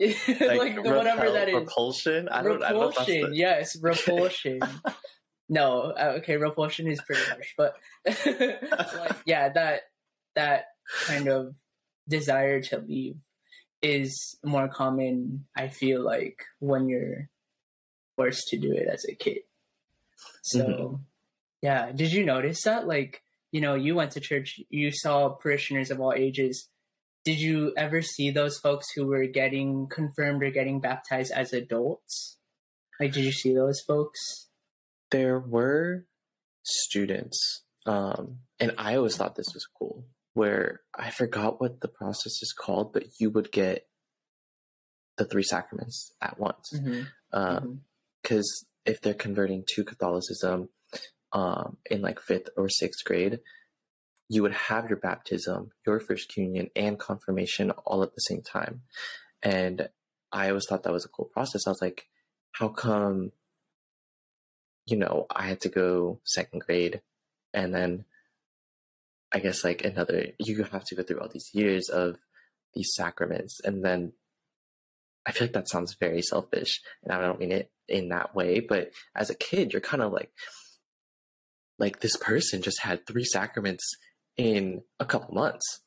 like, 0.00 0.40
like 0.40 0.76
repel, 0.76 0.96
whatever 0.96 1.30
that 1.30 1.48
uh, 1.48 1.50
is. 1.50 1.54
Repulsion? 1.54 2.28
I 2.28 2.42
don't, 2.42 2.60
repulsion, 2.60 2.66
I 2.66 3.20
don't 3.20 3.30
the... 3.30 3.36
yes, 3.36 3.76
repulsion. 3.82 4.60
No, 5.52 5.92
uh, 5.92 6.14
okay, 6.18 6.36
repulsion 6.36 6.86
is 6.86 7.00
pretty 7.02 7.22
harsh, 7.22 7.54
but 7.56 7.74
like, 8.06 9.16
yeah, 9.26 9.50
that 9.50 9.82
that 10.34 10.64
kind 11.06 11.28
of 11.28 11.54
desire 12.08 12.62
to 12.62 12.78
leave 12.78 13.16
is 13.82 14.36
more 14.42 14.68
common. 14.68 15.44
I 15.54 15.68
feel 15.68 16.02
like 16.02 16.44
when 16.58 16.88
you're 16.88 17.28
forced 18.16 18.48
to 18.48 18.58
do 18.58 18.72
it 18.72 18.88
as 18.88 19.04
a 19.04 19.14
kid. 19.14 19.42
So, 20.42 20.64
mm-hmm. 20.64 20.94
yeah, 21.60 21.92
did 21.92 22.12
you 22.12 22.24
notice 22.24 22.62
that? 22.62 22.86
Like, 22.86 23.22
you 23.50 23.60
know, 23.60 23.74
you 23.74 23.94
went 23.94 24.12
to 24.12 24.20
church, 24.20 24.58
you 24.70 24.90
saw 24.90 25.28
parishioners 25.30 25.90
of 25.90 26.00
all 26.00 26.14
ages 26.14 26.68
did 27.24 27.40
you 27.40 27.72
ever 27.76 28.02
see 28.02 28.30
those 28.30 28.58
folks 28.58 28.90
who 28.90 29.06
were 29.06 29.26
getting 29.26 29.86
confirmed 29.86 30.42
or 30.42 30.50
getting 30.50 30.80
baptized 30.80 31.30
as 31.30 31.52
adults? 31.52 32.38
Like, 32.98 33.12
did 33.12 33.24
you 33.24 33.30
see 33.30 33.54
those 33.54 33.80
folks? 33.80 34.48
There 35.12 35.38
were 35.38 36.04
students, 36.64 37.62
um, 37.86 38.38
and 38.58 38.72
I 38.78 38.96
always 38.96 39.16
thought 39.16 39.36
this 39.36 39.54
was 39.54 39.66
cool. 39.78 40.06
Where 40.34 40.80
I 40.98 41.10
forgot 41.10 41.60
what 41.60 41.80
the 41.80 41.88
process 41.88 42.42
is 42.42 42.54
called, 42.58 42.92
but 42.92 43.04
you 43.20 43.30
would 43.30 43.52
get 43.52 43.86
the 45.18 45.26
three 45.26 45.42
sacraments 45.42 46.12
at 46.20 46.40
once. 46.40 46.70
Because 46.72 46.88
mm-hmm. 46.88 47.38
um, 47.38 47.80
mm-hmm. 48.24 48.40
if 48.86 49.00
they're 49.00 49.14
converting 49.14 49.64
to 49.74 49.84
Catholicism 49.84 50.70
um, 51.32 51.76
in 51.90 52.00
like 52.00 52.18
fifth 52.18 52.48
or 52.56 52.68
sixth 52.68 53.04
grade, 53.04 53.40
you 54.28 54.40
would 54.42 54.54
have 54.54 54.88
your 54.88 54.98
baptism, 54.98 55.72
your 55.86 56.00
first 56.00 56.32
communion, 56.32 56.70
and 56.74 56.98
confirmation 56.98 57.70
all 57.70 58.02
at 58.02 58.14
the 58.14 58.20
same 58.20 58.40
time. 58.40 58.82
And 59.42 59.88
I 60.32 60.48
always 60.48 60.64
thought 60.66 60.84
that 60.84 60.92
was 60.92 61.04
a 61.04 61.10
cool 61.10 61.26
process. 61.26 61.66
I 61.66 61.70
was 61.70 61.82
like, 61.82 62.06
how 62.52 62.68
come, 62.68 63.32
you 64.86 64.96
know, 64.96 65.26
I 65.30 65.46
had 65.46 65.60
to 65.62 65.68
go 65.68 66.20
second 66.24 66.60
grade 66.60 67.00
and 67.54 67.74
then 67.74 68.04
I 69.32 69.38
guess 69.38 69.64
like 69.64 69.84
another, 69.84 70.26
you 70.38 70.62
have 70.64 70.84
to 70.84 70.94
go 70.94 71.02
through 71.02 71.20
all 71.20 71.28
these 71.28 71.50
years 71.54 71.88
of 71.88 72.16
these 72.74 72.92
sacraments. 72.94 73.60
And 73.64 73.84
then 73.84 74.12
I 75.24 75.32
feel 75.32 75.46
like 75.46 75.54
that 75.54 75.68
sounds 75.68 75.96
very 75.98 76.22
selfish. 76.22 76.82
And 77.02 77.12
I 77.12 77.20
don't 77.20 77.38
mean 77.38 77.52
it 77.52 77.70
in 77.88 78.10
that 78.10 78.34
way, 78.34 78.60
but 78.60 78.90
as 79.14 79.30
a 79.30 79.34
kid, 79.34 79.72
you're 79.72 79.80
kind 79.80 80.02
of 80.02 80.12
like, 80.12 80.30
like 81.78 82.00
this 82.00 82.16
person 82.16 82.62
just 82.62 82.80
had 82.80 83.06
three 83.06 83.24
sacraments 83.24 83.96
in 84.36 84.82
a 85.00 85.06
couple 85.06 85.34
months. 85.34 85.80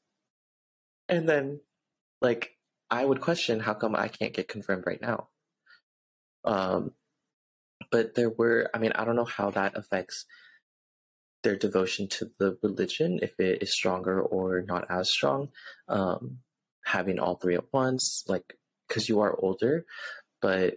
And 1.08 1.30
then, 1.30 1.60
like, 2.22 2.58
I 2.90 3.06
would 3.06 3.22
question 3.22 3.60
how 3.60 3.74
come 3.76 3.96
I 3.96 4.08
can't 4.08 4.34
get 4.34 4.48
confirmed 4.48 4.86
right 4.88 5.02
now. 5.02 5.28
Um, 6.44 6.92
but 7.92 8.16
there 8.16 8.30
were, 8.30 8.70
I 8.74 8.80
mean, 8.80 8.92
I 8.94 9.06
don't 9.06 9.16
know 9.16 9.26
how 9.26 9.52
that 9.52 9.78
affects 9.78 10.26
their 11.44 11.56
devotion 11.56 12.08
to 12.08 12.32
the 12.40 12.58
religion, 12.64 13.20
if 13.22 13.40
it 13.40 13.62
is 13.62 13.74
stronger 13.74 14.22
or 14.22 14.62
not 14.62 14.86
as 14.90 15.12
strong. 15.12 15.50
Um, 15.88 16.40
having 16.86 17.20
all 17.20 17.36
three 17.36 17.56
at 17.56 17.74
once, 17.74 18.24
like, 18.28 18.58
because 18.88 19.10
you 19.10 19.20
are 19.22 19.36
older. 19.40 19.86
But 20.42 20.76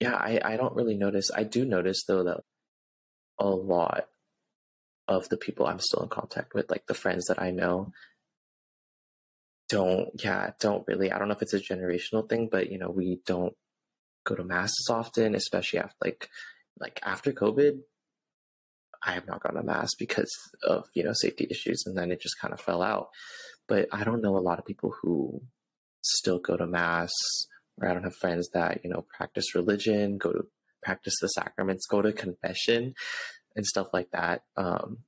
yeah, 0.00 0.14
I, 0.14 0.40
I 0.42 0.56
don't 0.56 0.74
really 0.74 0.96
notice. 0.96 1.30
I 1.34 1.44
do 1.44 1.64
notice, 1.64 2.04
though, 2.04 2.24
that 2.24 2.40
a 3.38 3.48
lot 3.48 4.06
of 5.08 5.28
the 5.28 5.36
people 5.36 5.66
I'm 5.66 5.78
still 5.78 6.02
in 6.02 6.08
contact 6.08 6.54
with, 6.54 6.70
like 6.70 6.86
the 6.86 6.94
friends 6.94 7.26
that 7.26 7.40
I 7.40 7.50
know, 7.50 7.92
don't, 9.68 10.08
yeah, 10.22 10.50
don't 10.58 10.86
really, 10.86 11.12
I 11.12 11.18
don't 11.18 11.28
know 11.28 11.34
if 11.34 11.42
it's 11.42 11.54
a 11.54 11.60
generational 11.60 12.28
thing, 12.28 12.48
but 12.50 12.70
you 12.70 12.78
know, 12.78 12.90
we 12.90 13.20
don't 13.26 13.54
go 14.30 14.36
to 14.36 14.44
mass 14.44 14.70
as 14.70 14.90
often, 14.90 15.34
especially 15.34 15.80
after 15.80 15.96
like, 16.04 16.28
like 16.78 17.00
after 17.02 17.32
COVID. 17.32 17.80
I 19.02 19.12
have 19.12 19.26
not 19.26 19.42
gone 19.42 19.54
to 19.54 19.62
mass 19.62 19.88
because 19.98 20.30
of, 20.62 20.84
you 20.94 21.02
know, 21.02 21.14
safety 21.14 21.46
issues 21.50 21.84
and 21.86 21.96
then 21.96 22.10
it 22.12 22.20
just 22.20 22.38
kind 22.38 22.52
of 22.52 22.60
fell 22.60 22.82
out. 22.82 23.08
But 23.66 23.88
I 23.92 24.04
don't 24.04 24.20
know 24.20 24.36
a 24.36 24.38
lot 24.48 24.58
of 24.58 24.66
people 24.66 24.94
who 25.00 25.42
still 26.02 26.38
go 26.38 26.56
to 26.56 26.66
mass 26.66 27.10
or 27.78 27.88
I 27.88 27.94
don't 27.94 28.04
have 28.04 28.16
friends 28.16 28.50
that, 28.52 28.80
you 28.84 28.90
know, 28.90 29.06
practice 29.16 29.54
religion, 29.54 30.18
go 30.18 30.32
to 30.32 30.46
practice 30.82 31.14
the 31.20 31.28
sacraments, 31.28 31.86
go 31.86 32.02
to 32.02 32.12
confession 32.12 32.94
and 33.56 33.64
stuff 33.64 33.88
like 33.94 34.10
that. 34.12 34.42
Um, 34.56 34.98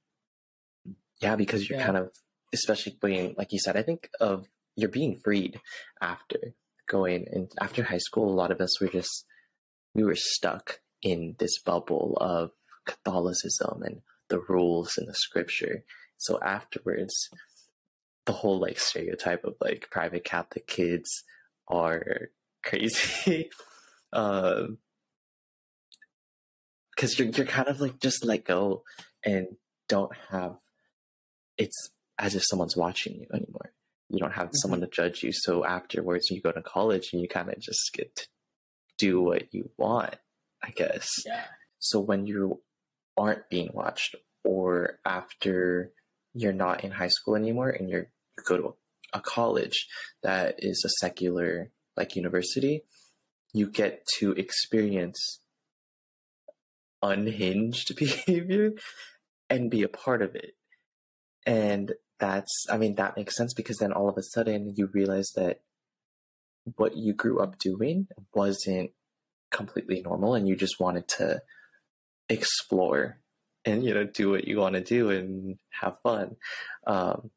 yeah, 1.20 1.36
because 1.36 1.68
you're 1.68 1.78
yeah. 1.78 1.86
kind 1.86 1.98
of, 1.98 2.10
especially 2.54 2.96
being, 3.00 3.34
like 3.36 3.52
you 3.52 3.58
said, 3.58 3.76
I 3.76 3.82
think 3.82 4.08
of 4.20 4.46
you're 4.74 4.88
being 4.88 5.20
freed 5.22 5.60
after 6.00 6.54
going 6.92 7.26
and 7.32 7.50
after 7.60 7.82
high 7.82 7.98
school, 7.98 8.30
a 8.30 8.40
lot 8.40 8.50
of 8.50 8.60
us 8.60 8.80
were 8.80 8.88
just 8.88 9.24
we 9.94 10.04
were 10.04 10.16
stuck 10.16 10.80
in 11.02 11.34
this 11.38 11.60
bubble 11.60 12.16
of 12.20 12.50
Catholicism 12.86 13.82
and 13.82 14.02
the 14.28 14.40
rules 14.40 14.96
and 14.96 15.08
the 15.08 15.14
scripture. 15.14 15.84
So 16.18 16.38
afterwards, 16.40 17.14
the 18.26 18.32
whole 18.32 18.60
like 18.60 18.78
stereotype 18.78 19.44
of 19.44 19.54
like 19.60 19.88
private 19.90 20.24
Catholic 20.24 20.66
kids 20.66 21.24
are 21.68 22.28
crazy. 22.62 23.50
um, 24.12 24.78
because 26.94 27.18
you're 27.18 27.28
you're 27.28 27.46
kind 27.46 27.68
of 27.68 27.80
like 27.80 27.98
just 27.98 28.24
let 28.24 28.44
go 28.44 28.82
and 29.24 29.46
don't 29.88 30.14
have 30.30 30.56
it's 31.58 31.90
as 32.18 32.34
if 32.34 32.42
someone's 32.44 32.76
watching 32.76 33.14
you 33.14 33.26
anymore. 33.32 33.51
You 34.12 34.20
don't 34.20 34.32
have 34.32 34.48
mm-hmm. 34.48 34.56
someone 34.56 34.80
to 34.82 34.86
judge 34.86 35.22
you. 35.22 35.32
So 35.32 35.64
afterwards, 35.64 36.30
you 36.30 36.40
go 36.40 36.52
to 36.52 36.62
college 36.62 37.10
and 37.12 37.20
you 37.20 37.28
kind 37.28 37.48
of 37.48 37.58
just 37.58 37.92
get 37.92 38.14
to 38.14 38.26
do 38.98 39.22
what 39.22 39.52
you 39.52 39.70
want, 39.76 40.14
I 40.62 40.70
guess. 40.70 41.08
Yeah. 41.26 41.44
So 41.78 41.98
when 41.98 42.26
you 42.26 42.60
aren't 43.16 43.48
being 43.50 43.70
watched, 43.72 44.14
or 44.44 44.98
after 45.04 45.92
you're 46.34 46.52
not 46.52 46.84
in 46.84 46.90
high 46.90 47.08
school 47.08 47.36
anymore 47.36 47.70
and 47.70 47.88
you're 47.88 48.08
you 48.36 48.44
go 48.46 48.56
to 48.56 48.74
a 49.12 49.20
college 49.20 49.86
that 50.22 50.56
is 50.58 50.82
a 50.84 51.04
secular 51.04 51.70
like 51.96 52.16
university, 52.16 52.82
you 53.52 53.70
get 53.70 54.06
to 54.18 54.32
experience 54.32 55.40
unhinged 57.02 57.94
behavior 57.96 58.72
and 59.50 59.70
be 59.70 59.82
a 59.82 59.88
part 59.88 60.22
of 60.22 60.34
it. 60.34 60.54
And 61.44 61.92
that's, 62.22 62.66
I 62.70 62.78
mean, 62.78 62.94
that 62.94 63.16
makes 63.16 63.36
sense 63.36 63.52
because 63.52 63.78
then 63.78 63.92
all 63.92 64.08
of 64.08 64.16
a 64.16 64.22
sudden 64.22 64.74
you 64.76 64.88
realize 64.92 65.32
that 65.34 65.60
what 66.76 66.96
you 66.96 67.12
grew 67.12 67.40
up 67.40 67.58
doing 67.58 68.06
wasn't 68.32 68.92
completely 69.50 70.00
normal 70.02 70.36
and 70.36 70.46
you 70.46 70.54
just 70.54 70.78
wanted 70.78 71.08
to 71.08 71.42
explore 72.28 73.18
and, 73.64 73.84
you 73.84 73.92
know, 73.92 74.04
do 74.04 74.30
what 74.30 74.46
you 74.46 74.58
want 74.58 74.76
to 74.76 74.80
do 74.80 75.10
and 75.10 75.58
have 75.80 75.96
fun. 76.04 76.36
Um, 76.86 77.32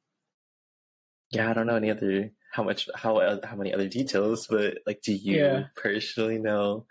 yeah, 1.31 1.49
I 1.49 1.53
don't 1.53 1.65
know 1.65 1.77
any 1.77 1.89
other, 1.89 2.31
how 2.51 2.61
much, 2.61 2.87
how, 2.93 3.39
how 3.43 3.55
many 3.55 3.73
other 3.73 3.87
details, 3.87 4.45
but 4.47 4.77
like, 4.85 5.01
do 5.01 5.13
you 5.13 5.37
yeah. 5.37 5.63
personally 5.75 6.37
know 6.37 6.85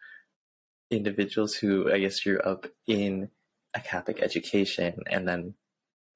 individuals 0.91 1.55
who 1.55 1.93
I 1.93 2.01
guess 2.01 2.19
grew 2.19 2.41
up 2.41 2.67
in 2.89 3.29
a 3.73 3.81
Catholic 3.81 4.21
education 4.21 4.99
and 5.09 5.29
then 5.29 5.55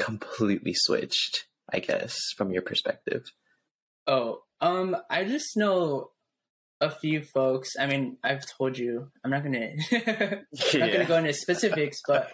completely 0.01 0.75
switched, 0.75 1.47
I 1.73 1.81
guess, 1.81 2.17
from 2.37 2.51
your 2.51 2.63
perspective? 2.63 3.25
Oh, 4.07 4.43
um, 4.61 4.97
I 5.11 5.25
just 5.25 5.57
know 5.57 6.11
a 6.81 6.91
few 6.91 7.23
folks. 7.23 7.71
I 7.79 7.87
mean, 7.87 8.17
I've 8.23 8.45
told 8.47 8.79
you 8.79 9.11
I'm 9.25 9.31
not 9.31 9.43
gonna 9.43 9.73
I'm 9.93 10.81
not 10.81 10.93
gonna 10.93 11.05
go 11.05 11.17
into 11.19 11.33
specifics, 11.33 12.01
but 12.07 12.33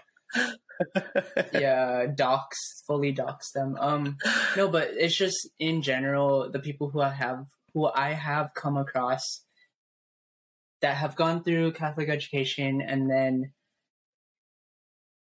yeah, 1.52 2.06
docs 2.14 2.82
fully 2.86 3.12
docs 3.12 3.50
them. 3.52 3.76
Um, 3.80 4.16
no, 4.56 4.68
but 4.68 4.90
it's 4.92 5.16
just 5.16 5.48
in 5.58 5.82
general 5.82 6.50
the 6.50 6.58
people 6.58 6.90
who 6.90 7.00
I 7.00 7.10
have 7.10 7.46
who 7.72 7.86
I 7.86 8.12
have 8.12 8.50
come 8.54 8.76
across 8.76 9.44
that 10.80 10.96
have 10.96 11.16
gone 11.16 11.42
through 11.42 11.72
Catholic 11.72 12.08
education 12.08 12.80
and 12.80 13.10
then 13.10 13.52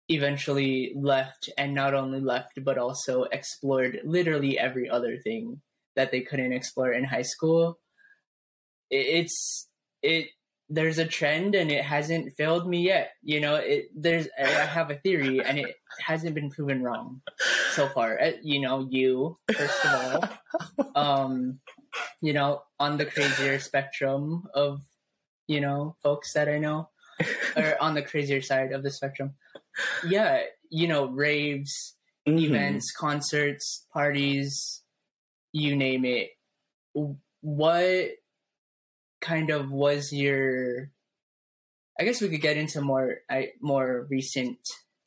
eventually 0.10 0.94
left 0.96 1.50
and 1.58 1.74
not 1.74 1.94
only 1.94 2.20
left 2.20 2.64
but 2.64 2.78
also 2.78 3.24
explored 3.24 4.00
literally 4.04 4.58
every 4.58 4.90
other 4.90 5.18
thing 5.18 5.62
that 5.96 6.12
they 6.12 6.22
couldn't 6.22 6.54
explore 6.54 6.92
in 6.92 7.04
high 7.04 7.24
school. 7.24 7.80
It's 8.90 9.68
it 10.02 10.28
there's 10.70 10.98
a 10.98 11.06
trend 11.06 11.56
and 11.56 11.72
it 11.72 11.84
hasn't 11.84 12.34
failed 12.34 12.68
me 12.68 12.82
yet 12.82 13.12
you 13.24 13.40
know? 13.40 13.56
It 13.56 13.90
there's 13.96 14.28
i 14.38 14.48
have 14.48 14.92
a 14.92 14.96
theory 14.96 15.42
and 15.42 15.58
it 15.58 15.76
hasn't 16.00 16.36
been 16.36 16.52
proven 16.52 16.84
wrong 16.84 17.22
so 17.72 17.88
far 17.88 18.20
uh, 18.20 18.32
you 18.44 18.60
know 18.60 18.86
you 18.90 19.38
first 19.54 19.86
of 19.86 19.94
all. 19.94 20.94
Um 20.96 21.60
you 22.22 22.34
know 22.34 22.64
on 22.80 22.98
the 22.98 23.06
crazier 23.06 23.60
spectrum 23.60 24.48
of 24.54 24.82
you 25.48 25.62
know, 25.62 25.96
folks 26.04 26.34
that 26.34 26.50
I 26.50 26.60
know 26.60 26.90
are 27.56 27.78
on 27.80 27.94
the 27.94 28.02
crazier 28.02 28.42
side 28.42 28.72
of 28.72 28.84
the 28.84 28.92
spectrum. 28.92 29.34
Yeah, 30.08 30.42
you 30.70 30.88
know, 30.88 31.08
raves, 31.08 31.96
mm-hmm. 32.28 32.40
events, 32.40 32.92
concerts, 32.92 33.86
parties, 33.92 34.84
you 35.54 35.76
name 35.76 36.06
it. 36.06 36.30
What 37.42 38.10
kind 39.22 39.50
of 39.50 39.72
was 39.72 40.14
your 40.14 40.92
I 42.00 42.04
guess 42.04 42.22
we 42.22 42.30
could 42.30 42.42
get 42.42 42.58
into 42.58 42.82
more 42.82 43.18
I, 43.30 43.50
more 43.60 44.06
recent 44.10 44.60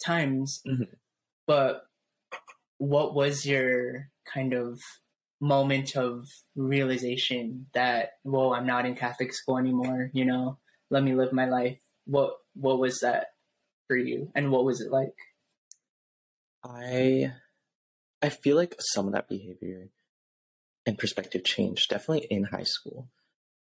times, 0.04 0.61
mm-hmm. 0.66 0.84
but 1.46 1.82
what 2.78 3.14
was 3.14 3.44
your 3.44 4.08
kind 4.24 4.54
of 4.54 4.80
moment 5.40 5.96
of 5.96 6.26
realization 6.54 7.66
that 7.72 8.12
whoa 8.22 8.52
i'm 8.52 8.66
not 8.66 8.84
in 8.84 8.94
catholic 8.94 9.32
school 9.32 9.56
anymore 9.56 10.11
you 10.12 10.24
know 10.24 10.58
let 10.90 11.02
me 11.02 11.14
live 11.14 11.32
my 11.32 11.46
life 11.46 11.80
what 12.07 12.34
what 12.55 12.78
was 12.78 13.01
that 13.01 13.28
for 13.88 13.96
you? 13.96 14.30
And 14.34 14.51
what 14.51 14.64
was 14.64 14.80
it 14.80 14.90
like? 14.90 15.16
I 16.64 17.32
i 18.22 18.28
feel 18.28 18.55
like 18.55 18.74
some 18.78 19.07
of 19.07 19.14
that 19.14 19.28
behavior 19.28 19.88
and 20.84 20.98
perspective 20.98 21.42
changed 21.42 21.88
definitely 21.88 22.26
in 22.30 22.44
high 22.44 22.64
school 22.64 23.09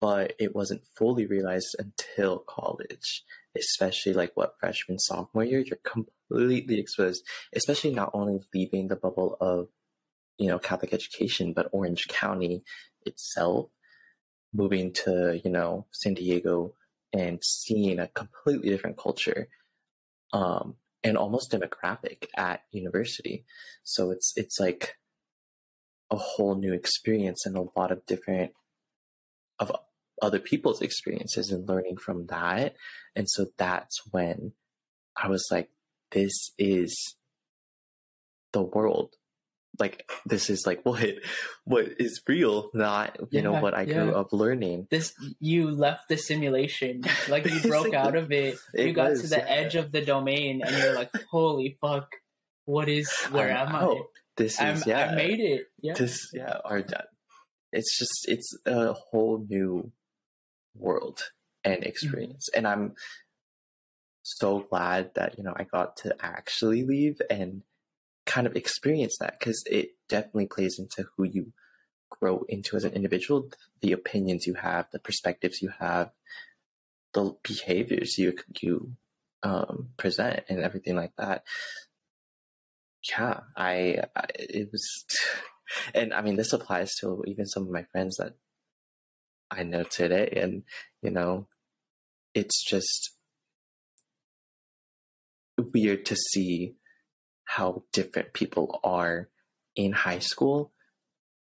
but 0.01 0.33
it 0.39 0.55
wasn't 0.55 0.87
fully 0.97 1.27
realized 1.27 1.77
until 1.79 2.39
college 2.39 3.25
especially 3.55 4.15
like 4.15 4.33
what 4.37 4.55
freshman 4.59 4.99
sophomore 4.99 5.45
year 5.45 5.61
you're 5.61 5.77
completely 5.85 6.81
exposed 6.81 7.23
especially 7.55 7.93
not 7.93 8.11
only 8.15 8.41
leaving 8.55 8.89
the 8.89 8.97
bubble 8.97 9.37
of 9.39 9.69
you 10.39 10.47
know, 10.47 10.59
Catholic 10.59 10.95
education, 10.95 11.53
but 11.53 11.69
Orange 11.73 12.09
County 12.09 12.63
itself, 13.05 13.69
moving 14.55 14.93
to, 14.93 15.41
you 15.45 15.51
know, 15.51 15.87
San 15.91 16.15
Diego 16.15 16.73
and 17.13 17.39
seeing 17.43 17.99
a 17.99 18.09
completely 18.09 18.69
different 18.69 18.99
culture, 18.99 19.49
um, 20.33 20.77
and 21.03 21.17
almost 21.17 21.53
demographic 21.53 22.27
at 22.37 22.63
university. 22.71 23.45
So 23.83 24.11
it's, 24.11 24.33
it's 24.37 24.59
like 24.59 24.97
a 26.11 26.17
whole 26.17 26.57
new 26.57 26.73
experience 26.73 27.47
and 27.47 27.57
a 27.57 27.67
lot 27.77 27.93
of 27.93 28.05
different, 28.07 28.53
of 29.59 29.73
other 30.21 30.41
people's 30.41 30.83
experiences 30.83 31.51
and 31.51 31.69
learning 31.69 31.97
from 31.97 32.27
that. 32.27 32.75
And 33.15 33.29
so 33.29 33.47
that's 33.57 34.01
when 34.11 34.53
I 35.17 35.29
was 35.29 35.47
like, 35.51 35.71
this 36.11 36.53
is 36.59 37.17
the 38.53 38.63
world 38.63 39.15
like 39.79 40.11
this 40.27 40.51
is 40.51 40.67
like 40.67 40.81
what 40.85 41.05
what 41.65 41.87
is 41.99 42.21
real 42.27 42.71
not 42.75 43.17
you 43.21 43.27
yeah, 43.31 43.41
know 43.43 43.61
what 43.61 43.75
i 43.75 43.83
yeah. 43.83 43.95
grew 43.95 44.15
up 44.15 44.33
learning. 44.33 44.87
This 44.91 45.15
you 45.41 45.71
left 45.71 46.09
the 46.09 46.17
simulation. 46.17 47.05
Like 47.29 47.47
you 47.47 47.61
broke 47.61 47.95
out 47.95 48.17
of 48.17 48.33
it, 48.33 48.57
it 48.75 48.87
you 48.87 48.93
got 48.93 49.11
was, 49.11 49.23
to 49.23 49.27
the 49.29 49.37
yeah. 49.37 49.45
edge 49.49 49.75
of 49.75 49.93
the 49.93 50.01
domain 50.01 50.63
and 50.65 50.77
you're 50.77 50.95
like 50.95 51.11
holy 51.31 51.77
fuck 51.81 52.09
what 52.65 52.89
is 52.89 53.11
where 53.31 53.51
I'm, 53.51 53.69
am 53.69 53.77
i? 53.77 53.83
oh, 53.83 54.07
this 54.37 54.55
is 54.55 54.61
I'm, 54.61 54.83
yeah. 54.87 55.11
i 55.11 55.15
made 55.15 55.41
it. 55.41 55.67
Yeah. 55.81 55.95
This 55.95 56.31
yeah 56.33 56.59
our 56.65 56.83
it's 57.73 57.99
just 57.99 58.27
it's 58.29 58.57
a 58.65 58.93
whole 58.95 59.45
new 59.49 59.93
world 60.75 61.23
and 61.65 61.81
mm-hmm. 61.81 61.89
experience. 61.89 62.49
Mm-hmm. 62.51 62.59
and 62.59 62.69
i'm 62.69 62.95
so 64.23 64.61
glad 64.61 65.11
that 65.15 65.39
you 65.39 65.45
know 65.45 65.55
i 65.57 65.65
got 65.65 65.97
to 65.97 66.15
actually 66.21 66.85
leave 66.85 67.21
and 67.31 67.63
kind 68.29 68.47
of 68.47 68.55
experience 68.55 69.17
that 69.19 69.39
because 69.39 69.65
it 69.67 69.93
definitely 70.09 70.47
plays 70.47 70.79
into 70.79 71.09
who 71.17 71.25
you 71.25 71.53
grow 72.11 72.45
into 72.49 72.77
as 72.77 72.85
an 72.85 72.93
individual, 72.93 73.51
the 73.81 73.93
opinions 73.93 74.47
you 74.47 74.55
have, 74.55 74.87
the 74.93 74.99
perspectives 74.99 75.63
you 75.63 75.71
have, 75.81 76.11
the 77.15 77.35
behaviors 77.43 78.19
you 78.19 78.35
you 78.61 78.93
um, 79.43 79.89
present, 79.97 80.45
and 80.49 80.61
everything 80.61 80.95
like 80.95 81.13
that. 81.17 81.43
Yeah, 83.11 83.41
I, 83.57 84.03
I 84.15 84.25
it 84.35 84.69
was, 84.71 85.05
and 85.95 86.13
I 86.13 86.21
mean 86.21 86.37
this 86.37 86.53
applies 86.53 86.95
to 87.01 87.25
even 87.27 87.47
some 87.47 87.63
of 87.63 87.71
my 87.71 87.85
friends 87.85 88.17
that 88.19 88.35
I 89.51 89.63
know 89.63 89.85
today, 89.85 90.29
and 90.37 90.65
you 91.03 91.11
know, 91.11 91.47
it's 92.35 92.63
just 92.63 93.13
weird 95.73 96.05
to 96.07 96.17
see 96.17 96.75
how 97.49 97.83
different 97.95 98.35
people 98.35 98.79
are 98.85 99.31
in 99.75 99.91
high 99.91 100.19
school 100.19 100.71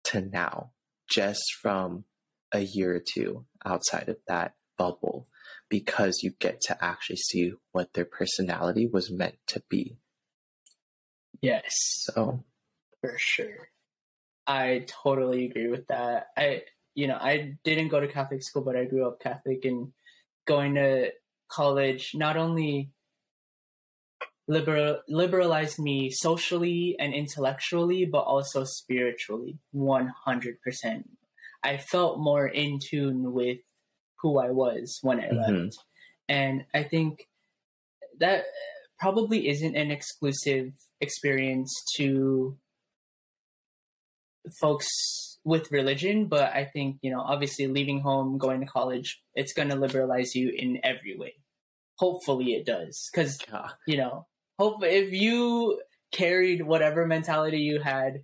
to 0.04 0.22
now, 0.22 0.70
just 1.10 1.42
from 1.60 2.04
a 2.52 2.60
year 2.60 2.96
or 2.96 3.00
two 3.00 3.46
outside 3.66 4.08
of 4.08 4.18
that 4.28 4.54
bubble, 4.78 5.28
because 5.70 6.20
you 6.22 6.32
get 6.40 6.62
to 6.62 6.78
actually 6.86 7.16
see 7.16 7.52
what 7.72 7.94
their 7.94 8.06
personality 8.06 8.86
was 8.86 9.12
meant 9.12 9.38
to 9.48 9.64
be. 9.70 9.98
Yes. 11.42 11.74
So, 12.06 12.44
for 13.02 13.16
sure. 13.18 13.70
I 14.46 14.86
totally 14.88 15.46
agree 15.46 15.68
with 15.68 15.88
that. 15.88 16.28
I 16.38 16.62
you 16.94 17.08
know, 17.08 17.18
I 17.20 17.58
didn't 17.64 17.90
go 17.90 18.00
to 18.00 18.08
Catholic 18.08 18.44
school, 18.44 18.62
but 18.62 18.76
I 18.76 18.86
grew 18.86 19.08
up 19.08 19.20
Catholic 19.20 19.66
and 19.66 19.94
going 20.46 20.76
to 20.76 21.12
college 21.50 22.12
not 22.14 22.38
only 22.38 22.92
liberal 24.48 25.02
liberalized 25.08 25.80
me 25.80 26.10
socially 26.10 26.96
and 27.00 27.14
intellectually, 27.14 28.06
but 28.06 28.22
also 28.22 28.64
spiritually, 28.64 29.60
one 29.72 30.12
hundred 30.26 30.62
percent. 30.62 31.10
I 31.64 31.78
felt 31.78 32.20
more 32.20 32.48
in 32.48 32.80
tune 32.80 33.34
with 33.34 33.60
who 34.22 34.40
I 34.40 34.52
was 34.52 35.00
when 35.02 35.20
I 35.20 35.30
mm-hmm. 35.30 35.54
left, 35.54 35.78
and 36.30 36.66
I 36.74 36.84
think 36.84 37.28
that 38.20 38.46
probably 39.00 39.48
isn't 39.48 39.76
an 39.76 39.92
exclusive 39.92 40.74
experience 41.00 41.72
to 41.98 42.58
folks 44.60 44.88
with 45.44 45.72
religion, 45.72 46.26
but 46.28 46.52
I 46.54 46.66
think, 46.66 46.98
you 47.02 47.12
know, 47.12 47.22
obviously 47.22 47.68
leaving 47.68 48.02
home, 48.02 48.38
going 48.38 48.62
to 48.62 48.66
college, 48.66 49.22
it's 49.36 49.54
going 49.54 49.70
to 49.70 49.76
liberalize 49.76 50.36
you 50.36 50.52
in 50.56 50.80
every 50.84 51.16
way. 51.18 51.36
Hopefully 52.00 52.54
it 52.54 52.66
does. 52.66 53.10
Cause, 53.14 53.38
yeah. 53.52 53.68
you 53.86 53.98
know, 53.98 54.26
hope 54.58 54.84
if 54.84 55.12
you 55.12 55.82
carried 56.12 56.62
whatever 56.62 57.06
mentality 57.06 57.60
you 57.60 57.80
had 57.80 58.24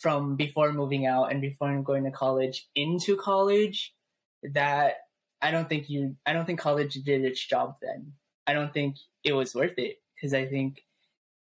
from 0.00 0.36
before 0.36 0.72
moving 0.72 1.06
out 1.06 1.30
and 1.30 1.40
before 1.40 1.80
going 1.82 2.04
to 2.04 2.10
college 2.10 2.68
into 2.74 3.16
college, 3.16 3.94
that 4.52 4.94
I 5.40 5.50
don't 5.50 5.68
think 5.68 5.88
you, 5.88 6.16
I 6.26 6.32
don't 6.32 6.46
think 6.46 6.60
college 6.60 6.94
did 6.94 7.24
its 7.24 7.44
job 7.44 7.76
then. 7.80 8.12
I 8.46 8.52
don't 8.52 8.72
think 8.72 8.96
it 9.22 9.32
was 9.32 9.54
worth 9.54 9.78
it 9.78 9.96
because 10.14 10.34
I 10.34 10.46
think 10.46 10.82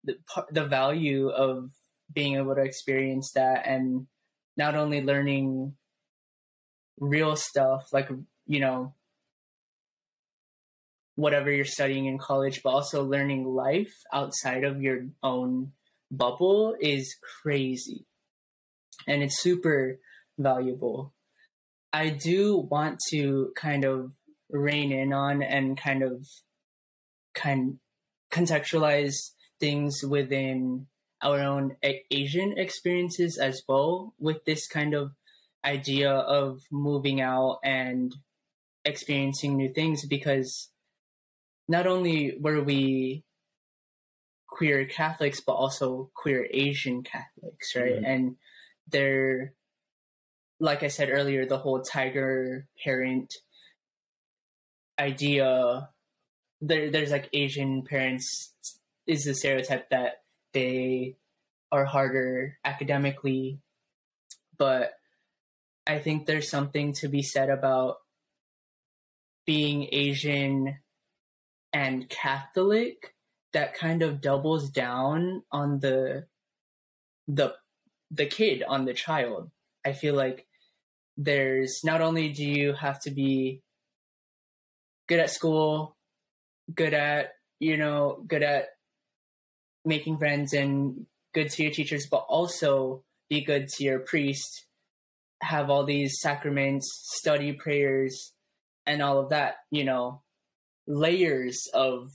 the 0.03 0.17
the 0.51 0.65
value 0.65 1.29
of 1.29 1.71
being 2.13 2.35
able 2.35 2.55
to 2.55 2.61
experience 2.61 3.31
that 3.31 3.65
and 3.65 4.07
not 4.57 4.75
only 4.75 5.01
learning 5.01 5.73
real 6.99 7.35
stuff 7.35 7.91
like 7.91 8.09
you 8.45 8.59
know 8.59 8.93
whatever 11.15 11.51
you're 11.51 11.65
studying 11.65 12.05
in 12.05 12.17
college 12.17 12.61
but 12.63 12.71
also 12.71 13.03
learning 13.03 13.45
life 13.45 13.93
outside 14.11 14.63
of 14.63 14.81
your 14.81 15.05
own 15.21 15.71
bubble 16.09 16.75
is 16.79 17.15
crazy. 17.41 18.05
And 19.07 19.23
it's 19.23 19.41
super 19.41 19.99
valuable. 20.37 21.13
I 21.91 22.09
do 22.09 22.57
want 22.57 22.99
to 23.09 23.51
kind 23.55 23.85
of 23.85 24.11
rein 24.49 24.91
in 24.91 25.13
on 25.13 25.41
and 25.43 25.77
kind 25.77 26.03
of 26.03 26.27
kind 27.33 27.79
contextualize 28.31 29.31
things 29.59 30.03
within 30.03 30.87
our 31.21 31.39
own 31.39 31.77
Asian 32.11 32.57
experiences 32.57 33.37
as 33.37 33.61
well 33.67 34.13
with 34.19 34.43
this 34.45 34.67
kind 34.67 34.93
of 34.93 35.11
idea 35.63 36.11
of 36.11 36.61
moving 36.71 37.21
out 37.21 37.59
and 37.63 38.13
experiencing 38.83 39.55
new 39.55 39.71
things 39.73 40.05
because 40.05 40.69
not 41.67 41.87
only 41.87 42.37
were 42.39 42.61
we 42.61 43.23
queer 44.47 44.85
Catholics, 44.85 45.41
but 45.41 45.53
also 45.53 46.11
queer 46.13 46.47
Asian 46.51 47.03
Catholics, 47.03 47.75
right? 47.75 47.95
Mm-hmm. 47.95 48.05
And 48.05 48.35
they're, 48.87 49.53
like 50.59 50.83
I 50.83 50.89
said 50.89 51.09
earlier, 51.09 51.45
the 51.45 51.57
whole 51.57 51.81
tiger 51.81 52.67
parent 52.83 53.33
idea. 54.99 55.89
There, 56.61 56.91
there's 56.91 57.11
like 57.11 57.29
Asian 57.33 57.81
parents 57.83 58.53
is 59.07 59.25
the 59.25 59.33
stereotype 59.33 59.89
that 59.89 60.23
they 60.53 61.15
are 61.71 61.85
harder 61.85 62.57
academically, 62.63 63.59
but 64.57 64.93
I 65.87 65.99
think 65.99 66.25
there's 66.25 66.49
something 66.49 66.93
to 66.93 67.07
be 67.09 67.23
said 67.23 67.49
about 67.49 67.97
being 69.45 69.89
Asian 69.91 70.77
and 71.73 72.07
Catholic 72.09 73.15
that 73.51 73.73
kind 73.73 74.01
of 74.01 74.21
doubles 74.21 74.69
down 74.69 75.43
on 75.51 75.79
the 75.79 76.25
the 77.27 77.53
the 78.11 78.25
kid 78.25 78.63
on 78.67 78.85
the 78.85 78.93
child. 78.93 79.51
I 79.85 79.93
feel 79.93 80.15
like 80.15 80.45
there's 81.17 81.81
not 81.83 82.01
only 82.01 82.29
do 82.29 82.45
you 82.45 82.73
have 82.73 82.99
to 83.01 83.11
be 83.11 83.61
good 85.07 85.19
at 85.19 85.29
school, 85.29 85.97
good 86.73 86.93
at 86.93 87.31
you 87.59 87.77
know, 87.77 88.23
good 88.27 88.43
at 88.43 88.65
making 89.85 90.17
friends 90.17 90.53
and 90.53 91.05
good 91.33 91.49
to 91.49 91.63
your 91.63 91.71
teachers, 91.71 92.07
but 92.09 92.25
also 92.27 93.03
be 93.29 93.41
good 93.41 93.69
to 93.69 93.83
your 93.83 93.99
priest, 93.99 94.65
have 95.41 95.69
all 95.69 95.85
these 95.85 96.19
sacraments, 96.19 96.89
study 97.15 97.53
prayers, 97.53 98.33
and 98.85 99.01
all 99.01 99.19
of 99.19 99.29
that, 99.29 99.55
you 99.71 99.85
know, 99.85 100.22
layers 100.87 101.67
of 101.73 102.11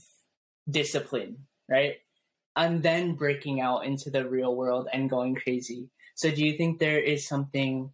discipline, 0.69 1.47
right? 1.69 1.95
And 2.55 2.83
then 2.83 3.13
breaking 3.15 3.61
out 3.61 3.85
into 3.85 4.09
the 4.09 4.27
real 4.27 4.55
world 4.55 4.87
and 4.91 5.09
going 5.09 5.35
crazy. 5.35 5.89
So, 6.15 6.29
do 6.31 6.43
you 6.45 6.57
think 6.57 6.79
there 6.79 6.99
is 6.99 7.27
something 7.27 7.91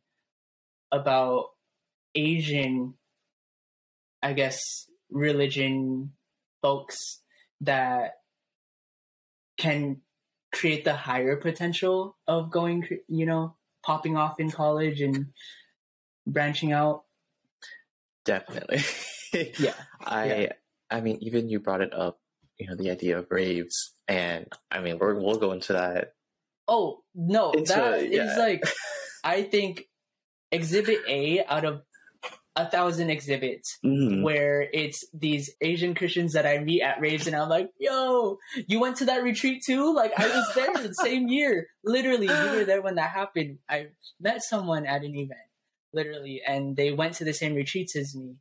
about 0.92 1.50
Asian, 2.16 2.96
I 4.24 4.34
guess, 4.34 4.60
religion 5.12 6.14
folks 6.62 7.22
that 7.62 8.14
can 9.58 10.02
create 10.52 10.86
the 10.86 10.96
higher 10.96 11.36
potential 11.36 12.18
of 12.28 12.50
going, 12.50 12.88
you 13.08 13.26
know, 13.26 13.56
popping 13.84 14.18
off 14.18 14.40
in 14.40 14.50
college 14.50 15.02
and 15.02 15.28
branching 16.26 16.72
out. 16.72 17.04
Definitely. 18.24 18.84
yeah. 19.60 19.74
I 20.04 20.26
yeah. 20.26 20.54
I 20.90 21.02
mean, 21.02 21.18
even 21.22 21.50
you 21.50 21.60
brought 21.60 21.82
it 21.82 21.94
up, 21.94 22.20
you 22.58 22.68
know, 22.68 22.76
the 22.76 22.92
idea 22.92 23.18
of 23.18 23.28
raves, 23.30 23.94
and 24.08 24.48
I 24.72 24.82
mean, 24.82 25.00
we 25.00 25.14
will 25.14 25.38
go 25.38 25.52
into 25.52 25.74
that. 25.74 26.14
Oh 26.68 27.00
no, 27.14 27.52
into, 27.52 27.74
that 27.74 28.12
yeah. 28.12 28.32
is 28.32 28.38
like, 28.38 28.64
I 29.24 29.44
think 29.44 29.86
Exhibit 30.52 31.00
A 31.08 31.44
out 31.46 31.66
of 31.66 31.82
a 32.56 32.70
thousand 32.70 33.10
exhibits 33.10 33.78
mm-hmm. 33.86 34.24
where 34.24 34.62
it's 34.74 35.04
these 35.14 35.50
Asian 35.62 35.94
Christians 35.94 36.34
that 36.34 36.46
I 36.46 36.60
meet 36.60 36.82
at 36.82 37.02
raves, 37.02 37.28
and 37.28 37.36
I'm 37.36 37.50
like, 37.50 37.70
"Yo, 37.80 38.38
you 38.68 38.80
went 38.80 38.98
to 38.98 39.06
that 39.06 39.24
retreat 39.24 39.64
too? 39.66 39.94
Like, 39.94 40.14
I 40.18 40.28
was 40.28 40.56
there 40.56 40.74
the 40.74 40.94
same 41.04 41.28
year. 41.28 41.68
Literally, 41.84 42.28
you 42.28 42.58
were 42.58 42.64
there 42.64 42.82
when 42.82 42.96
that 42.96 43.10
happened. 43.10 43.60
I 43.70 43.88
met 44.20 44.42
someone 44.44 44.86
at 44.86 45.04
an 45.04 45.16
event, 45.16 45.40
literally, 45.94 46.42
and 46.48 46.78
they 46.78 46.92
went 46.92 47.16
to 47.16 47.26
the 47.26 47.34
same 47.34 47.56
retreats 47.56 47.96
as 47.96 48.16
me. 48.16 48.36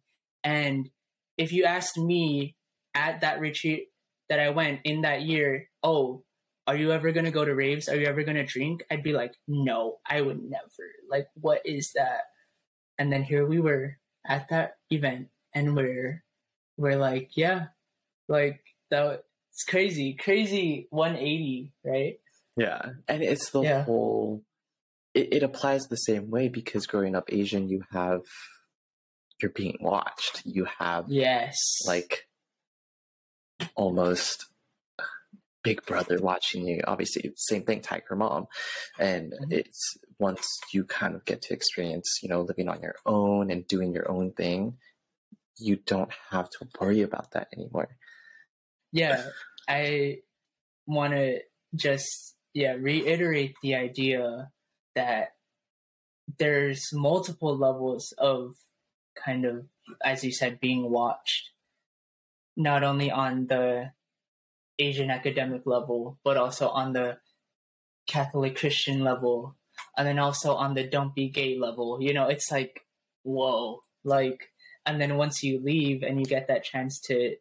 And 0.45 0.91
if 1.37 1.53
you 1.53 1.64
asked 1.64 1.99
me 1.99 2.57
at 2.95 3.20
that 3.20 3.41
retreat 3.41 3.89
that 4.28 4.41
I 4.41 4.51
went 4.51 4.80
in 4.85 5.03
that 5.03 5.22
year, 5.22 5.68
oh, 5.82 6.24
are 6.66 6.76
you 6.76 6.93
ever 6.93 7.12
gonna 7.12 7.30
go 7.30 7.45
to 7.45 7.55
raves? 7.55 7.89
Are 7.89 7.97
you 7.97 8.07
ever 8.07 8.22
gonna 8.22 8.47
drink? 8.47 8.82
I'd 8.91 9.03
be 9.03 9.12
like, 9.12 9.35
no, 9.47 9.99
I 10.09 10.20
would 10.20 10.43
never. 10.43 10.93
Like, 11.11 11.26
what 11.35 11.61
is 11.64 11.91
that? 11.95 12.22
And 12.99 13.12
then 13.12 13.22
here 13.22 13.47
we 13.47 13.61
were 13.61 13.97
at 14.26 14.49
that 14.49 14.72
event 14.91 15.28
and 15.55 15.76
we're 15.76 16.22
we're 16.76 16.97
like, 16.97 17.30
yeah, 17.37 17.66
like 18.28 18.61
that 18.91 19.24
it's 19.53 19.64
crazy, 19.64 20.14
crazy 20.14 20.89
180, 20.91 21.72
right? 21.85 22.14
Yeah. 22.57 22.82
And 23.07 23.22
it's 23.22 23.51
the 23.51 23.62
yeah. 23.62 23.85
whole 23.85 24.43
it, 25.14 25.32
it 25.32 25.43
applies 25.43 25.85
the 25.85 25.97
same 25.97 26.30
way 26.30 26.49
because 26.49 26.87
growing 26.87 27.14
up 27.14 27.32
Asian 27.32 27.68
you 27.68 27.82
have 27.93 28.22
you're 29.45 29.51
being 29.51 29.77
watched. 29.79 30.41
You 30.47 30.67
have 30.79 31.05
yes, 31.09 31.59
like 31.87 32.27
almost 33.77 34.47
big 35.63 35.85
brother 35.85 36.19
watching 36.19 36.67
you. 36.67 36.81
Obviously, 36.87 37.31
same 37.37 37.63
thing, 37.65 37.83
Tiger 37.83 38.17
Mom, 38.17 38.47
and 38.99 39.33
mm-hmm. 39.33 39.53
it's 39.53 39.99
once 40.19 40.49
you 40.73 40.85
kind 40.85 41.15
of 41.15 41.27
get 41.27 41.43
to 41.43 41.53
experience, 41.53 42.21
you 42.23 42.31
know, 42.31 42.41
living 42.41 42.71
on 42.71 42.81
your 42.81 42.95
own 43.05 43.51
and 43.51 43.69
doing 43.69 43.93
your 43.93 44.11
own 44.11 44.33
thing, 44.33 44.79
you 45.59 45.77
don't 45.77 46.13
have 46.31 46.49
to 46.49 46.67
worry 46.81 47.03
about 47.03 47.33
that 47.33 47.49
anymore. 47.55 47.91
Yeah, 48.93 49.27
I 49.69 50.21
want 50.87 51.13
to 51.13 51.41
just 51.75 52.35
yeah 52.55 52.77
reiterate 52.79 53.57
the 53.63 53.75
idea 53.75 54.51
that 54.95 55.33
there's 56.39 56.89
multiple 56.95 57.59
levels 57.59 58.15
of 58.17 58.55
kind 59.15 59.45
of 59.45 59.67
as 60.03 60.25
you 60.25 60.33
said 60.33 60.61
being 60.61 60.91
watched 60.91 61.51
not 62.57 62.83
only 62.83 63.11
on 63.11 63.47
the 63.47 63.91
asian 64.79 65.11
academic 65.11 65.62
level 65.67 66.19
but 66.25 66.37
also 66.37 66.69
on 66.69 66.93
the 66.93 67.17
catholic 68.07 68.57
christian 68.57 69.03
level 69.03 69.57
and 69.97 70.07
then 70.07 70.19
also 70.19 70.55
on 70.55 70.75
the 70.75 70.85
don't 70.85 71.15
be 71.15 71.29
gay 71.29 71.59
level. 71.59 71.99
You 72.01 72.15
know 72.15 72.29
it's 72.29 72.51
like 72.51 72.81
whoa 73.23 73.83
like 74.05 74.51
and 74.85 75.01
then 75.01 75.17
once 75.17 75.43
you 75.43 75.61
leave 75.62 76.03
and 76.03 76.19
you 76.19 76.27
get 76.27 76.49
that 76.49 76.65
chance 76.65 77.01
to 77.07 77.37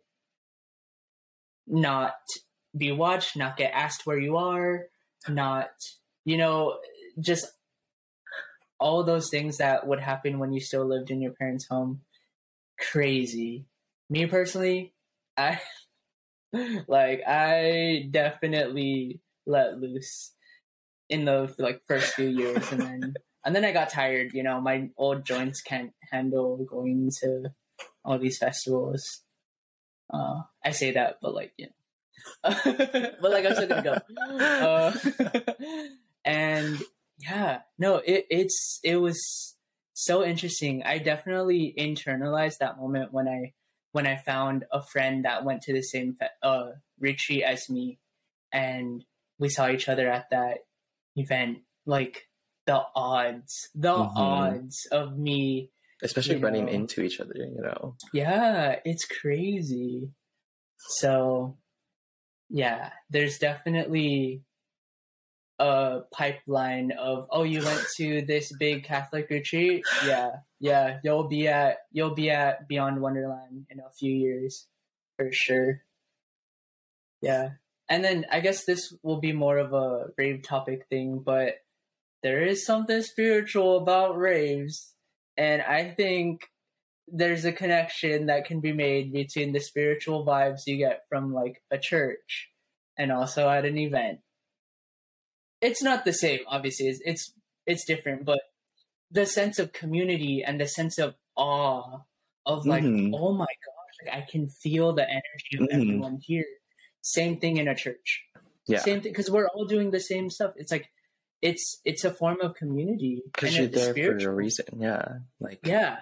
not 1.67 2.15
be 2.76 2.91
watched 2.91 3.36
not 3.36 3.57
get 3.57 3.71
asked 3.74 4.05
where 4.05 4.17
you 4.17 4.38
are 4.38 4.88
not 5.28 5.69
you 6.26 6.38
know 6.38 6.78
just 7.19 7.47
all 8.84 9.01
those 9.05 9.29
things 9.29 9.59
that 9.59 9.88
would 9.88 10.01
happen 10.01 10.39
when 10.39 10.51
you 10.51 10.59
still 10.59 10.86
lived 10.86 11.09
in 11.09 11.21
your 11.21 11.31
parents' 11.31 11.67
home, 11.69 12.01
crazy. 12.77 13.63
Me 14.09 14.25
personally, 14.25 14.93
I 15.38 15.61
like 16.88 17.23
I 17.25 18.09
definitely 18.11 19.21
let 19.45 19.79
loose 19.79 20.34
in 21.07 21.23
the 21.23 21.55
like 21.57 21.81
first 21.88 22.13
few 22.13 22.27
years 22.27 22.69
and 22.73 22.81
then 22.81 23.13
and 23.45 23.55
then 23.55 23.63
I 23.63 23.71
got 23.71 23.89
tired, 23.89 24.34
you 24.34 24.43
know, 24.43 24.59
my 24.59 24.89
old 24.97 25.25
joints 25.25 25.61
can't 25.61 25.93
handle 26.11 26.57
going 26.69 27.09
to 27.21 27.53
all 28.03 28.19
these 28.19 28.38
festivals. 28.38 29.21
Uh, 30.13 30.41
I 30.63 30.71
say 30.71 30.91
that, 30.91 31.19
but 31.21 31.34
like, 31.34 31.53
you 31.57 31.67
know, 31.67 32.53
but 33.21 33.31
like 33.31 33.45
I'm 33.45 33.55
still 33.55 33.67
gonna 33.67 33.81
go. 33.81 33.97
Uh, 34.43 34.93
and 36.25 36.81
yeah, 37.24 37.59
no, 37.78 37.97
it, 37.97 38.26
it's, 38.30 38.80
it 38.84 38.97
was 38.97 39.55
so 39.93 40.24
interesting. 40.24 40.84
I 40.84 40.97
definitely 40.97 41.74
internalized 41.78 42.57
that 42.59 42.78
moment 42.78 43.13
when 43.13 43.28
I, 43.28 43.53
when 43.91 44.07
I 44.07 44.17
found 44.17 44.65
a 44.71 44.82
friend 44.91 45.26
that 45.26 45.45
went 45.45 45.61
to 45.63 45.74
the 45.74 45.82
same, 45.82 46.15
uh, 46.41 46.71
retreat 46.99 47.43
as 47.43 47.69
me 47.69 47.99
and 48.51 49.03
we 49.39 49.49
saw 49.49 49.69
each 49.69 49.88
other 49.89 50.09
at 50.09 50.30
that 50.32 50.59
event. 51.15 51.59
Like, 51.86 52.28
the 52.65 52.82
odds, 52.95 53.69
the 53.76 53.93
mm-hmm. 53.93 54.17
odds 54.17 54.88
of 54.91 55.17
me, 55.17 55.69
especially 56.01 56.38
running 56.38 56.65
know, 56.65 56.71
into 56.71 57.01
each 57.01 57.19
other, 57.19 57.34
you 57.36 57.61
know. 57.61 57.95
Yeah, 58.13 58.78
it's 58.86 59.05
crazy. 59.05 60.09
So, 60.78 61.57
yeah, 62.49 62.91
there's 63.09 63.38
definitely 63.38 64.43
a 65.64 66.01
pipeline 66.11 66.91
of 66.91 67.28
oh 67.32 67.43
you 67.43 67.64
went 67.64 67.82
to 67.95 68.22
this 68.24 68.51
big 68.59 68.84
catholic 68.84 69.30
retreat 69.30 69.84
yeah 70.05 70.32
yeah 70.59 70.99
you'll 71.03 71.28
be 71.28 71.47
at 71.47 71.78
you'll 71.91 72.16
be 72.16 72.30
at 72.30 72.68
beyond 72.68 73.01
wonderland 73.01 73.66
in 73.70 73.80
a 73.80 73.91
few 73.97 74.11
years 74.11 74.68
for 75.18 75.32
sure 75.32 75.82
yeah 77.22 77.49
and 77.89 78.03
then 78.03 78.26
i 78.32 78.39
guess 78.39 78.66
this 78.66 78.93
will 79.03 79.20
be 79.20 79.32
more 79.32 79.57
of 79.57 79.74
a 79.74 80.07
rave 80.18 80.41
topic 80.43 80.86
thing 80.89 81.20
but 81.20 81.64
there 82.24 82.41
is 82.41 82.66
something 82.66 83.03
spiritual 83.03 83.78
about 83.78 84.18
raves. 84.18 84.93
And 85.38 85.61
I 85.61 85.89
think 85.89 86.47
there's 87.07 87.43
a 87.43 87.51
connection 87.51 88.28
that 88.28 88.45
can 88.45 88.61
be 88.61 88.72
made 88.72 89.11
between 89.11 89.51
the 89.51 89.59
spiritual 89.59 90.26
vibes 90.26 90.61
you 90.66 90.78
get 90.78 91.01
from 91.09 91.34
like 91.34 91.61
a 91.70 91.78
church 91.78 92.49
and 92.97 93.11
also 93.11 93.49
at 93.49 93.66
an 93.66 93.78
event. 93.78 94.20
It's 95.64 95.82
not 95.82 96.05
the 96.05 96.14
same, 96.14 96.39
obviously. 96.47 96.88
It's 96.88 97.01
it's, 97.05 97.34
it's 97.66 97.86
different, 97.86 98.26
but 98.26 98.39
the 99.09 99.26
sense 99.26 99.59
of 99.59 99.74
community 99.74 100.43
and 100.45 100.59
the 100.59 100.68
sense 100.68 100.97
of 100.97 101.16
awe 101.36 102.01
of 102.45 102.66
like, 102.66 102.84
mm-hmm. 102.84 103.14
oh 103.16 103.34
my 103.34 103.45
gosh, 103.45 104.05
like 104.05 104.16
I 104.16 104.26
can 104.30 104.49
feel 104.49 104.93
the 104.93 105.03
energy 105.03 105.55
of 105.55 105.61
mm-hmm. 105.61 105.82
everyone 105.82 106.20
here. 106.22 106.45
Same 107.01 107.39
thing 107.39 107.57
in 107.57 107.68
a 107.68 107.76
church. 107.76 108.24
Yeah. 108.68 108.80
Same 108.80 109.01
thing 109.01 109.11
because 109.11 109.30
we're 109.32 109.47
all 109.47 109.66
doing 109.66 109.91
the 109.91 109.99
same 109.99 110.30
stuff. 110.30 110.53
It's 110.57 110.72
like 110.72 110.89
it's 111.43 111.82
it's 111.84 112.05
a 112.05 112.11
form 112.11 112.39
of 112.41 112.55
community 112.55 113.22
because 113.26 113.55
you're 113.55 113.68
there 113.68 113.91
spiritual. 113.91 114.28
for 114.28 114.32
a 114.32 114.36
reason 114.36 114.66
yeah 114.80 115.05
like 115.41 115.59
yeah 115.66 115.97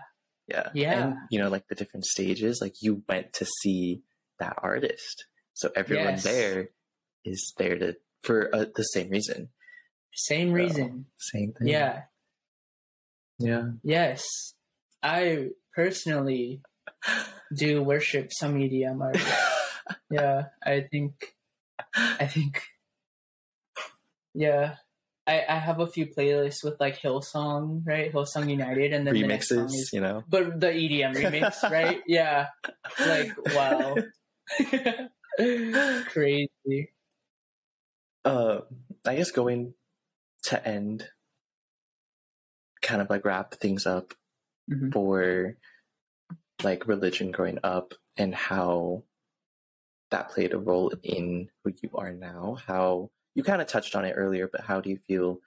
yeah 0.47 0.70
yeah 0.74 1.07
and, 1.07 1.16
you 1.32 1.39
know 1.39 1.49
like 1.49 1.68
the 1.68 1.76
different 1.76 2.05
stages 2.05 2.59
like 2.62 2.76
you 2.80 3.01
went 3.09 3.34
to 3.34 3.45
see 3.45 4.03
that 4.39 4.53
artist 4.59 5.26
so 5.53 5.72
everyone 5.76 6.14
yes. 6.14 6.24
there 6.24 6.70
is 7.26 7.53
there 7.57 7.78
to 7.78 7.95
for 8.24 8.53
uh, 8.53 8.65
the 8.76 8.84
same 8.84 9.09
reason. 9.09 9.49
Same 10.13 10.49
so, 10.49 10.53
reason. 10.53 11.05
same 11.17 11.53
thing. 11.53 11.67
Yeah. 11.67 12.03
Yeah. 13.39 13.69
Yes. 13.84 14.26
I 15.01 15.49
personally 15.76 16.61
do 17.55 17.82
worship 17.82 18.32
some 18.32 18.55
EDM 18.55 19.01
artists. 19.01 19.32
yeah 20.11 20.45
i 20.63 20.82
think 20.91 21.36
i 21.95 22.26
think 22.26 22.61
yeah. 24.34 24.76
I, 25.28 25.45
I 25.47 25.59
have 25.59 25.80
a 25.80 25.88
few 25.88 26.07
playlists 26.07 26.63
with 26.63 26.80
like 26.80 26.99
Hillsong, 26.99 27.86
right? 27.86 28.11
Hillsong 28.11 28.49
United, 28.49 28.91
and 28.91 29.05
then 29.05 29.13
remixes, 29.13 29.49
the 29.49 29.65
is, 29.65 29.89
you 29.93 30.01
know, 30.01 30.24
but 30.28 30.59
the 30.59 30.67
EDM 30.67 31.15
remix, 31.15 31.61
right? 31.69 32.01
Yeah, 32.07 32.47
like 32.99 33.32
wow, 33.53 33.95
crazy. 36.07 36.91
Uh, 38.24 38.59
I 39.05 39.15
guess 39.15 39.32
going 39.32 39.74
to 40.43 40.67
end, 40.67 41.07
kind 42.82 43.01
of 43.01 43.09
like 43.09 43.26
wrap 43.26 43.55
things 43.55 43.86
up 43.86 44.13
mm-hmm. 44.69 44.91
for 44.91 45.55
like 46.63 46.88
religion 46.88 47.32
growing 47.32 47.59
up 47.63 47.93
and 48.17 48.36
how 48.36 49.03
that 50.11 50.30
played 50.30 50.53
a 50.53 50.59
role 50.59 50.93
in 51.03 51.49
who 51.63 51.74
you 51.82 51.89
are 51.95 52.11
now, 52.11 52.57
how 52.67 53.09
you 53.34 53.43
kind 53.43 53.61
of 53.61 53.67
touched 53.67 53.95
on 53.95 54.05
it 54.05 54.13
earlier, 54.15 54.47
but 54.51 54.61
how 54.61 54.82
do 54.82 54.89
you 54.89 54.99
feel 55.07 55.39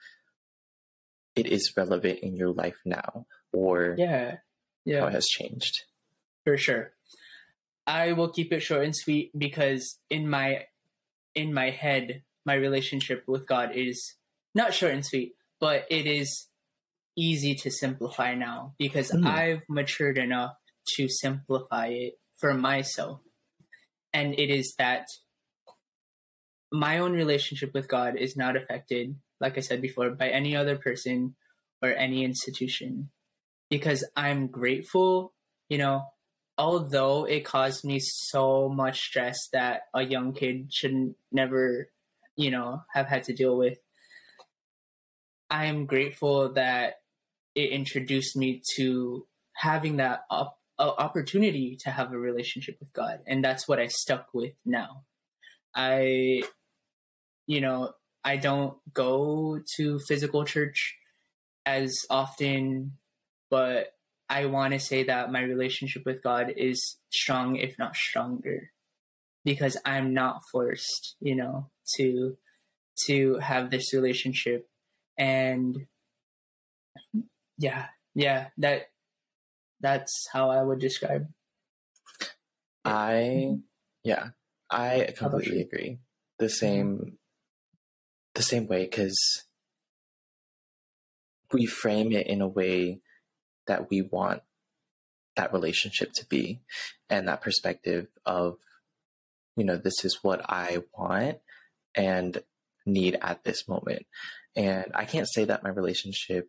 it 1.37 1.47
is 1.47 1.73
relevant 1.77 2.21
in 2.21 2.35
your 2.37 2.51
life 2.51 2.77
now 2.85 3.27
or 3.53 3.95
yeah, 3.99 4.37
yeah. 4.85 5.01
how 5.01 5.07
it 5.07 5.13
has 5.13 5.27
changed? 5.27 5.83
For 6.45 6.57
sure. 6.57 6.93
I 7.87 8.13
will 8.13 8.31
keep 8.31 8.53
it 8.53 8.61
short 8.61 8.85
and 8.85 8.97
sweet 8.97 9.31
because 9.37 9.99
in 10.09 10.29
my 10.29 10.65
in 11.35 11.53
my 11.53 11.71
head, 11.71 12.23
my 12.45 12.55
relationship 12.55 13.25
with 13.27 13.47
God 13.47 13.73
is 13.75 14.15
not 14.55 14.75
short 14.75 14.93
and 14.93 15.05
sweet, 15.05 15.33
but 15.61 15.87
it 15.91 16.07
is 16.07 16.49
easy 17.17 17.55
to 17.55 17.71
simplify 17.71 18.35
now 18.35 18.75
because 18.79 19.11
mm. 19.11 19.27
I've 19.27 19.63
matured 19.69 20.19
enough 20.19 20.53
to 20.97 21.09
simplify 21.09 21.89
it 21.89 22.15
for 22.37 22.55
myself. 22.55 23.21
And 24.13 24.39
it 24.39 24.51
is 24.51 24.75
that 24.79 25.07
my 26.73 26.99
own 26.99 27.13
relationship 27.13 27.73
with 27.73 27.89
God 27.89 28.17
is 28.17 28.37
not 28.37 28.57
affected, 28.57 29.17
like 29.41 29.57
I 29.57 29.61
said 29.61 29.81
before, 29.81 30.11
by 30.11 30.29
any 30.29 30.57
other 30.57 30.77
person 30.77 31.37
or 31.83 31.91
any 31.91 32.25
institution 32.25 33.11
because 33.71 34.05
I'm 34.17 34.49
grateful, 34.49 35.33
you 35.69 35.79
know, 35.79 36.05
although 36.57 37.25
it 37.25 37.45
caused 37.45 37.85
me 37.85 37.99
so 38.01 38.69
much 38.69 39.01
stress 39.01 39.49
that 39.53 39.83
a 39.93 40.03
young 40.03 40.33
kid 40.33 40.73
shouldn't 40.73 41.17
never, 41.33 41.91
you 42.37 42.51
know, 42.51 42.83
have 42.93 43.07
had 43.07 43.25
to 43.25 43.33
deal 43.33 43.57
with. 43.57 43.79
I 45.51 45.67
am 45.67 45.87
grateful 45.87 46.55
that 46.55 46.95
it 47.55 47.71
introduced 47.71 48.37
me 48.37 48.63
to 48.77 49.27
having 49.55 49.99
that 49.99 50.25
op- 50.31 50.59
uh, 50.79 50.91
opportunity 50.99 51.79
to 51.85 51.91
have 51.91 52.13
a 52.13 52.19
relationship 52.19 52.77
with 52.81 52.93
God, 52.93 53.21
and 53.27 53.45
that's 53.45 53.69
what 53.69 53.79
I 53.79 53.87
stuck 53.87 54.29
with 54.35 54.55
now. 54.65 55.05
I 55.75 56.43
you 57.47 57.61
know, 57.61 57.93
I 58.25 58.37
don't 58.37 58.77
go 58.93 59.61
to 59.77 59.99
physical 60.09 60.45
church 60.45 60.97
as 61.67 62.05
often, 62.11 62.93
but 63.51 63.89
I 64.29 64.47
want 64.47 64.73
to 64.73 64.81
say 64.81 65.05
that 65.05 65.31
my 65.31 65.43
relationship 65.43 66.05
with 66.07 66.23
God 66.23 66.53
is 66.57 66.97
strong, 67.13 67.57
if 67.57 67.79
not 67.79 67.95
stronger, 67.95 68.71
because 69.45 69.77
I'm 69.85 70.15
not 70.15 70.41
forced, 70.51 71.17
you 71.21 71.37
know, 71.37 71.71
to 71.97 72.37
to 73.07 73.37
have 73.37 73.71
this 73.71 73.93
relationship, 73.93 74.69
and 75.19 75.87
yeah, 77.59 77.87
yeah, 78.15 78.49
that 78.59 78.91
that's 79.81 80.29
how 80.33 80.51
I 80.51 80.63
would 80.63 80.79
describe. 80.79 81.29
I 82.85 83.59
yeah, 84.03 84.29
I 84.71 85.13
completely 85.17 85.61
agree. 85.61 85.99
The 86.39 86.47
mm-hmm. 86.47 86.53
same 86.53 87.19
the 88.35 88.43
same 88.43 88.67
way 88.67 88.85
because 88.85 89.45
we 91.53 91.67
frame 91.67 92.13
it 92.13 92.27
in 92.27 92.41
a 92.41 92.49
way 92.49 93.01
that 93.67 93.91
we 93.91 94.03
want 94.03 94.43
that 95.37 95.53
relationship 95.53 96.13
to 96.15 96.27
be 96.27 96.61
and 97.09 97.29
that 97.29 97.41
perspective 97.41 98.07
of 98.27 98.57
you 99.57 99.65
know 99.65 99.77
this 99.77 100.05
is 100.05 100.19
what 100.23 100.41
i 100.49 100.83
want 100.97 101.39
and 101.95 102.43
need 102.87 103.19
at 103.23 103.45
this 103.45 103.67
moment 103.69 104.07
and 104.57 104.87
i 104.95 105.05
can't 105.05 105.29
say 105.29 105.45
that 105.45 105.63
my 105.63 105.71
relationship 105.71 106.49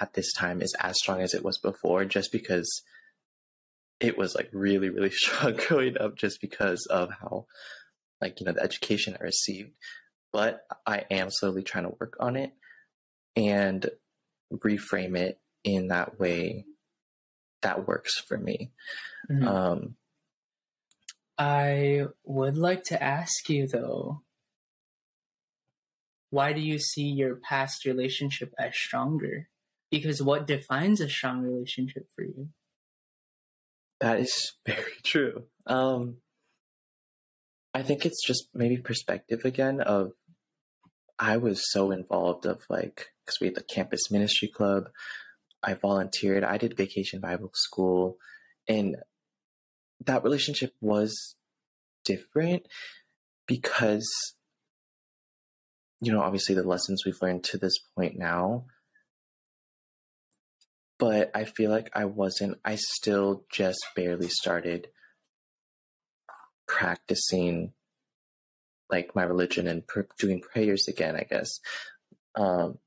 at 0.00 0.12
this 0.14 0.32
time 0.32 0.60
is 0.60 0.74
as 0.80 0.96
strong 0.98 1.20
as 1.20 1.34
it 1.34 1.44
was 1.44 1.58
before 1.58 2.04
just 2.04 2.32
because 2.32 2.82
it 4.00 4.18
was 4.18 4.34
like 4.34 4.48
really 4.52 4.90
really 4.90 5.10
strong 5.12 5.54
growing 5.54 5.96
up 5.98 6.16
just 6.16 6.40
because 6.40 6.86
of 6.90 7.10
how 7.20 7.46
like 8.20 8.40
you 8.40 8.46
know 8.46 8.52
the 8.52 8.62
education 8.62 9.16
i 9.20 9.22
received 9.22 9.72
but 10.36 10.66
I 10.84 11.04
am 11.10 11.30
slowly 11.30 11.62
trying 11.62 11.84
to 11.84 11.96
work 11.98 12.18
on 12.20 12.36
it 12.36 12.52
and 13.36 13.88
reframe 14.52 15.16
it 15.16 15.40
in 15.64 15.88
that 15.88 16.20
way 16.20 16.66
that 17.62 17.88
works 17.88 18.20
for 18.20 18.36
me. 18.36 18.70
Mm-hmm. 19.30 19.48
Um, 19.48 19.96
I 21.38 22.08
would 22.24 22.58
like 22.58 22.84
to 22.84 23.02
ask 23.02 23.48
you 23.48 23.66
though, 23.66 24.20
why 26.30 26.52
do 26.52 26.60
you 26.60 26.78
see 26.78 27.04
your 27.04 27.36
past 27.36 27.84
relationship 27.84 28.52
as 28.58 28.74
stronger? 28.74 29.48
because 29.90 30.22
what 30.22 30.46
defines 30.46 31.00
a 31.00 31.08
strong 31.08 31.42
relationship 31.42 32.08
for 32.14 32.24
you? 32.24 32.48
That 34.00 34.20
is 34.20 34.52
very 34.66 34.92
true. 35.02 35.44
Um, 35.66 36.18
I 37.74 37.82
think 37.82 38.06
it's 38.06 38.26
just 38.26 38.48
maybe 38.54 38.78
perspective 38.78 39.44
again 39.44 39.80
of 39.80 40.12
I 41.18 41.36
was 41.38 41.70
so 41.72 41.90
involved 41.90 42.46
of 42.46 42.62
like 42.68 43.08
because 43.24 43.40
we 43.40 43.46
had 43.46 43.56
the 43.56 43.62
campus 43.62 44.10
ministry 44.10 44.48
club. 44.48 44.88
I 45.62 45.74
volunteered. 45.74 46.44
I 46.44 46.58
did 46.58 46.76
vacation 46.76 47.20
Bible 47.20 47.50
school, 47.54 48.18
and 48.68 48.96
that 50.04 50.22
relationship 50.22 50.74
was 50.80 51.34
different 52.04 52.66
because 53.46 54.06
you 56.00 56.12
know 56.12 56.20
obviously 56.20 56.54
the 56.54 56.62
lessons 56.62 57.04
we've 57.04 57.20
learned 57.22 57.44
to 57.44 57.58
this 57.58 57.78
point 57.96 58.18
now. 58.18 58.64
But 60.98 61.30
i 61.34 61.44
feel 61.44 61.70
like 61.70 61.90
i 61.94 62.04
wasn't 62.06 62.58
i 62.64 62.76
still 62.76 63.44
just 63.50 63.84
barely 63.94 64.28
started 64.28 64.88
practicing 66.66 67.72
like 68.90 69.14
my 69.14 69.22
religion 69.22 69.66
and 69.66 69.86
pr- 69.86 70.02
doing 70.18 70.40
prayers 70.40 70.86
again 70.88 71.16
i 71.16 71.22
guess. 71.22 71.60
Um 72.34 72.78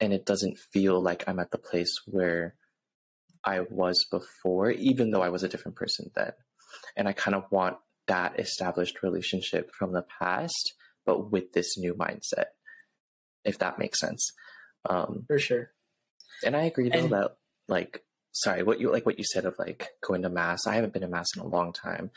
and 0.00 0.12
it 0.12 0.24
doesn't 0.24 0.58
feel 0.72 1.00
like 1.00 1.24
i'm 1.28 1.40
at 1.40 1.50
the 1.50 1.58
place 1.58 1.92
where 2.06 2.54
i 3.44 3.60
was 3.60 4.06
before 4.10 4.70
even 4.70 5.10
though 5.10 5.22
i 5.22 5.28
was 5.28 5.42
a 5.42 5.48
different 5.48 5.76
person 5.76 6.10
then. 6.14 6.32
And 6.96 7.06
i 7.08 7.12
kind 7.12 7.34
of 7.34 7.44
want 7.50 7.76
that 8.06 8.40
established 8.40 9.02
relationship 9.02 9.70
from 9.78 9.92
the 9.92 10.06
past 10.18 10.72
but 11.08 11.30
with 11.32 11.52
this 11.52 11.78
new 11.78 11.94
mindset 11.94 12.50
if 13.44 13.58
that 13.58 13.78
makes 13.78 13.98
sense 13.98 14.32
um 14.88 15.24
for 15.26 15.38
sure 15.38 15.70
and 16.44 16.54
i 16.54 16.62
agree 16.62 16.88
though 16.90 16.98
and- 16.98 17.10
that 17.10 17.36
like 17.66 18.04
sorry 18.32 18.62
what 18.62 18.78
you 18.78 18.92
like 18.92 19.06
what 19.06 19.18
you 19.18 19.24
said 19.24 19.44
of 19.46 19.58
like 19.58 19.88
going 20.06 20.22
to 20.22 20.28
mass 20.28 20.66
i 20.66 20.74
haven't 20.74 20.92
been 20.92 21.02
to 21.02 21.08
mass 21.08 21.34
in 21.34 21.42
a 21.42 21.46
long 21.46 21.72
time 21.72 22.10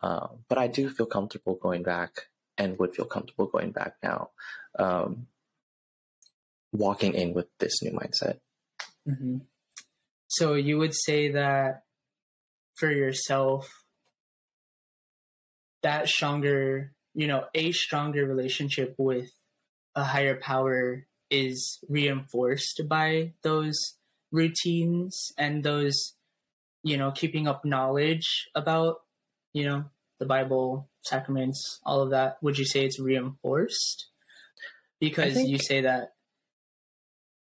um, 0.00 0.44
but 0.48 0.58
I 0.58 0.68
do 0.68 0.88
feel 0.88 1.06
comfortable 1.06 1.56
going 1.56 1.82
back 1.82 2.28
and 2.56 2.78
would 2.78 2.94
feel 2.94 3.04
comfortable 3.04 3.46
going 3.46 3.72
back 3.72 3.96
now, 4.02 4.30
um, 4.78 5.26
walking 6.72 7.14
in 7.14 7.34
with 7.34 7.46
this 7.58 7.82
new 7.82 7.92
mindset. 7.92 8.38
Mm-hmm. 9.08 9.38
So 10.28 10.54
you 10.54 10.78
would 10.78 10.94
say 10.94 11.32
that 11.32 11.82
for 12.76 12.90
yourself, 12.90 13.84
that 15.82 16.08
stronger, 16.08 16.92
you 17.18 17.26
know, 17.26 17.46
a 17.52 17.72
stronger 17.72 18.24
relationship 18.24 18.94
with 18.96 19.32
a 19.96 20.04
higher 20.04 20.36
power 20.36 21.04
is 21.32 21.80
reinforced 21.88 22.82
by 22.88 23.32
those 23.42 23.96
routines 24.30 25.32
and 25.36 25.64
those, 25.64 26.14
you 26.84 26.96
know, 26.96 27.10
keeping 27.10 27.48
up 27.48 27.64
knowledge 27.64 28.48
about 28.54 28.98
you 29.52 29.64
know, 29.64 29.84
the 30.20 30.26
Bible, 30.26 30.88
sacraments, 31.02 31.80
all 31.84 32.02
of 32.02 32.10
that, 32.10 32.36
would 32.40 32.56
you 32.56 32.64
say 32.64 32.84
it's 32.84 33.00
reinforced? 33.00 34.06
Because 35.00 35.42
you 35.42 35.58
say 35.58 35.80
that 35.80 36.12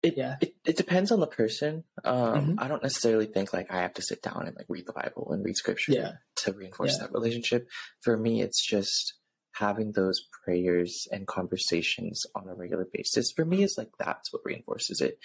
it, 0.02 0.14
yeah. 0.16 0.36
It, 0.40 0.54
it 0.66 0.76
depends 0.76 1.12
on 1.12 1.20
the 1.20 1.26
person. 1.26 1.84
Um, 2.04 2.16
mm-hmm. 2.18 2.54
I 2.58 2.68
don't 2.68 2.82
necessarily 2.82 3.26
think 3.26 3.52
like 3.52 3.70
I 3.70 3.82
have 3.82 3.94
to 3.94 4.02
sit 4.02 4.20
down 4.20 4.44
and 4.46 4.56
like 4.56 4.66
read 4.68 4.86
the 4.86 4.92
Bible 4.92 5.28
and 5.30 5.44
read 5.44 5.56
scripture 5.56 5.92
yeah. 5.92 6.12
to 6.38 6.52
reinforce 6.52 6.98
yeah. 6.98 7.06
that 7.06 7.12
relationship. 7.12 7.68
For 8.02 8.16
me, 8.16 8.42
it's 8.42 8.66
just 8.66 9.14
having 9.52 9.92
those 9.92 10.20
prayers 10.44 11.06
and 11.12 11.26
conversations 11.26 12.22
on 12.34 12.48
a 12.48 12.54
regular 12.54 12.86
basis. 12.92 13.32
For 13.34 13.44
me, 13.44 13.62
is 13.62 13.74
like 13.76 13.90
that's 13.98 14.32
what 14.32 14.42
reinforces 14.44 15.00
it. 15.00 15.18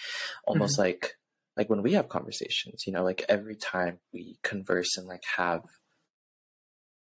Almost 0.46 0.74
mm-hmm. 0.74 0.82
like 0.82 1.16
like 1.56 1.68
when 1.68 1.82
we 1.82 1.94
have 1.94 2.08
conversations, 2.08 2.84
you 2.86 2.92
know, 2.92 3.02
like 3.02 3.24
every 3.28 3.56
time 3.56 3.98
we 4.12 4.38
converse 4.44 4.96
and 4.96 5.08
like 5.08 5.24
have 5.36 5.62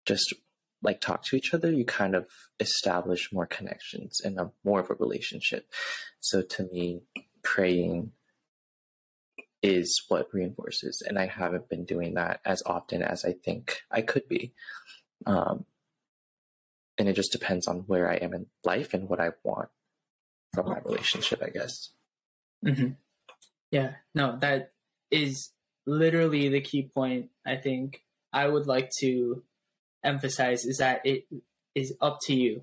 just 0.06 0.34
like 0.82 1.02
talk 1.02 1.24
to 1.26 1.36
each 1.36 1.54
other, 1.54 1.72
you 1.72 1.84
kind 1.84 2.16
of 2.16 2.28
establish 2.60 3.34
more 3.34 3.48
connections 3.48 4.22
and 4.24 4.40
a 4.40 4.52
more 4.64 4.80
of 4.80 4.90
a 4.90 4.94
relationship. 4.94 5.68
So 6.20 6.42
to 6.42 6.64
me, 6.72 7.02
praying 7.44 8.12
is 9.62 10.04
what 10.08 10.28
reinforces, 10.32 11.04
and 11.06 11.18
I 11.18 11.26
haven't 11.26 11.70
been 11.70 11.86
doing 11.86 12.14
that 12.14 12.40
as 12.46 12.62
often 12.66 13.02
as 13.02 13.26
I 13.26 13.34
think 13.34 13.82
I 13.92 14.02
could 14.02 14.28
be. 14.30 14.54
Um, 15.26 15.66
and 16.98 17.10
it 17.10 17.14
just 17.14 17.32
depends 17.32 17.68
on 17.68 17.80
where 17.88 18.10
I 18.10 18.16
am 18.16 18.34
in 18.34 18.48
life 18.64 18.94
and 18.94 19.10
what 19.10 19.20
I 19.20 19.32
want 19.44 19.70
from 20.54 20.70
my 20.70 20.80
relationship, 20.80 21.44
I 21.44 21.50
guess. 21.50 21.90
Mm-hmm. 22.66 22.92
Yeah, 23.72 23.94
no, 24.14 24.38
that 24.40 24.72
is 25.12 25.52
literally 25.86 26.50
the 26.50 26.62
key 26.62 26.90
point. 26.94 27.30
I 27.46 27.58
think 27.58 28.02
I 28.32 28.48
would 28.48 28.68
like 28.68 28.90
to 29.00 29.44
emphasize 30.04 30.66
is 30.66 30.78
that 30.78 31.02
it 31.06 31.26
is 31.74 31.94
up 32.02 32.20
to 32.24 32.34
you. 32.34 32.62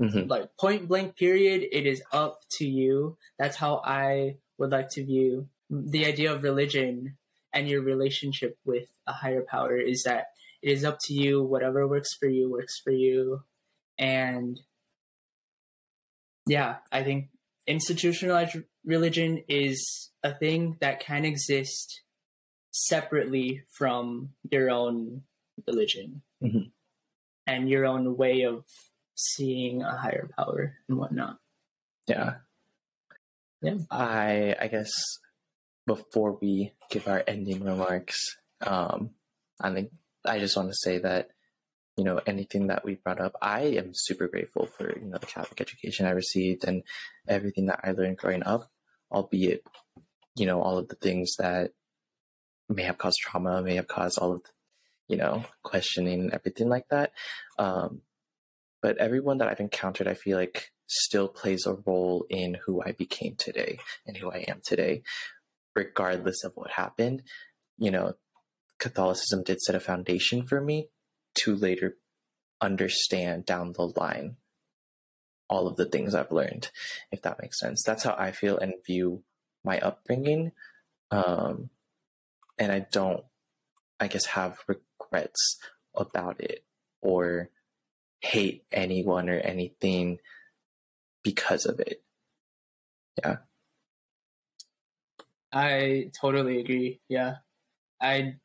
Mm-hmm. 0.00 0.28
Like 0.28 0.56
point 0.58 0.88
blank 0.88 1.16
period, 1.16 1.66
it 1.72 1.86
is 1.86 2.02
up 2.12 2.40
to 2.58 2.66
you. 2.66 3.16
That's 3.38 3.56
how 3.56 3.82
I 3.84 4.36
would 4.58 4.70
like 4.70 4.90
to 4.90 5.04
view 5.04 5.48
the 5.70 6.06
idea 6.06 6.32
of 6.32 6.42
religion 6.42 7.16
and 7.52 7.68
your 7.68 7.82
relationship 7.82 8.58
with 8.64 8.88
a 9.06 9.12
higher 9.12 9.42
power 9.42 9.76
is 9.76 10.02
that 10.04 10.26
it 10.62 10.70
is 10.70 10.84
up 10.84 10.98
to 11.04 11.14
you. 11.14 11.42
Whatever 11.42 11.86
works 11.88 12.14
for 12.14 12.28
you 12.28 12.50
works 12.50 12.80
for 12.82 12.90
you. 12.90 13.42
And 13.98 14.60
yeah, 16.46 16.76
I 16.92 17.02
think 17.02 17.28
institutionalized 17.66 18.56
religion 18.84 19.42
is 19.48 20.10
a 20.22 20.34
thing 20.34 20.76
that 20.80 21.00
can 21.00 21.24
exist 21.24 22.02
separately 22.70 23.62
from 23.76 24.30
your 24.50 24.70
own 24.70 25.22
religion 25.66 26.22
mm-hmm. 26.42 26.68
and 27.46 27.68
your 27.68 27.86
own 27.86 28.16
way 28.16 28.42
of 28.42 28.64
seeing 29.14 29.82
a 29.82 29.96
higher 29.96 30.28
power 30.36 30.74
and 30.88 30.98
whatnot. 30.98 31.38
Yeah. 32.06 32.34
Yeah. 33.62 33.78
I 33.90 34.54
I 34.60 34.68
guess 34.68 34.92
before 35.86 36.38
we 36.40 36.72
give 36.90 37.08
our 37.08 37.24
ending 37.26 37.64
remarks, 37.64 38.36
um, 38.60 39.10
I 39.60 39.72
think 39.72 39.90
I 40.24 40.38
just 40.38 40.56
want 40.56 40.68
to 40.68 40.76
say 40.76 40.98
that 40.98 41.30
you 41.96 42.04
know 42.04 42.20
anything 42.26 42.68
that 42.68 42.84
we 42.84 42.94
brought 42.94 43.20
up, 43.20 43.34
I 43.40 43.62
am 43.62 43.90
super 43.92 44.28
grateful 44.28 44.66
for 44.66 44.98
you 44.98 45.06
know 45.06 45.18
the 45.18 45.26
Catholic 45.26 45.60
education 45.60 46.06
I 46.06 46.10
received 46.10 46.64
and 46.64 46.82
everything 47.28 47.66
that 47.66 47.80
I 47.82 47.92
learned 47.92 48.18
growing 48.18 48.42
up, 48.44 48.68
albeit 49.10 49.62
you 50.34 50.46
know 50.46 50.62
all 50.62 50.78
of 50.78 50.88
the 50.88 50.96
things 50.96 51.34
that 51.38 51.72
may 52.68 52.82
have 52.82 52.98
caused 52.98 53.18
trauma, 53.20 53.62
may 53.62 53.76
have 53.76 53.88
caused 53.88 54.18
all 54.18 54.32
of 54.32 54.42
the 54.42 54.50
you 55.08 55.16
know, 55.16 55.44
questioning 55.62 56.20
and 56.20 56.34
everything 56.34 56.68
like 56.68 56.88
that. 56.88 57.12
Um, 57.58 58.02
but 58.82 58.98
everyone 58.98 59.38
that 59.38 59.48
I've 59.48 59.60
encountered, 59.60 60.08
I 60.08 60.14
feel 60.14 60.36
like 60.36 60.70
still 60.86 61.28
plays 61.28 61.66
a 61.66 61.74
role 61.86 62.26
in 62.28 62.58
who 62.66 62.82
I 62.82 62.92
became 62.92 63.34
today 63.36 63.78
and 64.06 64.16
who 64.16 64.30
I 64.30 64.44
am 64.48 64.60
today, 64.64 65.02
regardless 65.74 66.44
of 66.44 66.52
what 66.54 66.70
happened. 66.70 67.22
You 67.78 67.90
know, 67.90 68.14
Catholicism 68.78 69.42
did 69.42 69.60
set 69.60 69.74
a 69.74 69.80
foundation 69.80 70.46
for 70.46 70.60
me 70.60 70.88
to 71.36 71.54
later 71.54 71.96
understand 72.60 73.44
down 73.46 73.72
the 73.72 73.86
line 73.96 74.36
all 75.48 75.66
of 75.66 75.76
the 75.76 75.84
things 75.84 76.14
I've 76.14 76.32
learned, 76.32 76.70
if 77.12 77.22
that 77.22 77.40
makes 77.40 77.60
sense. 77.60 77.82
That's 77.84 78.02
how 78.02 78.16
I 78.18 78.32
feel 78.32 78.58
and 78.58 78.74
view 78.84 79.22
my 79.64 79.78
upbringing. 79.78 80.52
Um, 81.10 81.70
and 82.58 82.72
I 82.72 82.86
don't, 82.90 83.24
I 84.00 84.08
guess, 84.08 84.26
have 84.26 84.58
regrets 84.66 85.58
about 85.94 86.40
it 86.40 86.64
or 87.00 87.50
hate 88.20 88.64
anyone 88.72 89.28
or 89.28 89.38
anything 89.38 90.18
because 91.22 91.66
of 91.66 91.80
it. 91.80 92.02
Yeah. 93.22 93.36
I 95.52 96.10
totally 96.20 96.60
agree. 96.60 97.00
Yeah. 97.08 97.36
I 98.00 98.36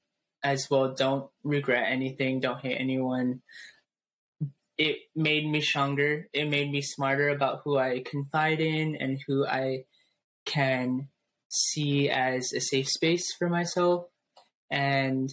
as 0.44 0.68
well 0.70 0.94
don't 0.94 1.30
regret 1.44 1.86
anything, 1.90 2.40
don't 2.40 2.62
hate 2.62 2.78
anyone. 2.80 3.42
It 4.78 4.98
made 5.16 5.48
me 5.48 5.62
stronger. 5.62 6.28
It 6.34 6.50
made 6.50 6.72
me 6.72 6.82
smarter 6.82 7.30
about 7.30 7.62
who 7.64 7.78
I 7.78 8.04
confide 8.04 8.60
in 8.60 8.96
and 8.96 9.20
who 9.28 9.46
I 9.46 9.84
can 10.46 11.10
see 11.50 12.10
as 12.10 12.52
a 12.54 12.60
safe 12.62 12.88
space 12.88 13.28
for 13.38 13.50
myself. 13.50 14.06
And 14.72 15.30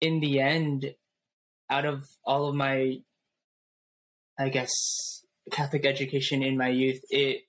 in 0.00 0.20
the 0.20 0.40
end, 0.40 0.94
out 1.68 1.84
of 1.84 2.04
all 2.24 2.48
of 2.48 2.54
my, 2.54 2.98
I 4.38 4.48
guess, 4.50 4.70
Catholic 5.50 5.84
education 5.84 6.42
in 6.42 6.56
my 6.56 6.68
youth, 6.68 7.00
it 7.10 7.42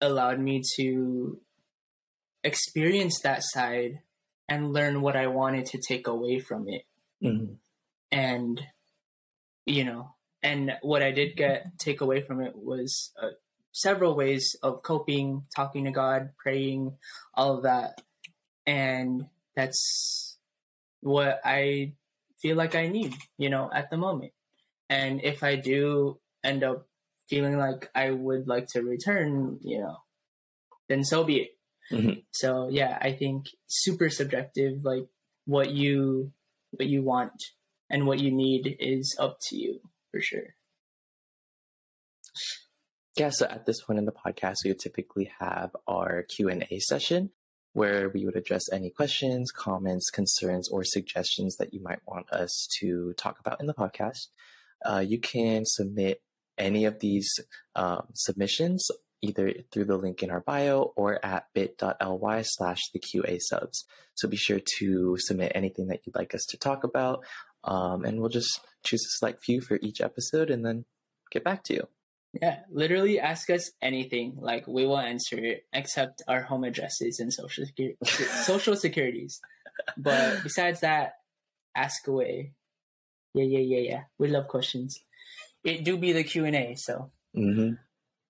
allowed 0.00 0.40
me 0.40 0.62
to 0.76 1.40
experience 2.42 3.20
that 3.20 3.42
side 3.42 4.00
and 4.48 4.72
learn 4.72 5.00
what 5.00 5.16
I 5.16 5.28
wanted 5.28 5.66
to 5.66 5.78
take 5.78 6.06
away 6.06 6.40
from 6.40 6.68
it. 6.68 6.82
Mm-hmm. 7.22 7.54
And, 8.10 8.60
you 9.64 9.84
know, 9.84 10.14
and 10.42 10.72
what 10.82 11.02
I 11.02 11.12
did 11.12 11.36
get 11.36 11.78
take 11.78 12.00
away 12.00 12.20
from 12.22 12.40
it 12.40 12.54
was 12.56 13.12
a 13.20 13.28
several 13.72 14.14
ways 14.14 14.54
of 14.62 14.82
coping, 14.82 15.44
talking 15.54 15.84
to 15.84 15.90
God, 15.90 16.30
praying, 16.36 16.96
all 17.34 17.56
of 17.56 17.62
that. 17.62 18.02
And 18.66 19.26
that's 19.56 20.36
what 21.00 21.40
I 21.44 21.94
feel 22.38 22.56
like 22.56 22.74
I 22.74 22.88
need, 22.88 23.14
you 23.38 23.50
know, 23.50 23.70
at 23.72 23.90
the 23.90 23.96
moment. 23.96 24.32
And 24.88 25.22
if 25.22 25.42
I 25.42 25.56
do 25.56 26.18
end 26.44 26.62
up 26.62 26.86
feeling 27.28 27.56
like 27.56 27.90
I 27.94 28.10
would 28.10 28.46
like 28.46 28.66
to 28.68 28.82
return, 28.82 29.58
you 29.62 29.78
know, 29.78 29.96
then 30.88 31.02
so 31.04 31.24
be 31.24 31.36
it. 31.36 31.50
Mm-hmm. 31.90 32.20
So 32.32 32.68
yeah, 32.70 32.98
I 33.00 33.12
think 33.12 33.46
super 33.66 34.08
subjective, 34.08 34.84
like 34.84 35.06
what 35.44 35.70
you 35.70 36.32
what 36.70 36.88
you 36.88 37.02
want 37.02 37.42
and 37.90 38.06
what 38.06 38.20
you 38.20 38.30
need 38.30 38.76
is 38.80 39.16
up 39.18 39.38
to 39.48 39.56
you 39.56 39.80
for 40.10 40.20
sure. 40.20 40.54
Yeah, 43.18 43.28
so 43.28 43.46
at 43.46 43.66
this 43.66 43.82
point 43.82 43.98
in 43.98 44.06
the 44.06 44.12
podcast, 44.12 44.58
we 44.64 44.70
would 44.70 44.78
typically 44.78 45.30
have 45.38 45.76
our 45.86 46.22
Q 46.22 46.48
and 46.48 46.66
A 46.70 46.78
session 46.78 47.30
where 47.74 48.08
we 48.08 48.24
would 48.24 48.36
address 48.36 48.70
any 48.70 48.90
questions, 48.90 49.50
comments, 49.50 50.10
concerns, 50.10 50.68
or 50.68 50.84
suggestions 50.84 51.56
that 51.56 51.72
you 51.72 51.82
might 51.82 52.00
want 52.06 52.30
us 52.30 52.68
to 52.80 53.14
talk 53.14 53.38
about 53.40 53.60
in 53.60 53.66
the 53.66 53.74
podcast. 53.74 54.28
Uh, 54.84 54.98
you 55.06 55.18
can 55.18 55.64
submit 55.64 56.22
any 56.58 56.84
of 56.84 57.00
these 57.00 57.30
um, 57.76 58.08
submissions 58.14 58.90
either 59.22 59.52
through 59.70 59.84
the 59.84 59.96
link 59.96 60.22
in 60.22 60.30
our 60.30 60.40
bio 60.40 60.92
or 60.96 61.24
at 61.24 61.46
bit.ly 61.54 62.42
slash 62.44 62.80
the 62.92 63.00
QA 63.00 63.38
subs. 63.40 63.84
So 64.14 64.28
be 64.28 64.36
sure 64.36 64.60
to 64.78 65.16
submit 65.18 65.52
anything 65.54 65.86
that 65.88 66.00
you'd 66.04 66.16
like 66.16 66.34
us 66.34 66.44
to 66.50 66.58
talk 66.58 66.84
about, 66.84 67.24
um, 67.64 68.04
and 68.04 68.20
we'll 68.20 68.28
just 68.28 68.60
choose 68.84 69.00
a 69.00 69.10
select 69.18 69.42
few 69.44 69.60
for 69.60 69.78
each 69.80 70.00
episode 70.00 70.50
and 70.50 70.64
then 70.66 70.84
get 71.30 71.44
back 71.44 71.62
to 71.64 71.74
you. 71.74 71.88
Yeah, 72.40 72.60
literally 72.70 73.20
ask 73.20 73.50
us 73.50 73.70
anything. 73.80 74.36
Like 74.40 74.66
we 74.66 74.86
will 74.86 74.98
answer 74.98 75.38
it, 75.38 75.64
except 75.72 76.22
our 76.28 76.42
home 76.42 76.64
addresses 76.64 77.18
and 77.20 77.32
social 77.32 77.64
security, 77.64 77.96
social 78.04 78.74
securities. 78.74 79.40
But 79.96 80.42
besides 80.42 80.80
that, 80.80 81.14
ask 81.74 82.06
away. 82.06 82.52
Yeah, 83.34 83.44
yeah, 83.44 83.58
yeah, 83.60 83.90
yeah. 83.90 84.00
We 84.18 84.28
love 84.28 84.48
questions. 84.48 84.98
It 85.64 85.84
do 85.84 85.96
be 85.96 86.12
the 86.12 86.24
Q 86.24 86.44
and 86.44 86.56
A. 86.56 86.74
So, 86.76 87.12
Mm-hmm. 87.36 87.74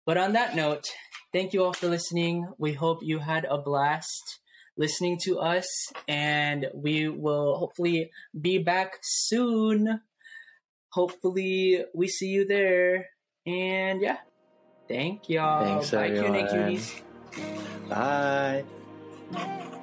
But 0.06 0.16
on 0.16 0.32
that 0.32 0.56
note, 0.56 0.88
thank 1.32 1.52
you 1.52 1.64
all 1.64 1.72
for 1.72 1.88
listening. 1.88 2.48
We 2.58 2.72
hope 2.72 2.98
you 3.02 3.18
had 3.18 3.44
a 3.44 3.58
blast 3.58 4.40
listening 4.76 5.18
to 5.24 5.38
us, 5.38 5.68
and 6.08 6.66
we 6.74 7.08
will 7.08 7.56
hopefully 7.56 8.10
be 8.38 8.58
back 8.58 8.98
soon. 9.02 10.00
Hopefully, 10.90 11.84
we 11.94 12.08
see 12.08 12.28
you 12.28 12.46
there. 12.46 13.08
And 13.46 14.00
yeah, 14.00 14.18
thank 14.88 15.28
y'all. 15.28 15.64
Thanks, 15.64 15.90
Bye, 15.90 16.08
everyone. 16.08 16.80
Bye. 17.88 19.78